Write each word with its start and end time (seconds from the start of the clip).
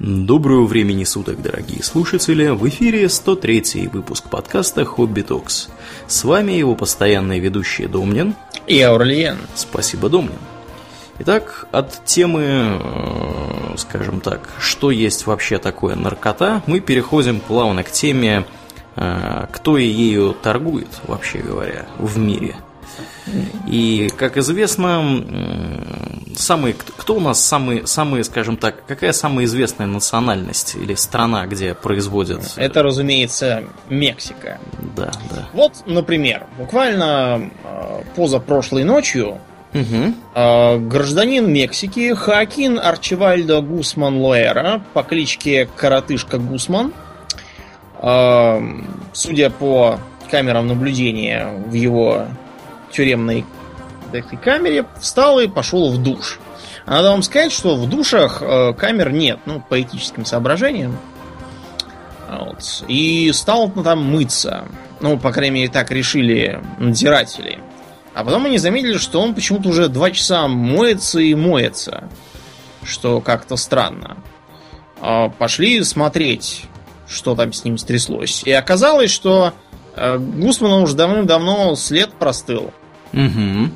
Доброго 0.00 0.64
времени 0.66 1.04
суток, 1.04 1.40
дорогие 1.40 1.80
слушатели! 1.84 2.48
В 2.48 2.68
эфире 2.68 3.08
103 3.08 3.90
выпуск 3.92 4.28
подкаста 4.28 4.84
«Хобби 4.84 5.22
Токс». 5.22 5.68
С 6.08 6.24
вами 6.24 6.50
его 6.50 6.74
постоянные 6.74 7.38
ведущие 7.38 7.86
Домнин 7.86 8.34
и 8.66 8.80
Аурлиен. 8.80 9.38
Спасибо, 9.54 10.08
Домнин. 10.08 10.32
Итак, 11.20 11.68
от 11.70 12.04
темы, 12.04 12.42
э, 12.42 13.76
скажем 13.76 14.20
так, 14.20 14.48
что 14.58 14.90
есть 14.90 15.26
вообще 15.26 15.58
такое 15.58 15.94
наркота, 15.94 16.64
мы 16.66 16.80
переходим 16.80 17.38
плавно 17.38 17.84
к 17.84 17.90
теме, 17.92 18.46
э, 18.96 19.46
кто 19.52 19.78
ею 19.78 20.34
торгует, 20.34 20.88
вообще 21.06 21.38
говоря, 21.38 21.86
в 22.00 22.18
мире. 22.18 22.56
И, 23.66 24.10
как 24.16 24.36
известно, 24.36 25.24
самый, 26.36 26.74
кто 26.74 27.16
у 27.16 27.20
нас 27.20 27.40
самый, 27.40 27.86
самый, 27.86 28.24
скажем 28.24 28.56
так, 28.56 28.84
какая 28.86 29.12
самая 29.12 29.46
известная 29.46 29.86
национальность 29.86 30.74
или 30.74 30.94
страна, 30.94 31.46
где 31.46 31.74
производят... 31.74 32.42
Это, 32.56 32.82
разумеется, 32.82 33.64
Мексика. 33.88 34.58
Да, 34.96 35.10
да. 35.30 35.48
Вот, 35.52 35.84
например, 35.86 36.46
буквально 36.58 37.50
э, 37.64 38.02
позапрошлой 38.14 38.84
ночью 38.84 39.38
угу. 39.72 40.14
гражданин 40.34 41.50
Мексики 41.50 42.14
Хакин 42.14 42.78
Арчевальдо 42.78 43.60
Гусман 43.60 44.18
Лоэра 44.18 44.82
по 44.92 45.02
кличке 45.02 45.68
Коротышка 45.76 46.38
Гусман, 46.38 46.92
э, 48.00 48.60
судя 49.12 49.50
по 49.50 49.98
камерам 50.30 50.66
наблюдения 50.68 51.48
в 51.66 51.74
его 51.74 52.26
тюремной 52.94 53.44
этой 54.12 54.38
камере, 54.38 54.86
встал 55.00 55.40
и 55.40 55.48
пошел 55.48 55.90
в 55.90 56.02
душ. 56.02 56.38
А 56.86 56.92
надо 56.92 57.10
вам 57.10 57.22
сказать, 57.22 57.52
что 57.52 57.76
в 57.76 57.88
душах 57.88 58.42
э, 58.42 58.74
камер 58.74 59.12
нет, 59.12 59.40
ну, 59.46 59.60
по 59.60 59.80
этическим 59.80 60.24
соображениям. 60.24 60.96
Вот. 62.28 62.84
И 62.88 63.30
стал 63.32 63.70
там 63.70 64.04
мыться. 64.04 64.68
Ну, 65.00 65.18
по 65.18 65.32
крайней 65.32 65.54
мере, 65.54 65.68
так 65.68 65.90
решили 65.90 66.60
надзиратели. 66.78 67.58
А 68.14 68.24
потом 68.24 68.46
они 68.46 68.58
заметили, 68.58 68.98
что 68.98 69.20
он 69.20 69.34
почему-то 69.34 69.70
уже 69.70 69.88
два 69.88 70.10
часа 70.10 70.46
моется 70.46 71.20
и 71.20 71.34
моется. 71.34 72.08
Что 72.84 73.20
как-то 73.20 73.56
странно. 73.56 74.18
А 75.00 75.30
пошли 75.30 75.82
смотреть, 75.82 76.66
что 77.08 77.34
там 77.34 77.52
с 77.52 77.64
ним 77.64 77.78
стряслось. 77.78 78.42
И 78.44 78.52
оказалось, 78.52 79.10
что 79.10 79.54
э, 79.96 80.18
Гусмана 80.18 80.80
уже 80.80 80.94
давным-давно 80.94 81.74
след 81.76 82.12
простыл. 82.12 82.72
Угу. 83.14 83.70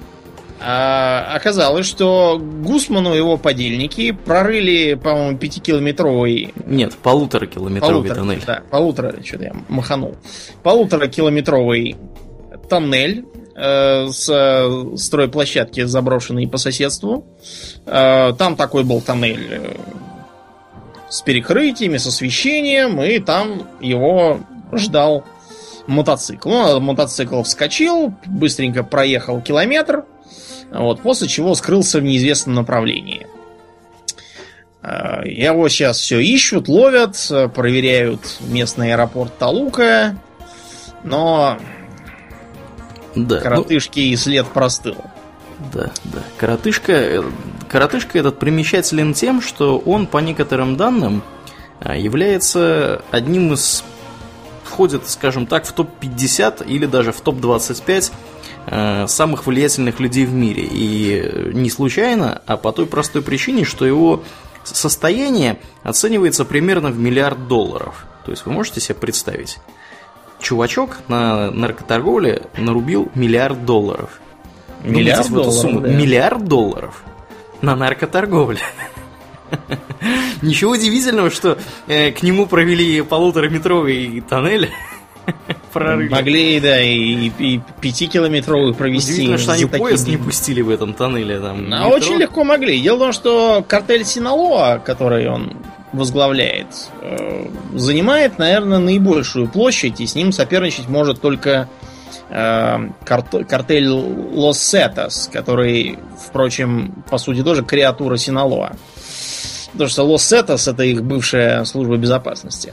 А 0.60 1.34
оказалось, 1.36 1.86
что 1.86 2.38
Гусману 2.38 3.14
его 3.14 3.36
подельники 3.36 4.10
прорыли, 4.10 4.94
по-моему, 4.94 5.38
пятикилометровый... 5.38 6.52
Нет, 6.66 6.96
полуторакилометровый 6.96 7.94
полутора, 8.02 8.14
тоннель. 8.16 8.42
Да, 8.44 8.62
полутора, 8.68 9.14
что-то 9.24 9.44
я 9.44 9.52
маханул. 9.68 10.16
Полуторакилометровый 10.64 11.96
тоннель 12.68 13.24
э, 13.54 14.08
с 14.08 14.96
стройплощадки, 14.96 15.84
заброшенной 15.84 16.48
по 16.48 16.58
соседству. 16.58 17.24
Э, 17.86 18.32
там 18.36 18.56
такой 18.56 18.82
был 18.82 19.00
тоннель 19.00 19.46
э, 19.48 19.76
с 21.08 21.22
перекрытиями, 21.22 21.98
с 21.98 22.06
освещением, 22.06 23.00
и 23.00 23.20
там 23.20 23.62
его 23.80 24.40
ждал 24.72 25.24
мотоцикл. 25.88 26.50
Он 26.50 26.82
мотоцикл 26.82 27.42
вскочил, 27.42 28.14
быстренько 28.26 28.84
проехал 28.84 29.40
километр, 29.40 30.04
вот, 30.70 31.00
после 31.02 31.28
чего 31.28 31.54
скрылся 31.54 31.98
в 31.98 32.02
неизвестном 32.02 32.54
направлении. 32.54 33.26
А, 34.82 35.22
его 35.24 35.68
сейчас 35.68 35.98
все 35.98 36.20
ищут, 36.20 36.68
ловят, 36.68 37.16
проверяют 37.54 38.38
местный 38.40 38.92
аэропорт 38.92 39.36
Талука, 39.38 40.16
но 41.02 41.58
да, 43.14 43.36
ну 43.36 43.42
коротышки 43.42 44.00
ну... 44.00 44.06
и 44.06 44.16
след 44.16 44.46
простыл. 44.46 44.96
Да, 45.72 45.90
да. 46.04 46.20
Коротышка, 46.36 47.24
коротышка 47.68 48.18
этот 48.18 48.38
примечателен 48.38 49.14
тем, 49.14 49.42
что 49.42 49.78
он, 49.78 50.06
по 50.06 50.18
некоторым 50.18 50.76
данным, 50.76 51.22
а, 51.80 51.96
является 51.96 53.02
одним 53.10 53.52
из 53.52 53.84
входит, 54.78 55.08
скажем 55.08 55.48
так, 55.48 55.66
в 55.66 55.72
топ-50 55.72 56.64
или 56.64 56.86
даже 56.86 57.10
в 57.10 57.20
топ-25 57.20 58.12
э, 58.66 59.06
самых 59.08 59.44
влиятельных 59.48 59.98
людей 59.98 60.24
в 60.24 60.32
мире. 60.32 60.68
И 60.70 61.50
не 61.52 61.68
случайно, 61.68 62.42
а 62.46 62.56
по 62.56 62.70
той 62.70 62.86
простой 62.86 63.22
причине, 63.22 63.64
что 63.64 63.84
его 63.84 64.22
состояние 64.62 65.58
оценивается 65.82 66.44
примерно 66.44 66.90
в 66.90 66.98
миллиард 67.00 67.48
долларов. 67.48 68.06
То 68.24 68.30
есть 68.30 68.46
вы 68.46 68.52
можете 68.52 68.80
себе 68.80 68.94
представить, 68.94 69.58
чувачок 70.38 70.98
на 71.08 71.50
наркоторговле 71.50 72.42
нарубил 72.56 73.10
миллиард 73.16 73.64
долларов. 73.64 74.20
Миллиард 74.84 75.28
долларов? 75.28 75.54
Сумму. 75.54 75.80
Да. 75.80 75.88
Миллиард 75.88 76.44
долларов 76.44 77.02
на 77.62 77.74
наркоторговле. 77.74 78.60
Ничего 80.42 80.72
удивительного, 80.72 81.30
что 81.30 81.58
э, 81.86 82.12
к 82.12 82.22
нему 82.22 82.46
провели 82.46 83.02
полутораметровый 83.02 84.22
тоннель. 84.28 84.70
Прорыли. 85.72 86.08
Могли, 86.08 86.60
да, 86.60 86.80
и, 86.80 87.30
и 87.38 87.60
пятикилометровый 87.80 88.74
провести. 88.74 89.12
Удивительно, 89.12 89.38
что 89.38 89.52
они 89.52 89.66
поезд 89.66 90.06
не 90.06 90.16
пустили 90.16 90.62
в 90.62 90.70
этом 90.70 90.94
тоннеле. 90.94 91.40
Там, 91.40 91.68
а 91.72 91.88
очень 91.88 92.16
легко 92.16 92.44
могли. 92.44 92.80
Дело 92.80 92.96
в 92.96 93.00
том, 93.00 93.12
что 93.12 93.64
картель 93.66 94.04
Синалоа, 94.04 94.78
который 94.78 95.28
он 95.28 95.56
возглавляет, 95.92 96.68
э, 97.02 97.46
занимает, 97.74 98.38
наверное, 98.38 98.78
наибольшую 98.78 99.48
площадь, 99.48 100.00
и 100.00 100.06
с 100.06 100.14
ним 100.14 100.32
соперничать 100.32 100.88
может 100.88 101.20
только 101.20 101.68
картель 102.28 103.88
Лос 103.88 104.58
Сетас, 104.58 105.30
который, 105.32 105.98
впрочем, 106.26 107.04
по 107.10 107.18
сути 107.18 107.42
тоже 107.42 107.64
креатура 107.64 108.16
Синалоа. 108.16 108.72
Потому 109.72 109.88
что 109.88 110.02
Лос 110.04 110.24
Сетос 110.24 110.68
это 110.68 110.82
их 110.82 111.02
бывшая 111.02 111.64
служба 111.64 111.96
безопасности, 111.96 112.72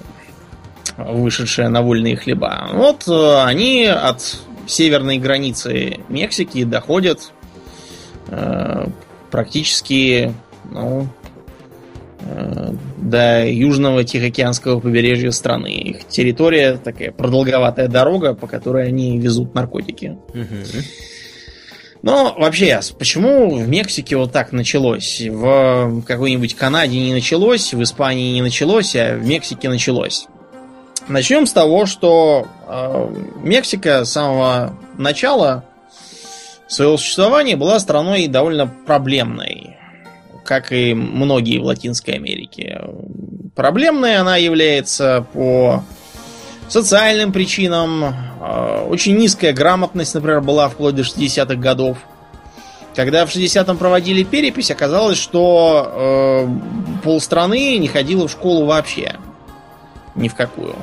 вышедшая 0.97 1.69
на 1.69 1.81
вольные 1.81 2.15
хлеба. 2.15 2.69
Вот 2.73 3.07
э, 3.07 3.43
они 3.43 3.85
от 3.85 4.37
северной 4.67 5.17
границы 5.17 5.99
Мексики 6.09 6.63
доходят 6.63 7.31
э, 8.27 8.87
практически 9.29 10.33
ну, 10.71 11.07
до 12.97 13.47
южного 13.47 14.03
Тихоокеанского 14.03 14.79
побережья 14.79 15.31
страны. 15.31 15.67
Их 15.67 16.07
территория 16.07 16.77
такая 16.77 17.11
продолговатая 17.11 17.87
дорога, 17.87 18.33
по 18.33 18.47
которой 18.47 18.87
они 18.87 19.19
везут 19.19 19.53
наркотики. 19.53 20.17
Угу. 20.29 20.83
Но 22.01 22.35
вообще, 22.37 22.79
почему 22.97 23.55
в 23.55 23.67
Мексике 23.67 24.15
вот 24.15 24.31
так 24.31 24.51
началось? 24.51 25.21
В 25.21 26.03
какой-нибудь 26.03 26.55
Канаде 26.55 26.99
не 26.99 27.13
началось, 27.13 27.73
в 27.73 27.81
Испании 27.81 28.33
не 28.33 28.41
началось, 28.43 28.95
а 28.95 29.17
в 29.17 29.25
Мексике 29.25 29.69
началось. 29.69 30.27
Начнем 31.07 31.45
с 31.45 31.53
того, 31.53 31.85
что 31.85 32.47
э, 32.67 33.15
Мексика 33.43 34.05
с 34.05 34.11
самого 34.11 34.77
начала 34.97 35.65
своего 36.67 36.97
существования 36.97 37.55
была 37.55 37.79
страной 37.79 38.27
довольно 38.27 38.67
проблемной, 38.67 39.74
как 40.45 40.71
и 40.71 40.93
многие 40.93 41.59
в 41.59 41.65
Латинской 41.65 42.13
Америке. 42.13 42.81
Проблемной 43.55 44.17
она 44.17 44.37
является 44.37 45.25
по 45.33 45.83
социальным 46.67 47.31
причинам. 47.31 48.03
А, 48.39 48.85
очень 48.87 49.17
низкая 49.17 49.53
грамотность, 49.53 50.13
например, 50.13 50.41
была 50.41 50.69
вплоть 50.69 50.95
до 50.95 51.01
60-х 51.01 51.55
годов. 51.55 51.97
Когда 52.95 53.25
в 53.25 53.35
60-м 53.35 53.77
проводили 53.77 54.23
перепись, 54.23 54.71
оказалось, 54.71 55.17
что 55.17 56.47
э, 56.47 57.01
полстраны 57.03 57.77
не 57.77 57.87
ходило 57.87 58.27
в 58.27 58.31
школу 58.31 58.65
вообще. 58.65 59.15
Ни 60.15 60.29
в 60.29 60.35
какую. 60.35 60.75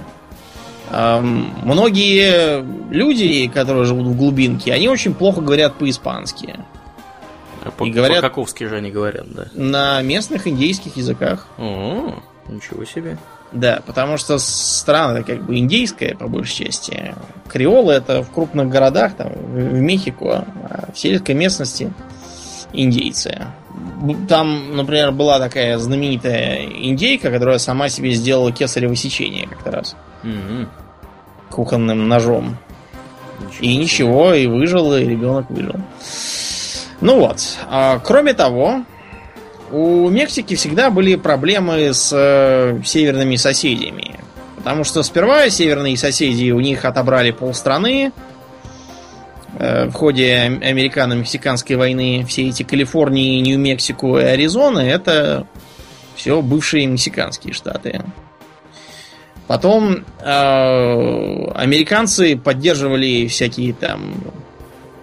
Э, 0.90 1.20
многие 1.20 2.62
люди, 2.92 3.48
которые 3.48 3.86
живут 3.86 4.08
в 4.08 4.16
глубинке, 4.16 4.74
они 4.74 4.90
очень 4.90 5.14
плохо 5.14 5.40
говорят 5.40 5.76
по-испански. 5.76 6.56
А 7.64 7.70
по, 7.70 7.86
говорят, 7.86 8.22
по-каковски 8.22 8.64
же 8.64 8.76
они 8.76 8.90
говорят, 8.90 9.26
да? 9.32 9.46
На 9.54 10.02
местных 10.02 10.46
индейских 10.46 10.96
языках. 10.96 11.46
О, 11.58 12.14
ничего 12.48 12.84
себе. 12.84 13.18
Да, 13.52 13.82
потому 13.86 14.16
что 14.16 14.38
страна 14.38 15.22
как 15.22 15.42
бы 15.42 15.58
индейская, 15.58 16.14
по 16.14 16.26
большей 16.26 16.66
части. 16.66 17.14
Креолы 17.48 17.92
это 17.92 18.22
в 18.22 18.30
крупных 18.30 18.68
городах, 18.68 19.14
там, 19.14 19.32
в 19.32 19.74
Мехико, 19.74 20.46
а 20.70 20.90
в 20.92 20.98
сельской 20.98 21.34
местности 21.34 21.92
индейцы. 22.72 23.46
Там, 24.28 24.76
например, 24.76 25.12
была 25.12 25.38
такая 25.38 25.78
знаменитая 25.78 26.64
индейка, 26.64 27.30
которая 27.30 27.58
сама 27.58 27.88
себе 27.88 28.12
сделала 28.12 28.50
кесарево 28.52 28.96
сечение 28.96 29.46
как-то 29.46 29.70
раз. 29.70 29.96
Mm-hmm. 30.22 30.68
Кухонным 31.50 32.08
ножом. 32.08 32.56
Ничего 33.40 33.64
и 33.64 33.76
ничего, 33.76 34.34
и 34.34 34.46
выжил, 34.46 34.94
и 34.94 35.04
ребенок 35.04 35.50
выжил. 35.50 35.76
Ну 37.02 37.18
вот. 37.18 37.58
А, 37.68 37.98
кроме 37.98 38.32
того, 38.32 38.84
у 39.72 40.08
Мексики 40.08 40.54
всегда 40.54 40.88
были 40.88 41.16
проблемы 41.16 41.92
с 41.92 42.12
э, 42.14 42.80
северными 42.84 43.34
соседями. 43.34 44.20
Потому 44.56 44.84
что 44.84 45.02
сперва 45.02 45.50
северные 45.50 45.96
соседи 45.96 46.52
у 46.52 46.60
них 46.60 46.84
отобрали 46.84 47.32
полстраны 47.32 48.12
э, 49.58 49.86
в 49.86 49.92
ходе 49.92 50.60
американо-мексиканской 50.62 51.74
войны. 51.74 52.24
Все 52.28 52.48
эти 52.48 52.62
Калифорнии, 52.62 53.40
Нью-Мексико 53.40 54.18
и 54.18 54.24
Аризона 54.24 54.78
это 54.78 55.48
все 56.14 56.40
бывшие 56.40 56.86
мексиканские 56.86 57.52
штаты. 57.52 58.00
Потом 59.48 60.04
э, 60.20 61.50
американцы 61.54 62.36
поддерживали 62.36 63.26
всякие 63.26 63.72
там 63.72 64.14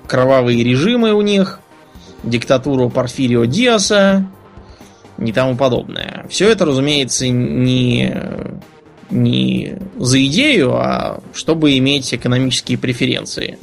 кровавые 0.07 0.63
режимы 0.63 1.12
у 1.12 1.22
них, 1.22 1.60
диктатуру 2.24 2.89
Порфирио 2.89 3.45
Диаса 3.45 4.25
и 5.18 5.31
тому 5.31 5.56
подобное. 5.56 6.25
Все 6.30 6.50
это, 6.50 6.66
разумеется, 6.66 7.27
не, 7.27 8.16
не 9.10 9.77
за 9.98 10.25
идею, 10.25 10.75
а 10.75 11.21
чтобы 11.33 11.77
иметь 11.77 12.13
экономические 12.13 12.77
преференции. 12.77 13.57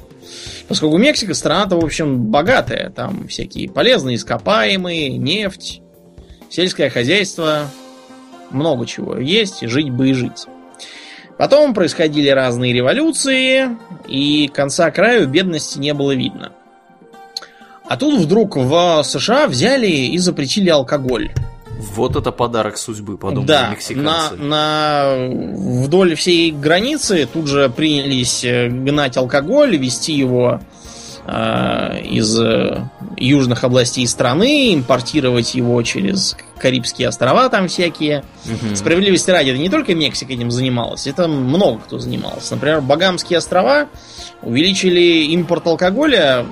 Поскольку 0.68 0.96
Мексика 0.98 1.34
страна-то, 1.34 1.78
в 1.78 1.84
общем, 1.84 2.24
богатая. 2.24 2.90
Там 2.90 3.28
всякие 3.28 3.70
полезные 3.70 4.16
ископаемые, 4.16 5.16
нефть, 5.16 5.80
сельское 6.50 6.90
хозяйство, 6.90 7.70
много 8.50 8.86
чего 8.86 9.16
есть, 9.18 9.66
жить 9.68 9.90
бы 9.90 10.10
и 10.10 10.12
жить. 10.12 10.46
Потом 11.38 11.74
происходили 11.74 12.30
разные 12.30 12.72
революции, 12.72 13.68
и 14.08 14.48
конца 14.48 14.90
краю 14.90 15.28
бедности 15.28 15.78
не 15.78 15.92
было 15.92 16.14
видно. 16.14 16.52
А 17.88 17.96
тут 17.96 18.20
вдруг 18.20 18.56
в 18.56 19.02
США 19.04 19.46
взяли 19.46 19.86
и 19.86 20.18
запретили 20.18 20.68
алкоголь. 20.68 21.30
Вот 21.78 22.16
это 22.16 22.32
подарок 22.32 22.78
судьбы, 22.78 23.18
подумали 23.18 23.46
да, 23.46 23.70
мексиканцы. 23.70 24.34
На, 24.36 25.16
на, 25.16 25.28
вдоль 25.84 26.14
всей 26.14 26.50
границы 26.50 27.28
тут 27.30 27.48
же 27.48 27.68
принялись 27.68 28.44
э, 28.44 28.68
гнать 28.68 29.16
алкоголь, 29.18 29.76
вести 29.76 30.14
его 30.14 30.60
э, 31.26 32.00
из 32.02 32.40
э, 32.40 32.82
южных 33.18 33.62
областей 33.64 34.06
страны, 34.06 34.74
импортировать 34.74 35.54
его 35.54 35.82
через 35.82 36.36
Карибские 36.58 37.08
острова 37.08 37.50
там 37.50 37.68
всякие. 37.68 38.24
Мгм. 38.46 38.74
Справедливости 38.74 39.30
ради, 39.30 39.50
это 39.50 39.58
не 39.58 39.68
только 39.68 39.94
Мексика 39.94 40.32
этим 40.32 40.50
занималась, 40.50 41.06
это 41.06 41.28
много 41.28 41.80
кто 41.80 41.98
занимался. 41.98 42.54
Например, 42.54 42.80
Багамские 42.80 43.36
острова 43.38 43.88
увеличили 44.40 45.24
импорт 45.32 45.66
алкоголя 45.66 46.46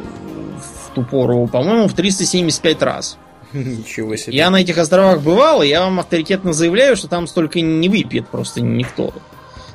ту 0.95 1.03
пору, 1.03 1.47
по-моему, 1.47 1.89
в 1.89 1.95
375 1.95 2.83
раз. 2.83 3.19
Ничего 3.53 4.17
себе. 4.17 4.37
Я 4.37 4.51
на 4.51 4.61
этих 4.61 4.79
островах 4.79 5.21
бывал, 5.21 5.63
и 5.63 5.69
я 5.69 5.83
вам 5.83 6.01
авторитетно 6.01 6.53
заявляю, 6.53 6.97
что 6.97 7.09
там 7.09 7.27
столько 7.27 7.61
не 7.61 7.89
выпьет 7.89 8.29
просто 8.29 8.61
никто. 8.61 9.13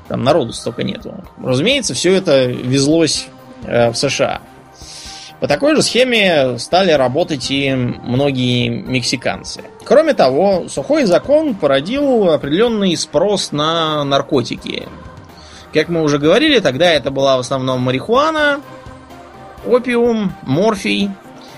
Там 0.08 0.24
народу 0.24 0.54
столько 0.54 0.84
нету. 0.84 1.24
Разумеется, 1.42 1.94
все 1.94 2.14
это 2.14 2.46
везлось 2.46 3.28
э, 3.64 3.92
в 3.92 3.96
США. 3.96 4.42
По 5.40 5.48
такой 5.48 5.76
же 5.76 5.82
схеме 5.82 6.58
стали 6.60 6.92
работать 6.92 7.50
и 7.50 7.74
многие 7.74 8.68
мексиканцы. 8.68 9.62
Кроме 9.86 10.14
того, 10.14 10.66
сухой 10.68 11.06
закон 11.06 11.56
породил 11.56 12.30
определенный 12.32 12.98
спрос 12.98 13.54
на 13.54 14.04
наркотики. 14.04 14.88
Как 15.74 15.88
мы 15.88 16.02
уже 16.02 16.18
говорили, 16.18 16.60
тогда 16.60 16.92
это 16.92 17.12
была 17.12 17.38
в 17.38 17.42
основном 17.42 17.82
марихуана, 17.82 18.60
опиум, 19.66 20.34
морфий. 20.44 21.12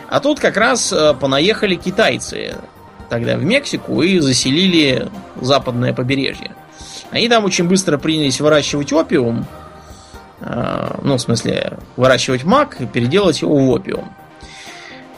А 0.10 0.20
тут 0.20 0.40
как 0.40 0.58
раз 0.58 0.92
э, 0.92 1.14
понаехали 1.14 1.76
китайцы 1.76 2.56
тогда 3.10 3.36
в 3.36 3.44
Мексику 3.44 4.02
и 4.02 4.20
заселили 4.20 5.10
западное 5.40 5.94
побережье. 5.94 6.52
Они 7.12 7.28
там 7.28 7.44
очень 7.44 7.68
быстро 7.68 7.98
принялись 7.98 8.40
выращивать 8.40 8.94
опиум, 8.94 9.46
э, 10.40 10.98
ну, 11.02 11.18
в 11.18 11.22
смысле, 11.22 11.78
выращивать 11.98 12.44
мак 12.44 12.80
и 12.80 12.86
переделать 12.86 13.42
его 13.42 13.58
в 13.58 13.70
опиум. 13.70 14.14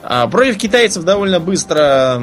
А 0.04 0.28
против 0.28 0.58
китайцев 0.58 1.04
довольно 1.04 1.40
быстро 1.40 2.22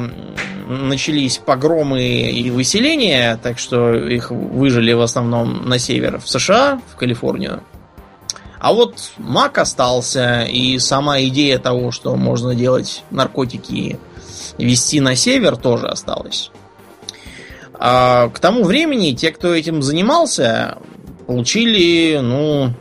начались 0.67 1.37
погромы 1.37 2.03
и 2.03 2.51
выселения, 2.51 3.37
так 3.41 3.59
что 3.59 3.93
их 3.95 4.31
выжили 4.31 4.93
в 4.93 5.01
основном 5.01 5.67
на 5.67 5.79
север, 5.79 6.19
в 6.19 6.29
США, 6.29 6.79
в 6.91 6.95
Калифорнию. 6.95 7.63
А 8.61 8.73
вот 8.73 9.13
мак 9.17 9.57
остался, 9.57 10.43
и 10.43 10.77
сама 10.77 11.19
идея 11.23 11.57
того, 11.57 11.89
что 11.89 12.15
можно 12.15 12.53
делать 12.53 13.03
наркотики 13.09 13.97
и 14.59 14.65
вести 14.65 14.99
на 14.99 15.15
север, 15.15 15.57
тоже 15.57 15.87
осталась. 15.87 16.51
А 17.73 18.29
к 18.29 18.39
тому 18.39 18.63
времени 18.63 19.13
те, 19.13 19.31
кто 19.31 19.51
этим 19.51 19.81
занимался, 19.81 20.77
получили, 21.25 22.19
ну, 22.21 22.71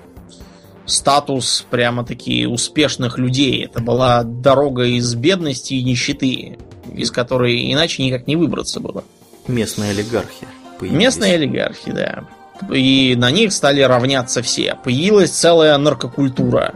статус 0.85 1.65
прямо-таки 1.71 2.45
успешных 2.45 3.17
людей. 3.17 3.65
Это 3.65 3.81
была 3.81 4.23
дорога 4.23 4.85
из 4.85 5.15
бедности 5.15 5.73
и 5.73 5.83
нищеты, 5.83 6.59
из 6.95 7.11
которой 7.11 7.73
иначе 7.73 8.05
никак 8.05 8.27
не 8.27 8.37
выбраться 8.37 8.81
было. 8.81 9.03
Местные 9.47 9.93
олигархи. 9.93 10.47
появились. 10.79 11.01
Местные 11.01 11.35
олигархи, 11.37 11.91
да. 11.91 12.25
И 12.73 13.15
на 13.17 13.31
них 13.31 13.53
стали 13.53 13.81
равняться 13.81 14.43
все. 14.43 14.77
Появилась 14.83 15.31
целая 15.31 15.77
наркокультура. 15.79 16.75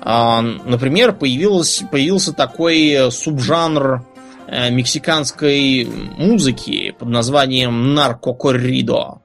А, 0.00 0.40
Например, 0.40 1.12
появилась, 1.12 1.82
появился 1.90 2.32
такой 2.32 3.10
субжанр 3.10 4.04
э, 4.46 4.70
мексиканской 4.70 5.88
музыки 6.18 6.94
под 6.98 7.08
названием 7.08 7.94
наркокорридо. 7.94 9.22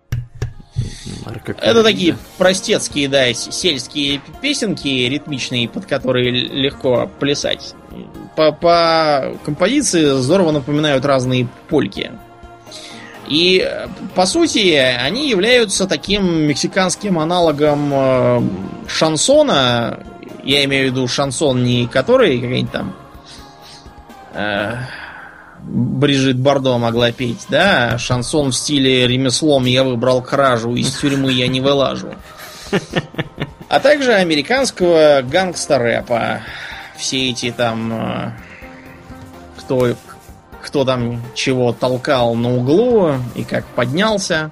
Это 1.61 1.83
такие 1.83 2.17
простецкие, 2.37 3.07
да, 3.07 3.33
сельские 3.33 4.21
песенки 4.41 4.87
ритмичные, 4.87 5.67
под 5.67 5.85
которые 5.85 6.31
легко 6.31 7.09
плясать. 7.19 7.73
По, 8.35 8.51
по 8.51 9.33
композиции 9.43 10.19
здорово 10.21 10.51
напоминают 10.51 11.05
разные 11.05 11.47
польки. 11.69 12.11
И, 13.27 13.69
по 14.15 14.25
сути, 14.25 14.73
они 14.75 15.29
являются 15.29 15.85
таким 15.85 16.47
мексиканским 16.47 17.19
аналогом 17.19 17.89
э, 17.93 18.41
шансона. 18.87 19.99
Я 20.43 20.63
имею 20.65 20.89
в 20.89 20.91
виду 20.91 21.07
шансон 21.07 21.63
не 21.63 21.87
который 21.87 22.39
какой-нибудь 22.39 22.71
там 22.71 22.95
э, 24.33 24.75
Брижит 25.59 26.37
Бардо 26.37 26.77
могла 26.77 27.11
петь, 27.11 27.45
да, 27.49 27.91
а 27.93 27.97
шансон 27.97 28.51
в 28.51 28.55
стиле 28.55 29.07
ремеслом 29.07 29.65
я 29.65 29.83
выбрал 29.83 30.21
кражу, 30.21 30.75
из 30.75 30.95
тюрьмы 30.97 31.31
я 31.33 31.47
не 31.47 31.61
вылажу. 31.61 32.13
А 33.69 33.81
также 33.81 34.13
американского 34.13 35.21
гангстер-рэпа. 35.23 36.39
Все 36.95 37.31
эти 37.31 37.51
там... 37.51 37.91
э, 37.91 38.31
Кто, 39.57 39.93
кто 40.67 40.83
там 40.83 41.21
чего 41.33 41.71
толкал 41.71 42.35
на 42.35 42.57
углу 42.57 43.13
и 43.35 43.45
как 43.45 43.65
поднялся. 43.67 44.51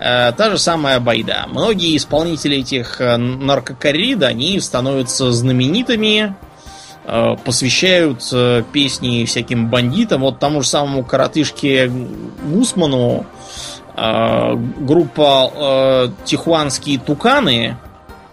Э, 0.00 0.32
Та 0.32 0.50
же 0.50 0.58
самая 0.58 0.98
байда. 0.98 1.46
Многие 1.48 1.96
исполнители 1.96 2.58
этих 2.58 3.00
э, 3.00 3.16
наркокоррид, 3.16 4.24
они 4.24 4.58
становятся 4.58 5.30
знаменитыми, 5.30 6.34
э, 7.04 7.36
посвящают 7.44 8.20
песни 8.72 9.24
всяким 9.26 9.68
бандитам. 9.68 10.22
Вот 10.22 10.40
тому 10.40 10.62
же 10.62 10.68
самому 10.68 11.04
коротышке 11.04 11.90
Гусману 12.44 13.24
группа 13.96 16.12
Тихуанские 16.24 17.00
Туканы, 17.00 17.76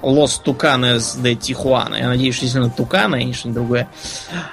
Лос 0.02 0.40
Туканес 0.40 1.16
де 1.16 1.36
Тихуана, 1.36 1.96
я 1.96 2.08
надеюсь, 2.08 2.36
что 2.36 2.46
действительно 2.46 2.74
Туканы, 2.76 3.16
а 3.16 3.24
не 3.24 3.34
что-нибудь 3.34 3.56
другое, 3.56 3.90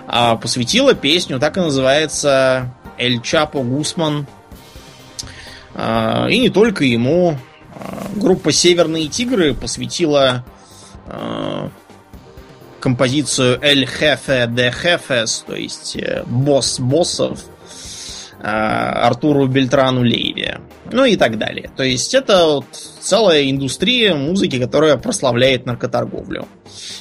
а, 0.07 0.37
посвятила 0.37 0.95
песню, 0.95 1.39
так 1.39 1.57
и 1.57 1.61
называется 1.61 2.73
Эль 2.99 3.21
Чапо 3.21 3.61
Гусман. 3.63 4.27
А, 5.75 6.27
И 6.29 6.39
не 6.39 6.49
только 6.49 6.85
ему. 6.85 7.37
А, 7.75 8.07
Группа 8.15 8.53
Северные 8.53 9.09
Тигры 9.09 9.55
посвятила 9.55 10.45
а, 11.07 11.71
композицию 12.81 13.59
Эль 13.63 13.87
Хефе 13.87 14.47
де 14.49 14.71
Хефес, 14.71 15.45
то 15.47 15.55
есть 15.55 15.97
э, 15.97 16.25
босс 16.27 16.81
боссов, 16.81 17.41
а, 18.41 19.07
Артуру 19.07 19.47
Бельтрану 19.47 20.03
Ну 20.91 21.05
и 21.05 21.17
так 21.17 21.39
далее. 21.39 21.71
То 21.77 21.83
есть 21.83 22.15
это 22.15 22.47
вот 22.47 22.67
целая 23.01 23.51
индустрия 23.51 24.15
музыки, 24.15 24.59
которая 24.59 24.97
прославляет 24.97 25.67
наркоторговлю. 25.67 26.47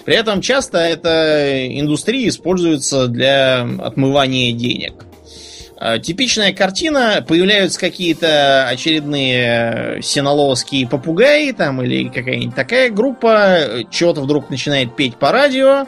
При 0.06 0.16
этом 0.16 0.42
часто 0.42 0.78
эта 0.80 1.68
индустрия 1.80 2.28
используется 2.28 3.08
для 3.08 3.62
отмывания 3.62 4.52
денег. 4.54 5.06
А, 5.78 5.98
Типичная 5.98 6.54
картина, 6.54 7.26
появляются 7.28 7.80
какие-то 7.80 8.68
очередные 8.68 10.00
синоловские 10.04 10.88
попугаи 10.88 11.52
там 11.54 11.82
или 11.82 12.08
какая-нибудь 12.08 12.56
такая 12.56 12.92
группа, 12.92 13.86
чего-то 13.90 14.22
вдруг 14.22 14.52
начинает 14.52 14.96
петь 14.96 15.16
по 15.16 15.32
радио, 15.32 15.88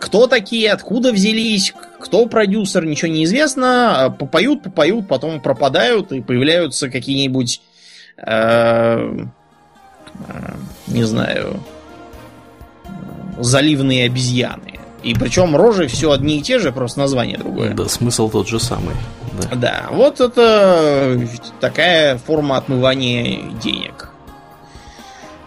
Кто 0.00 0.26
такие, 0.26 0.72
откуда 0.72 1.12
взялись, 1.12 1.74
кто 2.00 2.26
продюсер, 2.26 2.86
ничего 2.86 3.12
не 3.12 3.24
известно. 3.24 4.04
А 4.04 4.10
попоют, 4.10 4.62
попоют, 4.62 5.06
потом 5.06 5.40
пропадают 5.40 6.10
и 6.12 6.22
появляются 6.22 6.88
какие-нибудь, 6.88 7.60
э, 8.16 8.22
э, 8.26 9.26
не 10.86 11.04
знаю, 11.04 11.60
заливные 13.38 14.06
обезьяны. 14.06 14.80
И 15.02 15.14
причем 15.14 15.54
рожи 15.54 15.86
все 15.86 16.12
одни 16.12 16.38
и 16.38 16.42
те 16.42 16.58
же, 16.58 16.72
просто 16.72 17.00
название 17.00 17.38
другое. 17.38 17.74
Да, 17.74 17.88
смысл 17.88 18.30
тот 18.30 18.48
же 18.48 18.58
самый. 18.58 18.94
Да, 19.40 19.56
да 19.56 19.86
вот 19.90 20.20
это 20.20 21.20
такая 21.60 22.18
форма 22.18 22.56
отмывания 22.56 23.40
денег. 23.62 24.10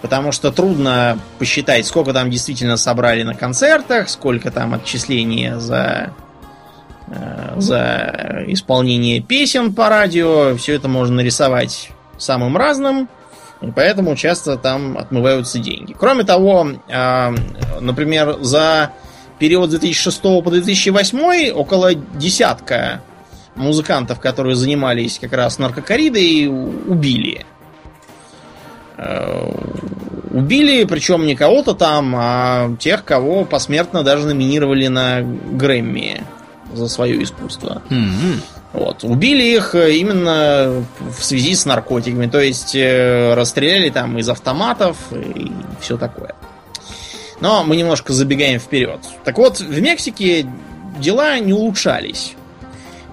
Потому 0.03 0.33
что 0.33 0.51
трудно 0.51 1.17
посчитать, 1.39 1.88
сколько 1.88 2.12
там 2.12 2.29
действительно 2.29 2.75
собрали 2.75 3.24
на 3.24 3.36
концертах, 3.36 4.10
сколько 4.10 4.51
там 4.51 4.74
отчисления 4.74 5.60
за, 5.60 6.13
э, 7.07 7.53
за 7.55 8.43
исполнение 8.48 9.22
песен 9.22 9.74
по 9.74 9.88
радио. 9.88 10.57
Все 10.57 10.74
это 10.74 10.89
можно 10.89 11.15
нарисовать 11.15 11.89
самым 12.17 12.57
разным. 12.57 13.07
И 13.62 13.72
поэтому 13.72 14.17
часто 14.17 14.57
там 14.57 14.98
отмываются 14.98 15.57
деньги. 15.57 15.95
Кроме 15.98 16.25
того, 16.25 16.67
э, 16.89 17.36
например, 17.79 18.39
за 18.41 18.91
период 19.39 19.69
2006 19.69 20.41
по 20.41 20.51
2008 20.51 21.51
около 21.51 21.93
десятка 21.93 23.00
музыкантов, 23.55 24.19
которые 24.19 24.57
занимались 24.57 25.17
как 25.17 25.31
раз 25.31 25.60
наркокоридой, 25.60 26.48
убили. 26.48 27.45
Э, 28.97 29.51
убили, 30.31 30.83
причем 30.85 31.25
не 31.25 31.35
кого-то 31.35 31.73
там, 31.73 32.13
а 32.15 32.75
тех, 32.79 33.03
кого 33.03 33.45
посмертно 33.45 34.03
даже 34.03 34.27
номинировали 34.27 34.88
на 34.88 35.21
Грэмми 35.21 36.23
за 36.73 36.88
свое 36.88 37.21
искусство. 37.21 37.81
Mm-hmm. 37.89 38.39
Вот. 38.73 39.03
Убили 39.03 39.43
их 39.43 39.75
именно 39.75 40.83
в 41.00 41.23
связи 41.23 41.53
с 41.55 41.65
наркотиками. 41.65 42.27
То 42.27 42.39
есть 42.39 42.75
э, 42.75 43.33
расстреляли 43.35 43.89
там 43.89 44.17
из 44.17 44.27
автоматов 44.29 44.97
и 45.12 45.51
все 45.79 45.97
такое. 45.97 46.35
Но 47.39 47.63
мы 47.63 47.75
немножко 47.75 48.13
забегаем 48.13 48.59
вперед. 48.59 49.00
Так 49.23 49.38
вот, 49.38 49.59
в 49.59 49.81
Мексике 49.81 50.47
дела 51.00 51.38
не 51.39 51.53
улучшались. 51.53 52.35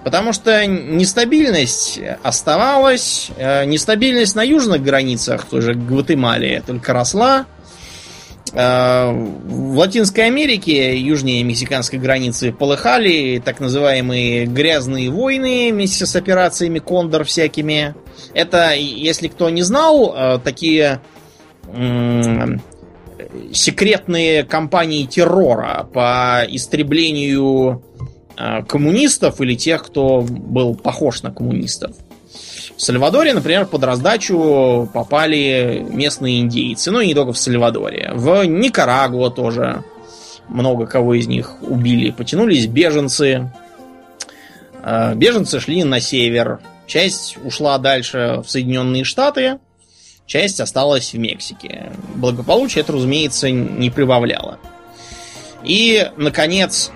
Потому 0.03 0.33
что 0.33 0.65
нестабильность 0.65 1.99
оставалась, 2.23 3.29
э, 3.37 3.65
нестабильность 3.65 4.35
на 4.35 4.41
южных 4.41 4.81
границах, 4.81 5.45
той 5.45 5.61
же 5.61 5.73
Гватемале, 5.75 6.63
только 6.65 6.91
росла. 6.91 7.45
Э, 8.53 9.11
в 9.11 9.77
Латинской 9.77 10.25
Америке, 10.25 10.97
южнее 10.97 11.43
мексиканской 11.43 11.99
границы, 11.99 12.51
полыхали 12.51 13.39
так 13.43 13.59
называемые 13.59 14.47
грязные 14.47 15.11
войны 15.11 15.69
вместе 15.71 16.07
с 16.07 16.15
операциями 16.15 16.79
Кондор 16.79 17.23
всякими. 17.23 17.93
Это, 18.33 18.73
если 18.73 19.27
кто 19.27 19.51
не 19.51 19.61
знал, 19.61 20.15
э, 20.15 20.39
такие 20.43 20.99
секретные 23.53 24.43
кампании 24.43 25.05
террора 25.05 25.87
по 25.93 26.41
истреблению 26.49 27.83
коммунистов 28.67 29.41
или 29.41 29.55
тех, 29.55 29.83
кто 29.83 30.21
был 30.21 30.75
похож 30.75 31.23
на 31.23 31.31
коммунистов. 31.31 31.95
В 32.75 32.81
Сальвадоре, 32.81 33.33
например, 33.33 33.65
под 33.65 33.83
раздачу 33.83 34.89
попали 34.93 35.85
местные 35.89 36.41
индейцы. 36.41 36.91
Ну 36.91 36.99
и 36.99 37.07
не 37.07 37.13
только 37.13 37.33
в 37.33 37.37
Сальвадоре. 37.37 38.11
В 38.15 38.43
Никарагуа 38.45 39.29
тоже 39.29 39.83
много 40.47 40.87
кого 40.87 41.13
из 41.13 41.27
них 41.27 41.61
убили. 41.61 42.11
Потянулись 42.11 42.65
беженцы. 42.65 43.51
Э, 44.83 45.13
беженцы 45.15 45.59
шли 45.59 45.83
на 45.83 45.99
север. 45.99 46.59
Часть 46.87 47.37
ушла 47.43 47.77
дальше 47.77 48.41
в 48.43 48.49
Соединенные 48.49 49.03
Штаты 49.03 49.59
часть 50.31 50.61
осталась 50.61 51.11
в 51.11 51.17
Мексике. 51.17 51.91
Благополучие 52.15 52.83
это, 52.83 52.93
разумеется, 52.93 53.51
не 53.51 53.89
прибавляло. 53.89 54.59
И, 55.61 56.09
наконец, 56.15 56.89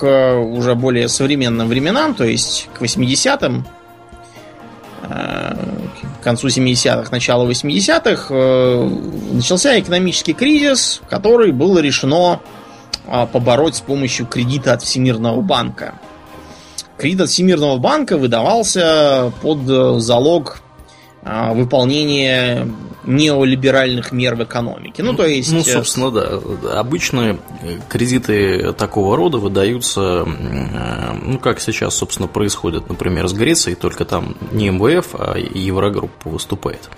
к 0.00 0.38
уже 0.38 0.74
более 0.74 1.08
современным 1.08 1.68
временам, 1.68 2.14
то 2.14 2.24
есть 2.24 2.68
к 2.72 2.80
80-м, 2.80 3.66
к 6.20 6.22
концу 6.22 6.48
70-х, 6.48 7.08
начало 7.10 7.48
80-х, 7.48 8.26
э, 8.30 8.90
начался 9.32 9.78
экономический 9.78 10.32
кризис, 10.34 11.00
который 11.08 11.52
было 11.52 11.78
решено 11.78 12.40
а, 13.06 13.26
побороть 13.26 13.76
с 13.76 13.80
помощью 13.80 14.26
кредита 14.26 14.74
от 14.74 14.82
Всемирного 14.82 15.40
банка. 15.40 15.94
Кредит 16.96 17.22
от 17.22 17.30
Всемирного 17.30 17.78
банка 17.78 18.18
выдавался 18.18 19.32
под 19.40 20.02
залог 20.02 20.60
выполнение 21.22 22.66
неолиберальных 23.04 24.12
мер 24.12 24.36
в 24.36 24.44
экономике. 24.44 25.02
Ну, 25.02 25.14
то 25.14 25.26
есть... 25.26 25.52
Ну, 25.52 25.60
э, 25.60 25.62
собственно, 25.62 26.10
да. 26.10 26.40
Обычно 26.78 27.38
кредиты 27.88 28.72
такого 28.72 29.16
рода 29.16 29.38
выдаются, 29.38 30.26
э, 30.26 31.12
ну, 31.22 31.38
как 31.38 31.60
сейчас, 31.60 31.94
собственно, 31.94 32.28
происходит, 32.28 32.88
например, 32.88 33.28
с 33.28 33.32
Грецией, 33.32 33.76
только 33.76 34.04
там 34.04 34.36
не 34.52 34.70
МВФ, 34.70 35.14
а 35.14 35.38
Еврогруппа 35.38 36.28
выступает 36.28 36.90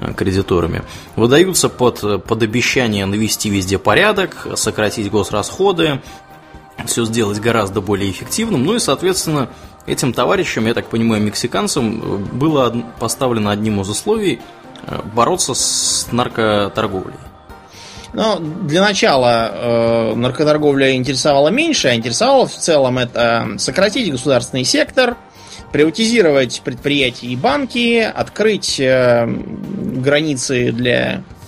э, 0.00 0.12
кредиторами, 0.14 0.82
выдаются 1.16 1.68
под, 1.68 2.24
под 2.24 2.42
обещание 2.42 3.06
навести 3.06 3.50
везде 3.50 3.78
порядок, 3.78 4.46
сократить 4.54 5.10
госрасходы, 5.10 6.00
все 6.86 7.04
сделать 7.04 7.40
гораздо 7.40 7.80
более 7.80 8.10
эффективным, 8.10 8.64
ну 8.64 8.74
и, 8.74 8.78
соответственно, 8.78 9.48
Этим 9.84 10.12
товарищам, 10.12 10.66
я 10.66 10.74
так 10.74 10.86
понимаю, 10.86 11.22
мексиканцам, 11.22 12.24
было 12.32 12.72
поставлено 13.00 13.50
одним 13.50 13.80
из 13.80 13.88
условий 13.88 14.40
э, 14.86 15.00
бороться 15.12 15.54
с 15.54 16.06
наркоторговлей. 16.12 17.16
Ну, 18.12 18.38
для 18.38 18.80
начала 18.80 19.50
э, 19.52 20.14
наркоторговля 20.14 20.94
интересовала 20.94 21.48
меньше, 21.48 21.88
а 21.88 21.96
интересовала 21.96 22.46
в 22.46 22.54
целом 22.54 22.98
это 22.98 23.48
сократить 23.58 24.08
государственный 24.12 24.62
сектор, 24.62 25.16
приватизировать 25.72 26.60
предприятия 26.62 27.26
и 27.26 27.34
банки, 27.34 27.98
открыть 28.02 28.78
э, 28.78 29.26
границы 29.26 30.70
для 30.70 31.08
Э, 31.16 31.41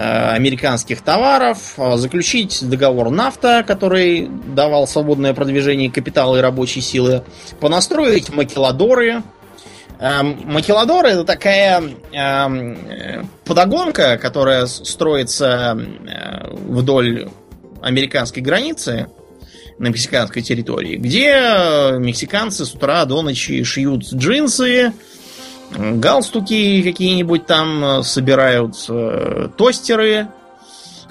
американских 0.00 1.02
товаров, 1.02 1.74
э, 1.76 1.96
заключить 1.96 2.58
договор 2.62 3.10
нафта, 3.10 3.62
который 3.66 4.28
давал 4.28 4.86
свободное 4.86 5.34
продвижение 5.34 5.90
капитала 5.90 6.36
и 6.36 6.40
рабочей 6.40 6.80
силы, 6.80 7.22
понастроить 7.60 8.30
макеладоры. 8.30 9.22
Эм, 9.98 10.40
макеладоры 10.46 11.10
это 11.10 11.24
такая 11.24 11.82
подогонка, 13.44 14.16
которая 14.16 14.64
строится 14.64 15.76
э, 15.76 16.48
вдоль 16.54 17.28
американской 17.82 18.42
границы 18.42 19.08
на 19.78 19.88
мексиканской 19.88 20.40
территории, 20.40 20.96
где 20.96 21.98
мексиканцы 21.98 22.64
с 22.64 22.74
утра 22.74 23.04
до 23.04 23.20
ночи 23.20 23.62
шьют 23.64 24.04
джинсы, 24.04 24.92
галстуки 25.76 26.82
какие-нибудь 26.82 27.46
там, 27.46 27.84
э, 27.84 28.02
собирают 28.02 28.74
э, 28.88 29.48
тостеры, 29.56 30.28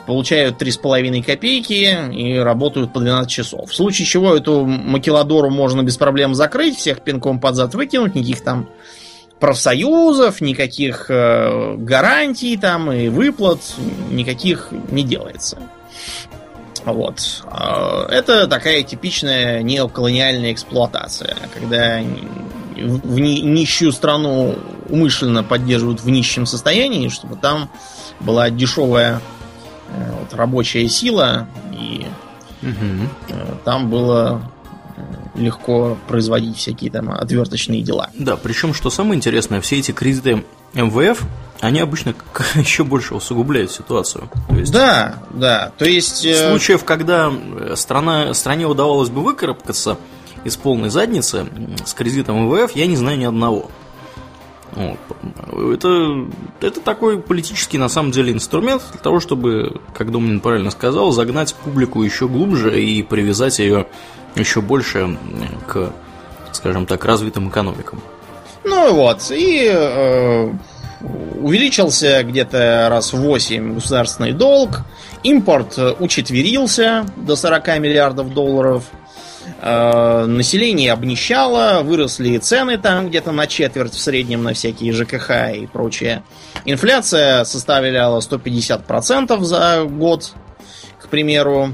получают 0.06 0.62
3,5 0.62 1.24
копейки 1.24 2.14
и 2.14 2.38
работают 2.38 2.92
по 2.92 3.00
12 3.00 3.30
часов. 3.30 3.70
В 3.70 3.76
случае 3.76 4.06
чего 4.06 4.36
эту 4.36 4.66
макеладору 4.66 5.50
можно 5.50 5.84
без 5.84 5.98
проблем 5.98 6.34
закрыть, 6.34 6.78
всех 6.78 7.02
пинком 7.02 7.40
под 7.40 7.56
зад 7.56 7.76
выкинуть, 7.76 8.16
никаких 8.16 8.42
там 8.42 8.70
профсоюзов, 9.40 10.42
никаких 10.42 11.06
э, 11.10 11.76
гарантий 11.78 12.58
там 12.58 12.92
и 12.92 13.08
выплат, 13.08 13.60
никаких 14.10 14.70
не 14.92 15.04
делается. 15.04 15.58
Вот. 16.86 17.44
А, 17.46 18.08
это 18.10 18.48
такая 18.48 18.84
типичная 18.84 19.62
неоколониальная 19.62 20.54
эксплуатация, 20.54 21.36
когда 21.54 22.02
в 22.84 23.20
нищую 23.20 23.92
страну 23.92 24.56
умышленно 24.90 25.44
поддерживают 25.44 26.02
в 26.02 26.10
нищем 26.10 26.46
состоянии, 26.46 27.10
чтобы 27.10 27.36
там 27.36 27.70
была 28.20 28.50
дешевая 28.50 29.22
э, 29.90 30.12
вот, 30.20 30.34
рабочая 30.34 30.88
сила, 30.88 31.48
и 31.72 32.06
угу. 32.62 33.36
там 33.66 33.90
было 33.90 34.42
э, 34.98 35.02
легко 35.40 35.98
производить 36.08 36.58
всякие 36.58 36.92
там 36.92 37.12
отверточные 37.12 37.82
дела. 37.82 38.10
Да, 38.14 38.36
причем, 38.36 38.74
что 38.74 38.90
самое 38.90 39.18
интересное, 39.18 39.62
все 39.62 39.80
эти 39.80 39.92
кредиты 39.92 40.44
МВФ, 40.74 41.24
они 41.62 41.80
обычно 41.80 42.14
еще 42.56 42.84
больше 42.84 43.16
усугубляют 43.16 43.72
ситуацию. 43.72 44.30
То 44.48 44.56
есть, 44.56 44.72
да, 44.72 45.20
да. 45.32 45.72
То 45.78 45.86
есть... 45.86 46.28
Случаев, 46.38 46.84
когда 46.84 47.32
страна, 47.76 48.34
стране 48.34 48.66
удавалось 48.68 49.10
бы 49.10 49.24
выкарабкаться 49.24 49.98
из 50.44 50.56
полной 50.58 50.90
задницы 50.90 51.48
с 51.86 51.94
кредитом 51.94 52.48
МВФ 52.48 52.72
я 52.76 52.88
не 52.88 52.96
знаю 52.96 53.18
ни 53.18 53.26
одного. 53.26 53.70
Вот. 54.72 55.00
Это, 55.74 56.28
это 56.62 56.80
такой 56.82 57.20
политический, 57.20 57.78
на 57.78 57.90
самом 57.90 58.12
деле, 58.12 58.32
инструмент 58.32 58.84
для 58.92 59.02
того, 59.02 59.20
чтобы, 59.20 59.82
как 59.94 60.12
Домнин 60.12 60.40
правильно 60.40 60.72
сказал, 60.72 61.12
загнать 61.12 61.56
публику 61.56 62.04
еще 62.04 62.28
глубже 62.28 62.82
и 62.82 63.02
привязать 63.04 63.60
ее 63.60 63.88
еще 64.36 64.62
больше 64.62 65.18
к, 65.68 65.92
скажем 66.52 66.86
так, 66.86 67.04
развитым 67.04 67.50
экономикам. 67.50 68.02
Ну 68.64 68.94
вот, 68.94 69.32
и 69.32 69.70
э, 69.72 70.52
увеличился 71.42 72.24
где-то 72.24 72.88
раз 72.90 73.14
в 73.14 73.18
8 73.18 73.76
государственный 73.76 74.34
долг, 74.34 74.82
импорт 75.24 75.78
учетверился 76.00 77.06
до 77.16 77.36
40 77.36 77.80
миллиардов 77.80 78.34
долларов, 78.34 78.84
э, 78.92 79.09
население 79.62 80.92
обнищало, 80.92 81.82
выросли 81.84 82.38
цены 82.38 82.78
там 82.78 83.10
где-то 83.10 83.32
на 83.32 83.48
четверть 83.48 83.94
в 83.94 84.00
среднем 84.00 84.44
на 84.44 84.54
всякие 84.54 84.94
ЖКХ 84.94 85.54
и 85.56 85.68
прочее. 85.68 86.24
Инфляция 86.66 87.44
составляла 87.46 88.20
150% 88.20 89.42
за 89.44 89.84
год, 89.86 90.34
к 91.02 91.08
примеру. 91.08 91.74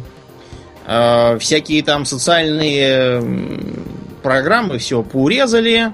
Э, 0.86 1.38
всякие 1.39 1.84
там 1.84 2.05
социальные 2.05 3.24
программы 4.22 4.77
все 4.77 5.03
поурезали. 5.03 5.93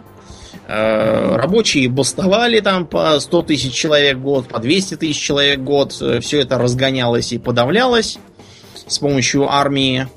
Э, 0.68 1.36
рабочие 1.36 1.90
бастовали 1.90 2.60
там 2.60 2.86
по 2.86 3.20
100 3.20 3.42
тысяч 3.44 3.74
человек 3.74 4.18
в 4.18 4.22
год, 4.22 4.48
по 4.48 4.60
200 4.60 4.98
тысяч 4.98 5.20
человек 5.20 5.60
в 5.60 5.64
год. 5.64 5.98
Э, 6.02 6.20
все 6.20 6.42
это 6.42 6.58
разгонялось 6.58 7.32
и 7.32 7.38
подавлялось 7.38 8.20
с 8.88 9.00
помощью 9.00 9.50
армии. 9.50 10.08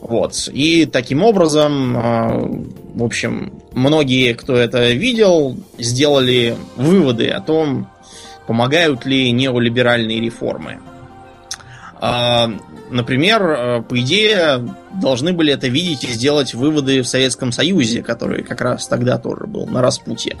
Вот. 0.00 0.48
И 0.52 0.86
таким 0.86 1.22
образом, 1.24 1.94
в 2.94 3.02
общем, 3.02 3.52
многие, 3.72 4.34
кто 4.34 4.56
это 4.56 4.92
видел, 4.92 5.56
сделали 5.76 6.56
выводы 6.76 7.28
о 7.28 7.40
том, 7.40 7.88
помогают 8.46 9.04
ли 9.06 9.30
неолиберальные 9.32 10.20
реформы. 10.20 10.78
Например, 12.90 13.42
э, 13.42 13.82
по 13.82 14.00
идее, 14.00 14.74
должны 14.94 15.32
были 15.32 15.52
это 15.52 15.68
видеть 15.68 16.04
и 16.04 16.08
сделать 16.08 16.54
выводы 16.54 17.02
в 17.02 17.08
Советском 17.08 17.52
Союзе, 17.52 18.02
который 18.02 18.42
как 18.42 18.60
раз 18.60 18.88
тогда 18.88 19.18
тоже 19.18 19.46
был 19.46 19.66
на 19.66 19.82
распутье. 19.82 20.36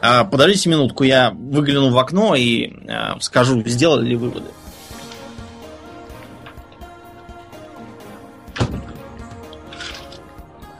А, 0.00 0.24
подождите 0.24 0.70
минутку, 0.70 1.04
я 1.04 1.30
выгляну 1.30 1.90
в 1.90 1.98
окно 1.98 2.34
и 2.34 2.72
скажу, 3.20 3.62
сделали 3.66 4.10
ли 4.10 4.16
выводы. 4.16 4.46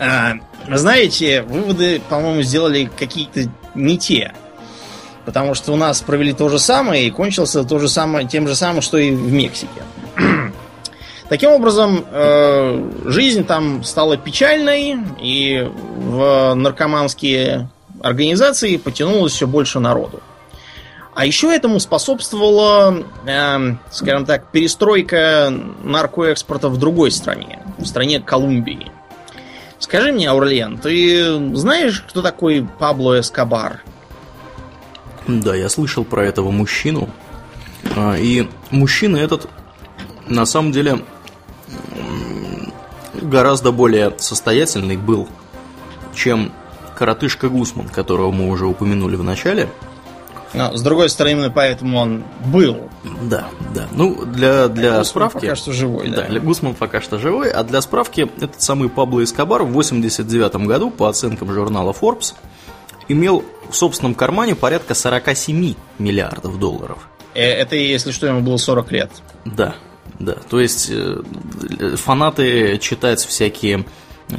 А, 0.02 0.34
знаете, 0.68 1.42
выводы, 1.42 2.02
по-моему, 2.08 2.42
сделали 2.42 2.90
какие-то 2.98 3.42
не 3.76 3.96
те. 3.96 4.34
Потому 5.24 5.54
что 5.54 5.72
у 5.72 5.76
нас 5.76 6.00
провели 6.00 6.32
то 6.32 6.48
же 6.48 6.58
самое 6.58 7.06
и 7.06 7.10
кончился 7.10 7.62
то 7.62 7.78
же 7.78 7.88
самое, 7.88 8.26
тем 8.26 8.48
же 8.48 8.56
самым, 8.56 8.82
что 8.82 8.98
и 8.98 9.12
в 9.12 9.32
Мексике. 9.32 9.82
Таким 11.28 11.50
образом, 11.50 12.04
э, 12.10 12.90
жизнь 13.04 13.44
там 13.44 13.84
стала 13.84 14.16
печальной, 14.16 14.98
и 15.20 15.70
в 15.70 16.54
наркоманские 16.54 17.70
организации 18.02 18.78
потянулось 18.78 19.34
все 19.34 19.46
больше 19.46 19.78
народу. 19.78 20.20
А 21.14 21.24
еще 21.24 21.54
этому 21.54 21.78
способствовала, 21.78 23.04
э, 23.24 23.76
скажем 23.92 24.26
так, 24.26 24.50
перестройка 24.50 25.52
наркоэкспорта 25.84 26.68
в 26.70 26.76
другой 26.76 27.12
стране, 27.12 27.60
в 27.78 27.86
стране 27.86 28.18
Колумбии. 28.18 28.91
Скажи 29.82 30.12
мне, 30.12 30.30
Аурлиен, 30.30 30.78
ты 30.78 31.56
знаешь, 31.56 32.04
кто 32.08 32.22
такой 32.22 32.64
Пабло 32.78 33.18
Эскобар? 33.18 33.82
Да, 35.26 35.56
я 35.56 35.68
слышал 35.68 36.04
про 36.04 36.24
этого 36.24 36.52
мужчину. 36.52 37.10
А, 37.96 38.14
и 38.16 38.46
мужчина 38.70 39.16
этот 39.16 39.48
на 40.28 40.46
самом 40.46 40.70
деле 40.70 41.00
гораздо 43.20 43.72
более 43.72 44.16
состоятельный 44.18 44.96
был, 44.96 45.28
чем 46.14 46.52
коротышка 46.96 47.48
Гусман, 47.48 47.88
которого 47.88 48.30
мы 48.30 48.48
уже 48.50 48.66
упомянули 48.66 49.16
в 49.16 49.24
начале. 49.24 49.68
Но, 50.54 50.76
с 50.76 50.82
другой 50.82 51.08
стороны, 51.08 51.32
именно 51.32 51.50
поэтому 51.50 51.98
он 51.98 52.24
был. 52.46 52.90
Да, 53.22 53.48
да. 53.74 53.88
Ну, 53.92 54.24
для, 54.24 54.68
для 54.68 54.98
Гусман 54.98 55.04
справки... 55.04 55.40
пока 55.40 55.56
что 55.56 55.72
живой, 55.72 56.08
да. 56.08 56.26
да. 56.28 56.40
Гусман 56.40 56.74
пока 56.74 57.00
что 57.00 57.18
живой, 57.18 57.50
а 57.50 57.62
для 57.64 57.80
справки, 57.80 58.28
этот 58.36 58.60
самый 58.60 58.88
Пабло 58.88 59.24
Эскобар 59.24 59.62
в 59.62 59.72
89 59.72 60.54
году, 60.66 60.90
по 60.90 61.08
оценкам 61.08 61.52
журнала 61.52 61.92
Forbes, 61.92 62.34
имел 63.08 63.44
в 63.70 63.76
собственном 63.76 64.14
кармане 64.14 64.54
порядка 64.54 64.94
47 64.94 65.74
миллиардов 65.98 66.58
долларов. 66.58 67.08
Э, 67.34 67.42
это, 67.42 67.76
если 67.76 68.12
что, 68.12 68.26
ему 68.26 68.40
было 68.40 68.58
40 68.58 68.92
лет. 68.92 69.10
Да, 69.44 69.74
да, 70.18 70.34
то 70.34 70.60
есть 70.60 70.90
э, 70.90 71.22
фанаты 71.96 72.78
читать 72.78 73.20
всякие 73.20 73.84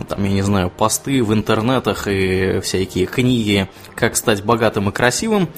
там, 0.08 0.24
я 0.24 0.32
не 0.32 0.42
знаю, 0.42 0.72
посты 0.72 1.24
в 1.24 1.34
интернетах 1.34 2.08
и 2.08 2.60
всякие 2.62 3.06
книги, 3.06 3.70
как 3.96 4.16
стать 4.16 4.44
богатым 4.44 4.90
и 4.90 4.92
красивым, 4.92 5.50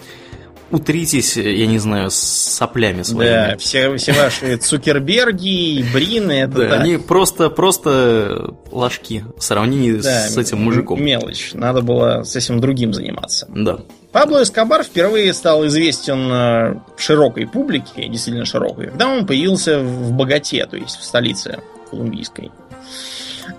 утритесь, 0.72 1.38
я 1.38 1.68
не 1.68 1.80
знаю, 1.80 2.12
с 2.12 2.16
соплями 2.16 3.04
своими. 3.04 3.52
Да, 3.52 3.58
все, 3.58 3.96
все 3.98 4.14
ваши 4.14 4.58
Цукерберги 4.58 5.80
и 5.80 5.84
Брины, 5.84 6.32
это 6.34 6.54
да, 6.54 6.70
так. 6.70 6.82
они 6.82 6.98
просто, 6.98 7.50
просто 7.50 8.56
ложки 8.72 9.26
в 9.38 9.44
сравнении 9.44 9.94
Да, 9.94 10.28
с 10.28 10.38
этим 10.38 10.64
мужиком. 10.64 11.02
Мелочь. 11.04 11.52
Надо 11.54 11.82
было 11.82 12.24
с 12.24 12.36
этим 12.36 12.60
другим 12.60 12.94
заниматься. 12.94 13.48
Да. 13.50 13.80
Пабло 14.12 14.44
Эскобар 14.44 14.84
впервые 14.84 15.34
стал 15.34 15.66
известен 15.68 16.32
э, 16.32 16.80
широкой 16.98 17.48
публике, 17.48 18.08
действительно 18.08 18.46
широкой, 18.46 18.88
когда 18.88 19.08
он 19.08 19.26
появился 19.26 19.80
в 19.80 20.14
Богате, 20.14 20.66
то 20.66 20.78
есть 20.78 20.98
в 20.98 21.04
столице 21.04 21.60
колумбийской. 21.90 22.52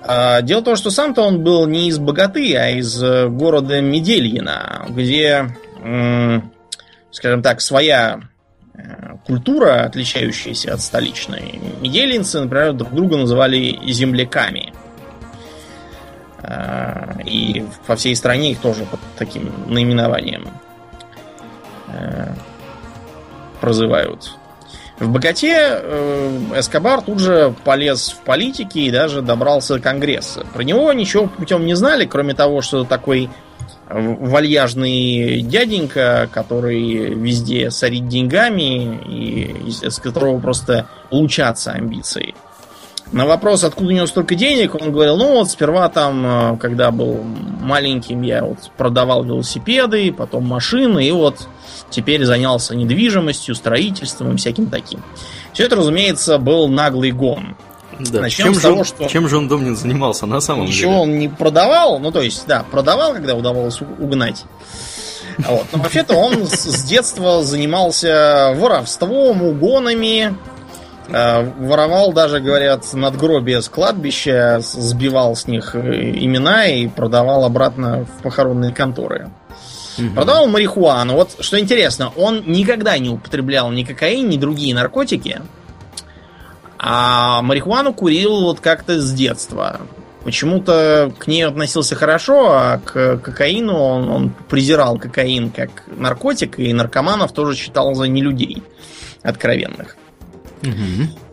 А, 0.02 0.40
Дело 0.42 0.60
в 0.60 0.64
том, 0.64 0.76
что 0.76 0.90
сам-то 0.90 1.22
он 1.22 1.42
был 1.42 1.66
не 1.66 1.88
из 1.88 1.98
Богаты, 1.98 2.56
а 2.56 2.70
из 2.70 3.02
э, 3.02 3.28
города 3.28 3.80
Медельина, 3.80 4.86
где, 4.88 5.54
скажем 7.10 7.42
так, 7.42 7.60
своя 7.60 8.20
э, 8.74 9.16
культура, 9.26 9.84
отличающаяся 9.84 10.74
от 10.74 10.80
столичной. 10.80 11.60
Медельинцы, 11.80 12.40
например, 12.40 12.72
друг 12.72 12.94
друга 12.94 13.16
называли 13.16 13.78
земляками. 13.90 14.72
А, 16.42 17.18
И 17.24 17.64
по 17.86 17.96
всей 17.96 18.14
стране 18.14 18.52
их 18.52 18.60
тоже 18.60 18.84
под 18.84 19.00
таким 19.18 19.52
наименованием 19.66 20.48
э, 21.88 22.32
прозывают. 23.60 24.36
В 24.98 25.10
Богате 25.10 25.52
э, 25.52 26.40
Эскобар 26.56 27.02
тут 27.02 27.18
же 27.18 27.54
полез 27.64 28.12
в 28.12 28.20
политики 28.24 28.78
и 28.78 28.90
даже 28.90 29.20
добрался 29.20 29.74
до 29.74 29.80
Конгресса. 29.80 30.46
Про 30.54 30.62
него 30.62 30.90
ничего 30.92 31.26
путем 31.26 31.66
не 31.66 31.74
знали, 31.74 32.06
кроме 32.06 32.34
того, 32.34 32.62
что 32.62 32.84
такой 32.84 33.28
вальяжный 33.88 35.42
дяденька, 35.42 36.28
который 36.32 37.14
везде 37.14 37.70
сорит 37.70 38.08
деньгами 38.08 39.00
и 39.06 39.68
из 39.68 39.98
которого 39.98 40.38
просто 40.40 40.88
лучатся 41.10 41.72
амбиции. 41.72 42.34
На 43.12 43.24
вопрос, 43.24 43.62
откуда 43.62 43.90
у 43.90 43.92
него 43.92 44.06
столько 44.06 44.34
денег, 44.34 44.74
он 44.74 44.90
говорил, 44.90 45.16
ну 45.16 45.34
вот 45.34 45.48
сперва 45.48 45.88
там, 45.88 46.26
э, 46.26 46.56
когда 46.58 46.90
был 46.90 47.22
маленьким, 47.22 48.22
я 48.22 48.44
вот 48.44 48.58
продавал 48.76 49.22
велосипеды, 49.22 50.12
потом 50.12 50.44
машины, 50.44 51.06
и 51.06 51.12
вот 51.12 51.48
теперь 51.88 52.24
занялся 52.24 52.74
недвижимостью, 52.74 53.54
строительством 53.54 54.34
и 54.34 54.36
всяким 54.36 54.66
таким. 54.66 55.02
Все 55.52 55.64
это, 55.64 55.76
разумеется, 55.76 56.38
был 56.38 56.66
наглый 56.68 57.12
гон. 57.12 57.56
Да. 57.98 58.20
Начнем 58.22 58.46
чем, 58.46 58.54
с 58.54 58.56
же, 58.56 58.62
того, 58.62 58.78
он- 58.80 58.84
что- 58.84 59.08
чем 59.08 59.28
же 59.28 59.36
он 59.38 59.48
Домнин 59.48 59.76
занимался 59.76 60.26
на 60.26 60.40
самом 60.40 60.66
Ничего 60.66 60.90
деле? 60.92 61.02
он 61.02 61.18
не 61.18 61.28
продавал, 61.28 61.98
ну 61.98 62.10
то 62.12 62.20
есть, 62.22 62.46
да, 62.46 62.64
продавал, 62.70 63.12
когда 63.14 63.34
удавалось 63.34 63.80
угнать. 63.80 64.44
Вот. 65.38 65.66
Но 65.72 65.78
вообще-то 65.78 66.14
он 66.14 66.46
с 66.46 66.84
детства 66.84 67.42
занимался 67.42 68.54
воровством, 68.56 69.42
угонами, 69.42 70.34
э, 71.08 71.42
воровал 71.58 72.12
даже, 72.12 72.40
говорят, 72.40 72.90
надгробия 72.94 73.60
с 73.60 73.68
кладбища, 73.68 74.60
сбивал 74.62 75.36
с 75.36 75.46
них 75.46 75.74
э, 75.74 75.78
имена 75.80 76.66
и 76.66 76.86
продавал 76.88 77.44
обратно 77.44 78.06
в 78.18 78.22
похоронные 78.22 78.72
конторы. 78.72 79.30
Мгм. 79.98 80.14
Продавал 80.14 80.46
марихуану. 80.48 81.14
Вот 81.14 81.36
что 81.40 81.58
интересно, 81.58 82.12
он 82.16 82.42
никогда 82.46 82.98
не 82.98 83.08
употреблял 83.10 83.70
ни 83.70 83.82
кокаин, 83.84 84.28
ни 84.28 84.36
другие 84.36 84.74
наркотики. 84.74 85.40
А 86.78 87.42
марихуану 87.42 87.92
курил 87.92 88.42
вот 88.42 88.60
как-то 88.60 89.00
с 89.00 89.12
детства. 89.12 89.80
Почему-то 90.24 91.12
к 91.18 91.28
ней 91.28 91.46
относился 91.46 91.94
хорошо, 91.94 92.50
а 92.50 92.78
к 92.78 93.18
кокаину 93.18 93.78
он, 93.78 94.08
он 94.08 94.30
презирал 94.48 94.98
кокаин 94.98 95.50
как 95.50 95.84
наркотик, 95.86 96.58
и 96.58 96.72
наркоманов 96.72 97.32
тоже 97.32 97.56
считал 97.56 97.94
за 97.94 98.08
нелюдей 98.08 98.62
откровенных. 99.22 99.96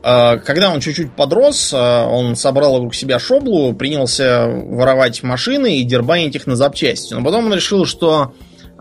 А, 0.03 0.37
Когда 0.37 0.71
он 0.71 0.79
чуть-чуть 0.79 1.11
подрос, 1.13 1.71
а, 1.73 2.05
он 2.05 2.35
собрал 2.35 2.73
вокруг 2.73 2.93
себя 2.93 3.19
шоблу, 3.19 3.73
принялся 3.73 4.45
воровать 4.47 5.23
машины 5.23 5.77
и 5.77 5.83
дербанить 5.83 6.35
их 6.35 6.45
на 6.45 6.55
запчасти. 6.55 7.13
Но 7.13 7.23
потом 7.23 7.47
он 7.47 7.53
решил, 7.53 7.85
что 7.85 8.33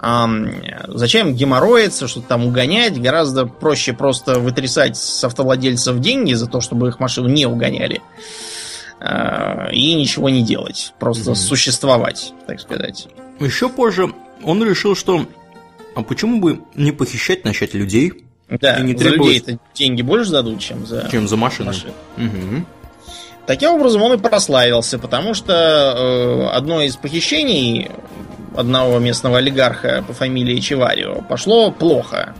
зачем 0.02 1.34
геморроиться, 1.34 2.08
что-то 2.08 2.28
там 2.28 2.44
угонять? 2.44 3.00
Гораздо 3.00 3.46
проще 3.46 3.92
просто 3.92 4.40
вытрясать 4.40 4.96
с 4.96 5.22
автовладельцев 5.22 6.00
деньги 6.00 6.34
за 6.34 6.48
то, 6.48 6.60
чтобы 6.60 6.88
их 6.88 6.98
машину 6.98 7.28
не 7.28 7.46
угоняли. 7.46 8.02
А, 9.00 9.68
и 9.72 9.94
ничего 9.94 10.28
не 10.28 10.42
делать. 10.42 10.92
Просто 10.98 11.32
mm-hmm. 11.32 11.36
существовать, 11.36 12.32
так 12.46 12.60
сказать. 12.60 13.08
Еще 13.40 13.68
позже 13.68 14.12
он 14.44 14.62
решил, 14.64 14.94
что 14.94 15.26
а 15.94 16.02
почему 16.02 16.40
бы 16.40 16.60
не 16.74 16.92
похищать 16.92 17.44
начать 17.44 17.74
людей? 17.74 18.24
Да, 18.48 18.76
и 18.76 18.82
не 18.82 18.92
за 18.92 18.98
требовать... 18.98 19.46
людей 19.46 19.58
деньги 19.74 20.02
больше 20.02 20.30
дадут, 20.30 20.60
чем 20.60 20.86
за, 20.86 21.08
чем 21.10 21.26
за 21.26 21.36
машины. 21.36 21.68
машины. 21.68 21.92
Угу. 22.16 22.64
Таким 23.46 23.70
образом 23.70 24.02
он 24.02 24.12
и 24.14 24.18
прославился, 24.18 24.98
потому 24.98 25.34
что 25.34 25.52
э, 25.52 26.56
одно 26.56 26.82
из 26.82 26.96
похищений 26.96 27.90
одного 28.56 28.98
местного 28.98 29.38
олигарха 29.38 30.04
по 30.06 30.12
фамилии 30.12 30.58
Чеварио 30.60 31.22
пошло 31.28 31.70
плохо. 31.70 32.34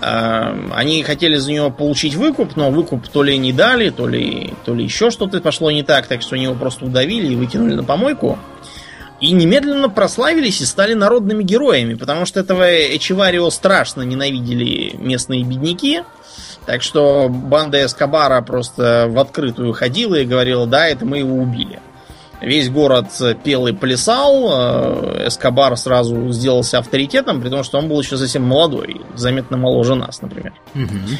Э, 0.00 0.70
они 0.74 1.02
хотели 1.02 1.36
за 1.36 1.52
него 1.52 1.70
получить 1.70 2.14
выкуп, 2.14 2.56
но 2.56 2.70
выкуп 2.70 3.08
то 3.08 3.22
ли 3.22 3.36
не 3.38 3.52
дали, 3.52 3.90
то 3.90 4.06
ли, 4.06 4.54
то 4.64 4.74
ли 4.74 4.84
еще 4.84 5.10
что-то 5.10 5.40
пошло 5.40 5.70
не 5.70 5.82
так, 5.82 6.06
так 6.06 6.22
что 6.22 6.36
они 6.36 6.44
его 6.44 6.54
просто 6.54 6.84
удавили 6.84 7.32
и 7.32 7.36
выкинули 7.36 7.74
на 7.74 7.84
помойку. 7.84 8.38
И 9.20 9.32
немедленно 9.32 9.90
прославились 9.90 10.62
и 10.62 10.64
стали 10.64 10.94
народными 10.94 11.42
героями, 11.42 11.92
потому 11.94 12.24
что 12.24 12.40
этого 12.40 12.96
Эчеварио 12.96 13.50
страшно 13.50 14.00
ненавидели 14.02 14.96
местные 14.96 15.44
бедняки. 15.44 16.02
Так 16.64 16.82
что 16.82 17.28
банда 17.28 17.84
Эскобара 17.84 18.40
просто 18.40 19.06
в 19.10 19.18
открытую 19.18 19.72
ходила 19.72 20.14
и 20.14 20.24
говорила, 20.24 20.66
да, 20.66 20.86
это 20.86 21.04
мы 21.04 21.18
его 21.18 21.36
убили. 21.36 21.80
Весь 22.40 22.70
город 22.70 23.06
пел 23.44 23.66
и 23.66 23.72
плясал, 23.72 24.48
э, 24.50 25.28
Эскобар 25.28 25.76
сразу 25.76 26.30
сделался 26.30 26.78
авторитетом, 26.78 27.40
при 27.40 27.50
том, 27.50 27.62
что 27.64 27.78
он 27.78 27.88
был 27.88 28.00
еще 28.00 28.16
совсем 28.16 28.44
молодой, 28.44 29.02
заметно 29.14 29.58
моложе 29.58 29.94
нас, 29.94 30.22
например. 30.22 30.54
Угу. 30.74 31.16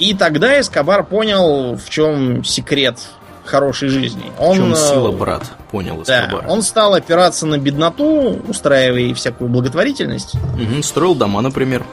И 0.00 0.14
тогда 0.14 0.60
Эскобар 0.60 1.04
понял, 1.04 1.76
в 1.76 1.88
чем 1.88 2.44
секрет 2.44 2.98
хорошей 3.44 3.88
жизни. 3.88 4.24
Он, 4.38 4.54
в 4.54 4.56
чем 4.56 4.72
э, 4.72 4.76
сила, 4.76 5.12
брат, 5.12 5.44
понял 5.70 6.02
Эскобар. 6.02 6.42
Да, 6.42 6.52
он 6.52 6.62
стал 6.62 6.94
опираться 6.94 7.46
на 7.46 7.58
бедноту, 7.58 8.42
устраивая 8.48 9.14
всякую 9.14 9.48
благотворительность. 9.48 10.34
Угу, 10.34 10.82
строил 10.82 11.14
дома, 11.14 11.40
например. 11.40 11.84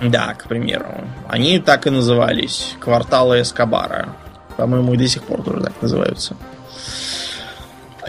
Да, 0.00 0.34
к 0.34 0.44
примеру. 0.44 1.04
Они 1.28 1.58
так 1.58 1.86
и 1.86 1.90
назывались. 1.90 2.74
Кварталы 2.80 3.42
Эскобара. 3.42 4.14
По-моему, 4.56 4.94
и 4.94 4.96
до 4.96 5.06
сих 5.06 5.24
пор 5.24 5.42
тоже 5.42 5.60
так 5.60 5.72
называются. 5.82 6.36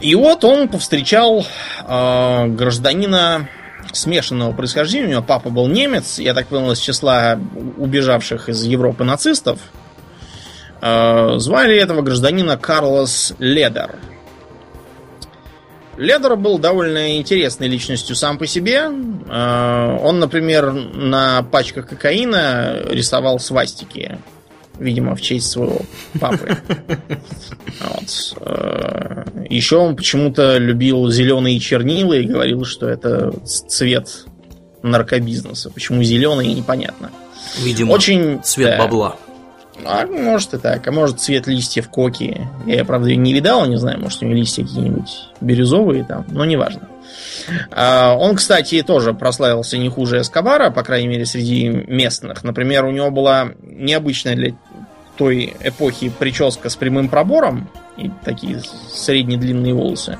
И 0.02 0.16
вот 0.16 0.44
он 0.44 0.68
повстречал 0.68 1.46
э, 1.86 2.48
гражданина 2.48 3.48
смешанного 3.94 4.52
происхождения. 4.52 5.08
У 5.08 5.10
него 5.12 5.22
папа 5.22 5.50
был 5.50 5.68
немец, 5.68 6.18
я 6.18 6.34
так 6.34 6.48
понял, 6.48 6.72
из 6.72 6.80
числа 6.80 7.40
убежавших 7.78 8.50
из 8.50 8.64
Европы 8.64 9.04
нацистов. 9.04 9.60
Э, 10.82 11.36
звали 11.38 11.78
этого 11.78 12.02
гражданина 12.02 12.58
Карлос 12.58 13.34
Ледер. 13.38 13.96
Ледер 15.98 16.36
был 16.36 16.58
довольно 16.58 17.18
интересной 17.18 17.68
личностью 17.68 18.16
сам 18.16 18.40
по 18.40 18.48
себе. 18.48 18.90
Э, 19.30 19.98
он, 20.02 20.20
например, 20.20 20.72
на 20.72 21.44
пачках 21.44 21.88
кокаина 21.88 22.86
рисовал 22.90 23.40
свастики 23.40 24.18
видимо, 24.82 25.16
в 25.16 25.22
честь 25.22 25.50
своего 25.50 25.82
папы. 26.20 26.58
Вот. 27.80 28.38
Э, 28.42 29.24
Еще 29.50 29.78
он 29.78 29.96
почему-то 29.96 30.58
любил 30.58 31.10
зеленые 31.10 31.60
чернила 31.60 32.14
и 32.14 32.26
говорил, 32.26 32.66
что 32.66 32.88
это 32.88 33.32
цвет 33.46 34.26
наркобизнеса. 34.82 35.70
Почему 35.70 36.04
зеленый, 36.04 36.54
непонятно. 36.54 37.12
Видимо, 37.60 37.92
Очень, 37.92 38.42
цвет 38.44 38.78
да, 38.78 38.84
бабла. 38.84 39.16
А, 39.86 40.06
может 40.06 40.54
и 40.54 40.58
так. 40.58 40.88
А 40.88 40.92
может 40.92 41.20
цвет 41.20 41.48
листьев 41.48 41.90
коки. 41.90 42.48
Я, 42.66 42.86
правда, 42.86 43.16
не 43.16 43.34
видал, 43.34 43.66
не 43.68 43.78
знаю, 43.78 44.00
может 44.00 44.22
у 44.22 44.26
него 44.26 44.36
листья 44.38 44.64
какие-нибудь 44.64 45.30
бирюзовые 45.40 46.04
там, 46.04 46.26
но 46.30 46.46
неважно. 46.46 46.88
А, 47.72 48.16
он, 48.16 48.36
кстати, 48.36 48.82
тоже 48.84 49.14
прославился 49.14 49.78
не 49.78 49.90
хуже 49.90 50.22
Эскобара, 50.22 50.70
по 50.70 50.84
крайней 50.84 51.08
мере, 51.08 51.26
среди 51.26 51.68
местных. 51.68 52.44
Например, 52.44 52.86
у 52.86 52.92
него 52.92 53.12
была 53.12 53.52
необычная 53.62 54.36
для 54.36 54.54
той 55.18 55.56
эпохи 55.62 56.10
прическа 56.10 56.70
с 56.70 56.76
прямым 56.76 57.10
пробором 57.10 57.70
и 57.98 58.10
такие 58.24 58.62
средне 58.92 59.38
длинные 59.38 59.74
волосы. 59.74 60.18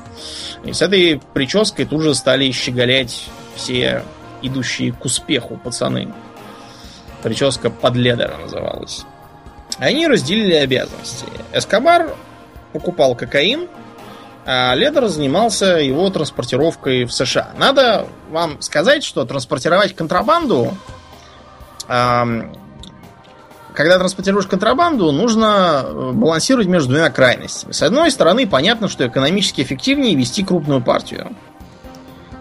И 0.64 0.72
с 0.72 0.82
этой 0.82 1.20
прической 1.34 1.86
тут 1.86 2.02
же 2.02 2.14
стали 2.14 2.50
щеголять 2.50 3.24
все 3.56 4.02
идущие 4.42 4.92
к 4.92 5.04
успеху 5.04 5.56
пацаны. 5.56 6.12
Прическа 7.22 7.70
под 7.70 7.96
ледера 7.96 8.36
называлась. 8.36 9.04
Они 9.78 10.06
разделили 10.06 10.54
обязанности. 10.54 11.26
Эскобар 11.52 12.14
покупал 12.72 13.14
кокаин, 13.14 13.68
а 14.44 14.74
Ледер 14.74 15.08
занимался 15.08 15.76
его 15.76 16.08
транспортировкой 16.10 17.04
в 17.04 17.12
США. 17.12 17.50
Надо 17.56 18.06
вам 18.30 18.60
сказать, 18.60 19.04
что 19.04 19.24
транспортировать 19.24 19.94
контрабанду, 19.94 20.72
когда 23.74 23.98
транспортируешь 23.98 24.46
контрабанду, 24.46 25.12
нужно 25.12 25.82
э, 25.84 26.10
балансировать 26.12 26.68
между 26.68 26.90
двумя 26.90 27.10
крайностями. 27.10 27.72
С 27.72 27.82
одной 27.82 28.10
стороны, 28.10 28.46
понятно, 28.46 28.88
что 28.88 29.06
экономически 29.06 29.62
эффективнее 29.62 30.14
вести 30.14 30.44
крупную 30.44 30.82
партию. 30.82 31.34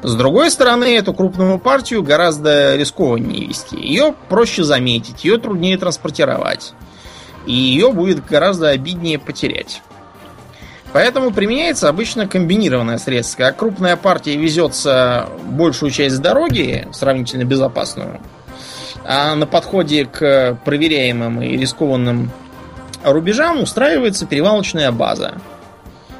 С 0.04 0.16
другой 0.16 0.52
стороны, 0.52 0.96
эту 0.98 1.14
крупную 1.14 1.60
партию 1.60 2.04
гораздо 2.04 2.76
рискованнее 2.76 3.46
вести. 3.46 3.78
Ее 3.78 4.16
проще 4.30 4.64
заметить, 4.64 5.24
ее 5.24 5.38
труднее 5.38 5.78
транспортировать. 5.78 6.74
И 7.46 7.54
ее 7.54 7.92
будет 7.92 8.26
гораздо 8.26 8.70
обиднее 8.70 9.20
потерять. 9.20 9.82
Поэтому 10.94 11.32
применяется 11.32 11.88
обычно 11.88 12.28
комбинированное 12.28 12.98
средство. 12.98 13.44
Как 13.44 13.58
крупная 13.58 13.96
партия 13.96 14.36
везется 14.36 15.30
большую 15.46 15.92
часть 15.92 16.22
дороги, 16.22 16.88
сравнительно 16.92 17.46
безопасную, 17.46 18.20
а 19.06 19.36
на 19.36 19.46
подходе 19.46 20.06
к 20.06 20.60
проверяемым 20.66 21.42
и 21.42 21.56
рискованным 21.56 22.30
рубежам 23.04 23.62
устраивается 23.62 24.26
перевалочная 24.26 24.92
база, 24.92 25.36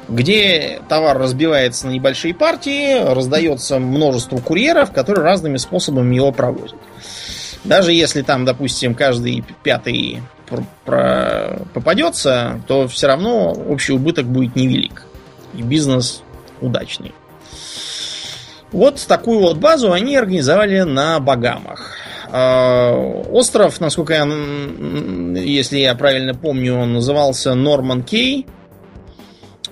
где 0.08 0.80
товар 0.88 1.18
разбивается 1.18 1.86
на 1.86 1.90
небольшие 1.92 2.34
партии, 2.34 3.04
раздается 3.14 3.78
множество 3.78 4.38
курьеров, 4.38 4.90
которые 4.90 5.24
разными 5.24 5.58
способами 5.58 6.16
его 6.16 6.32
провозят. 6.32 6.78
Даже 7.62 7.92
если 7.92 8.22
там, 8.22 8.44
допустим, 8.44 8.94
каждый 8.94 9.44
пятый 9.62 10.22
попадется, 11.74 12.60
то 12.66 12.88
все 12.88 13.06
равно 13.06 13.52
общий 13.52 13.92
убыток 13.92 14.26
будет 14.26 14.56
невелик. 14.56 15.06
И 15.54 15.62
бизнес 15.62 16.22
удачный. 16.60 17.12
Вот 18.72 19.04
такую 19.06 19.40
вот 19.40 19.58
базу 19.58 19.92
они 19.92 20.16
организовали 20.16 20.80
на 20.80 21.20
Багамах. 21.20 21.98
А, 22.30 22.94
остров, 23.30 23.78
насколько 23.80 24.14
я, 24.14 24.24
если 25.38 25.78
я 25.78 25.94
правильно 25.94 26.34
помню, 26.34 26.76
он 26.78 26.94
назывался 26.94 27.54
Норман 27.54 28.02
Кей. 28.02 28.46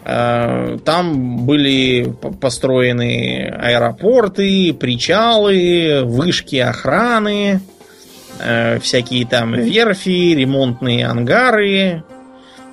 А, 0.04 0.76
там 0.84 1.46
были 1.46 2.14
построены 2.40 3.48
аэропорты, 3.58 4.74
причалы, 4.74 6.02
вышки 6.04 6.56
охраны, 6.56 7.60
Э, 8.42 8.78
всякие 8.78 9.26
там 9.26 9.52
верфи, 9.52 10.34
ремонтные 10.34 11.06
ангары. 11.06 12.02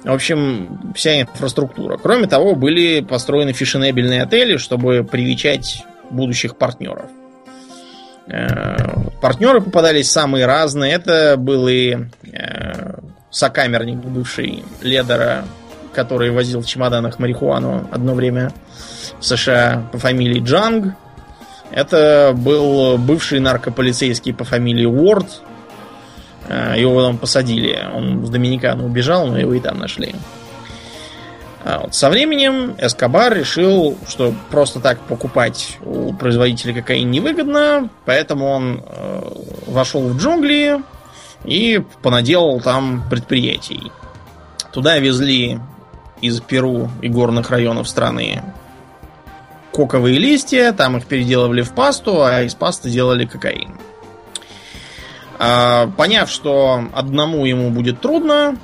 В 0.04 0.12
общем, 0.14 0.94
вся 0.96 1.22
инфраструктура. 1.22 1.98
Кроме 1.98 2.28
того, 2.28 2.56
были 2.56 3.02
построены 3.02 3.52
фешенебельные 3.52 4.24
отели, 4.24 4.58
чтобы 4.58 5.04
привечать 5.04 5.84
будущих 6.10 6.56
партнеров. 6.56 7.08
Э, 8.28 8.78
партнеры 9.22 9.60
попадались 9.60 10.10
самые 10.10 10.46
разные. 10.46 10.94
Это 10.94 11.36
был 11.38 11.68
и 11.68 11.98
э, 12.32 13.00
сокамерник 13.30 13.98
бывший 13.98 14.64
Ледера, 14.82 15.44
который 15.94 16.32
возил 16.32 16.62
в 16.62 16.66
чемоданах 16.66 17.20
марихуану 17.20 17.90
одно 17.92 18.14
время 18.14 18.54
в 19.20 19.26
США 19.26 19.90
по 19.92 19.98
фамилии 19.98 20.40
Джанг. 20.40 20.94
Это 21.72 22.32
был 22.34 22.98
бывший 22.98 23.42
наркополицейский 23.42 24.34
по 24.34 24.46
фамилии 24.46 24.86
Уорд, 24.86 25.42
его 26.50 27.02
там 27.04 27.18
посадили. 27.18 27.88
Он 27.94 28.22
в 28.22 28.30
Доминикану 28.30 28.86
убежал, 28.86 29.28
но 29.28 29.38
его 29.38 29.54
и 29.54 29.60
там 29.60 29.80
нашли. 29.80 30.16
А 31.64 31.80
вот 31.80 31.96
со 31.96 32.10
временем 32.10 32.76
Эскобар 32.78 33.34
решил, 33.34 33.98
что 34.08 34.34
просто 34.50 34.80
так 34.80 35.00
покупать 35.02 35.78
у 35.84 36.14
производителя 36.14 36.74
кокаин 36.74 37.12
невыгодно, 37.12 37.90
поэтому 38.06 38.48
он 38.48 38.84
э, 38.86 39.22
вошел 39.66 40.08
в 40.08 40.18
джунгли 40.18 40.82
и 41.44 41.84
понаделал 42.02 42.62
там 42.62 43.04
предприятий. 43.10 43.92
Туда 44.72 44.98
везли 45.00 45.60
из 46.22 46.40
Перу 46.40 46.90
и 47.02 47.10
горных 47.10 47.50
районов 47.50 47.90
страны 47.90 48.42
коковые 49.78 50.18
листья, 50.18 50.74
там 50.74 50.98
их 50.98 51.06
переделывали 51.06 51.62
в 51.62 51.72
пасту, 51.72 52.24
а 52.24 52.42
из 52.42 52.56
пасты 52.56 52.90
делали 52.90 53.26
кокаин. 53.26 53.78
А, 55.40 55.88
поняв, 55.98 56.30
что 56.30 56.86
одному 56.94 57.46
ему 57.46 57.70
будет 57.70 58.02
трудно, 58.02 58.58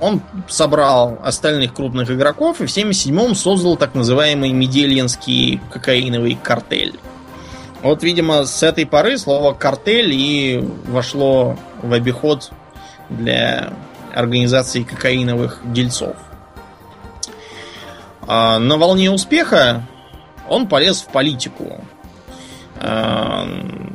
он 0.00 0.22
собрал 0.48 1.18
остальных 1.22 1.74
крупных 1.74 2.10
игроков 2.10 2.60
и 2.60 2.66
в 2.66 2.70
1977-м 2.70 3.34
создал 3.34 3.76
так 3.76 3.94
называемый 3.94 4.52
Медельинский 4.52 5.60
кокаиновый 5.70 6.38
картель. 6.42 6.98
Вот, 7.82 8.02
видимо, 8.02 8.44
с 8.44 8.62
этой 8.62 8.86
поры 8.86 9.18
слово 9.18 9.54
картель 9.54 10.12
и 10.12 10.58
вошло 10.86 11.56
в 11.82 11.92
обиход 11.92 12.50
для 13.08 13.72
организации 14.14 14.82
кокаиновых 14.82 15.60
дельцов. 15.64 16.16
А 18.26 18.58
на 18.58 18.76
волне 18.76 19.10
успеха 19.10 19.86
он 20.48 20.66
полез 20.66 21.00
в 21.00 21.08
политику. 21.08 21.82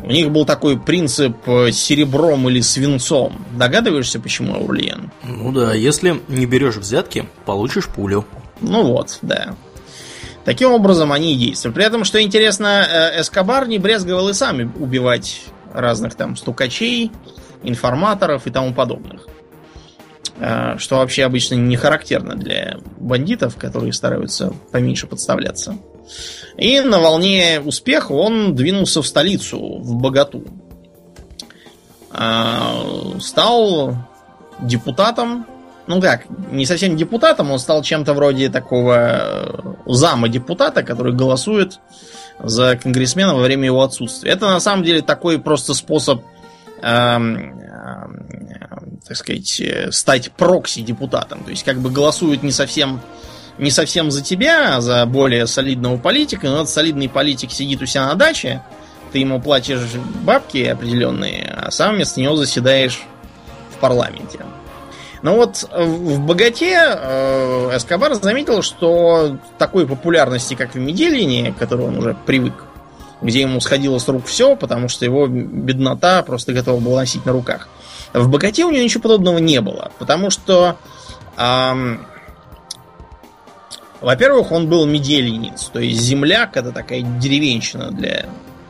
У 0.06 0.12
них 0.12 0.32
был 0.32 0.46
такой 0.46 0.80
принцип 0.80 1.36
серебром 1.72 2.48
или 2.48 2.62
свинцом. 2.62 3.44
Догадываешься, 3.58 4.20
почему, 4.20 4.54
Аурлиен? 4.54 5.10
Ну 5.24 5.52
да, 5.52 5.74
если 5.74 6.22
не 6.28 6.46
берешь 6.46 6.76
взятки, 6.76 7.28
получишь 7.46 7.88
пулю. 7.88 8.24
Ну 8.62 8.84
вот, 8.84 9.18
да. 9.24 9.56
Таким 10.44 10.72
образом 10.72 11.12
они 11.12 11.34
и 11.34 11.38
действуют. 11.38 11.74
При 11.74 11.84
этом, 11.84 12.04
что 12.04 12.22
интересно, 12.22 12.86
э, 12.88 13.22
Эскобар 13.22 13.68
не 13.68 13.80
брезговал 13.80 14.30
и 14.30 14.34
сами 14.34 14.72
убивать 14.78 15.42
разных 15.74 16.14
там 16.14 16.36
стукачей, 16.38 17.12
информаторов 17.64 18.46
и 18.46 18.52
тому 18.52 18.76
подобных. 18.76 19.26
Э, 20.38 20.78
что 20.78 20.98
вообще 20.98 21.24
обычно 21.24 21.56
не 21.56 21.78
характерно 21.78 22.36
для 22.36 22.78
бандитов, 22.98 23.56
которые 23.56 23.94
стараются 23.94 24.54
поменьше 24.72 25.08
подставляться. 25.08 25.78
И 26.58 26.82
на 26.82 27.00
волне 27.00 27.62
успеха 27.64 28.12
он 28.12 28.54
двинулся 28.54 29.02
в 29.02 29.08
столицу, 29.08 29.80
в 29.80 29.96
Богату. 29.96 30.44
Э, 32.12 33.20
стал 33.20 33.96
депутатом. 34.60 35.46
Ну 35.88 36.02
как, 36.02 36.26
не 36.52 36.66
совсем 36.66 36.98
депутатом, 36.98 37.52
он 37.52 37.60
стал 37.60 37.84
чем-то 37.84 38.14
вроде 38.14 38.50
такого 38.50 38.96
э, 38.98 39.74
зама 39.86 40.28
депутата, 40.28 40.84
который 40.84 41.14
голосует 41.14 41.80
за 42.44 42.76
конгрессмена 42.76 43.36
во 43.36 43.42
время 43.42 43.66
его 43.66 43.82
отсутствия. 43.84 44.32
Это 44.32 44.48
на 44.48 44.60
самом 44.60 44.84
деле 44.84 45.02
такой 45.02 45.40
просто 45.40 45.74
способ 45.74 46.24
так 49.08 49.18
сказать, 49.18 49.60
э, 49.62 49.92
стать 49.92 50.32
прокси-депутатом. 50.32 51.44
То 51.44 51.52
есть, 51.52 51.64
как 51.64 51.80
бы 51.80 51.90
голосуют 51.90 52.44
не 52.44 52.52
совсем, 52.52 53.02
не 53.58 53.72
совсем 53.72 54.12
за 54.12 54.24
тебя, 54.24 54.78
а 54.78 54.82
за 54.82 55.06
более 55.06 55.48
солидного 55.48 55.98
политика, 55.98 56.48
но 56.48 56.58
этот 56.58 56.70
солидный 56.70 57.10
политик 57.10 57.52
сидит 57.52 57.82
у 57.82 57.86
себя 57.86 58.08
на 58.08 58.16
даче, 58.16 58.62
ты 59.12 59.20
ему 59.20 59.42
платишь 59.42 59.94
бабки 60.24 60.66
определенные, 60.66 61.54
а 61.56 61.72
сам 61.72 61.96
вместо 61.96 62.20
него 62.20 62.36
заседаешь 62.36 63.02
в 63.72 63.78
парламенте. 63.80 64.40
Но 65.22 65.36
вот 65.36 65.68
в 65.72 66.20
богате 66.20 66.76
э, 66.76 67.78
Эскобар 67.78 68.14
заметил, 68.16 68.62
что 68.62 69.38
такой 69.58 69.88
популярности, 69.88 70.54
как 70.54 70.76
в 70.76 70.78
Медельине, 70.78 71.52
к 71.52 71.58
которой 71.58 71.88
он 71.88 71.98
уже 71.98 72.16
привык, 72.26 72.54
где 73.22 73.42
ему 73.42 73.60
сходило 73.60 73.98
с 73.98 74.08
рук 74.08 74.26
все, 74.26 74.56
потому 74.56 74.90
что 74.90 75.06
его 75.06 75.28
беднота 75.28 76.24
просто 76.24 76.54
готова 76.54 76.80
была 76.80 77.02
носить 77.02 77.26
на 77.26 77.32
руках. 77.32 77.68
В 78.14 78.30
богате 78.30 78.66
у 78.66 78.72
него 78.72 78.84
ничего 78.84 79.02
подобного 79.02 79.40
не 79.40 79.62
было, 79.62 79.92
потому 80.00 80.30
что, 80.30 80.78
эм, 81.38 82.06
во-первых, 84.02 84.52
он 84.52 84.70
был 84.70 84.86
медельниц, 84.86 85.70
то 85.74 85.80
есть 85.80 86.00
земляк 86.02 86.56
это 86.58 86.72
такая 86.72 87.02
деревенщина 87.02 87.92
для 87.92 88.28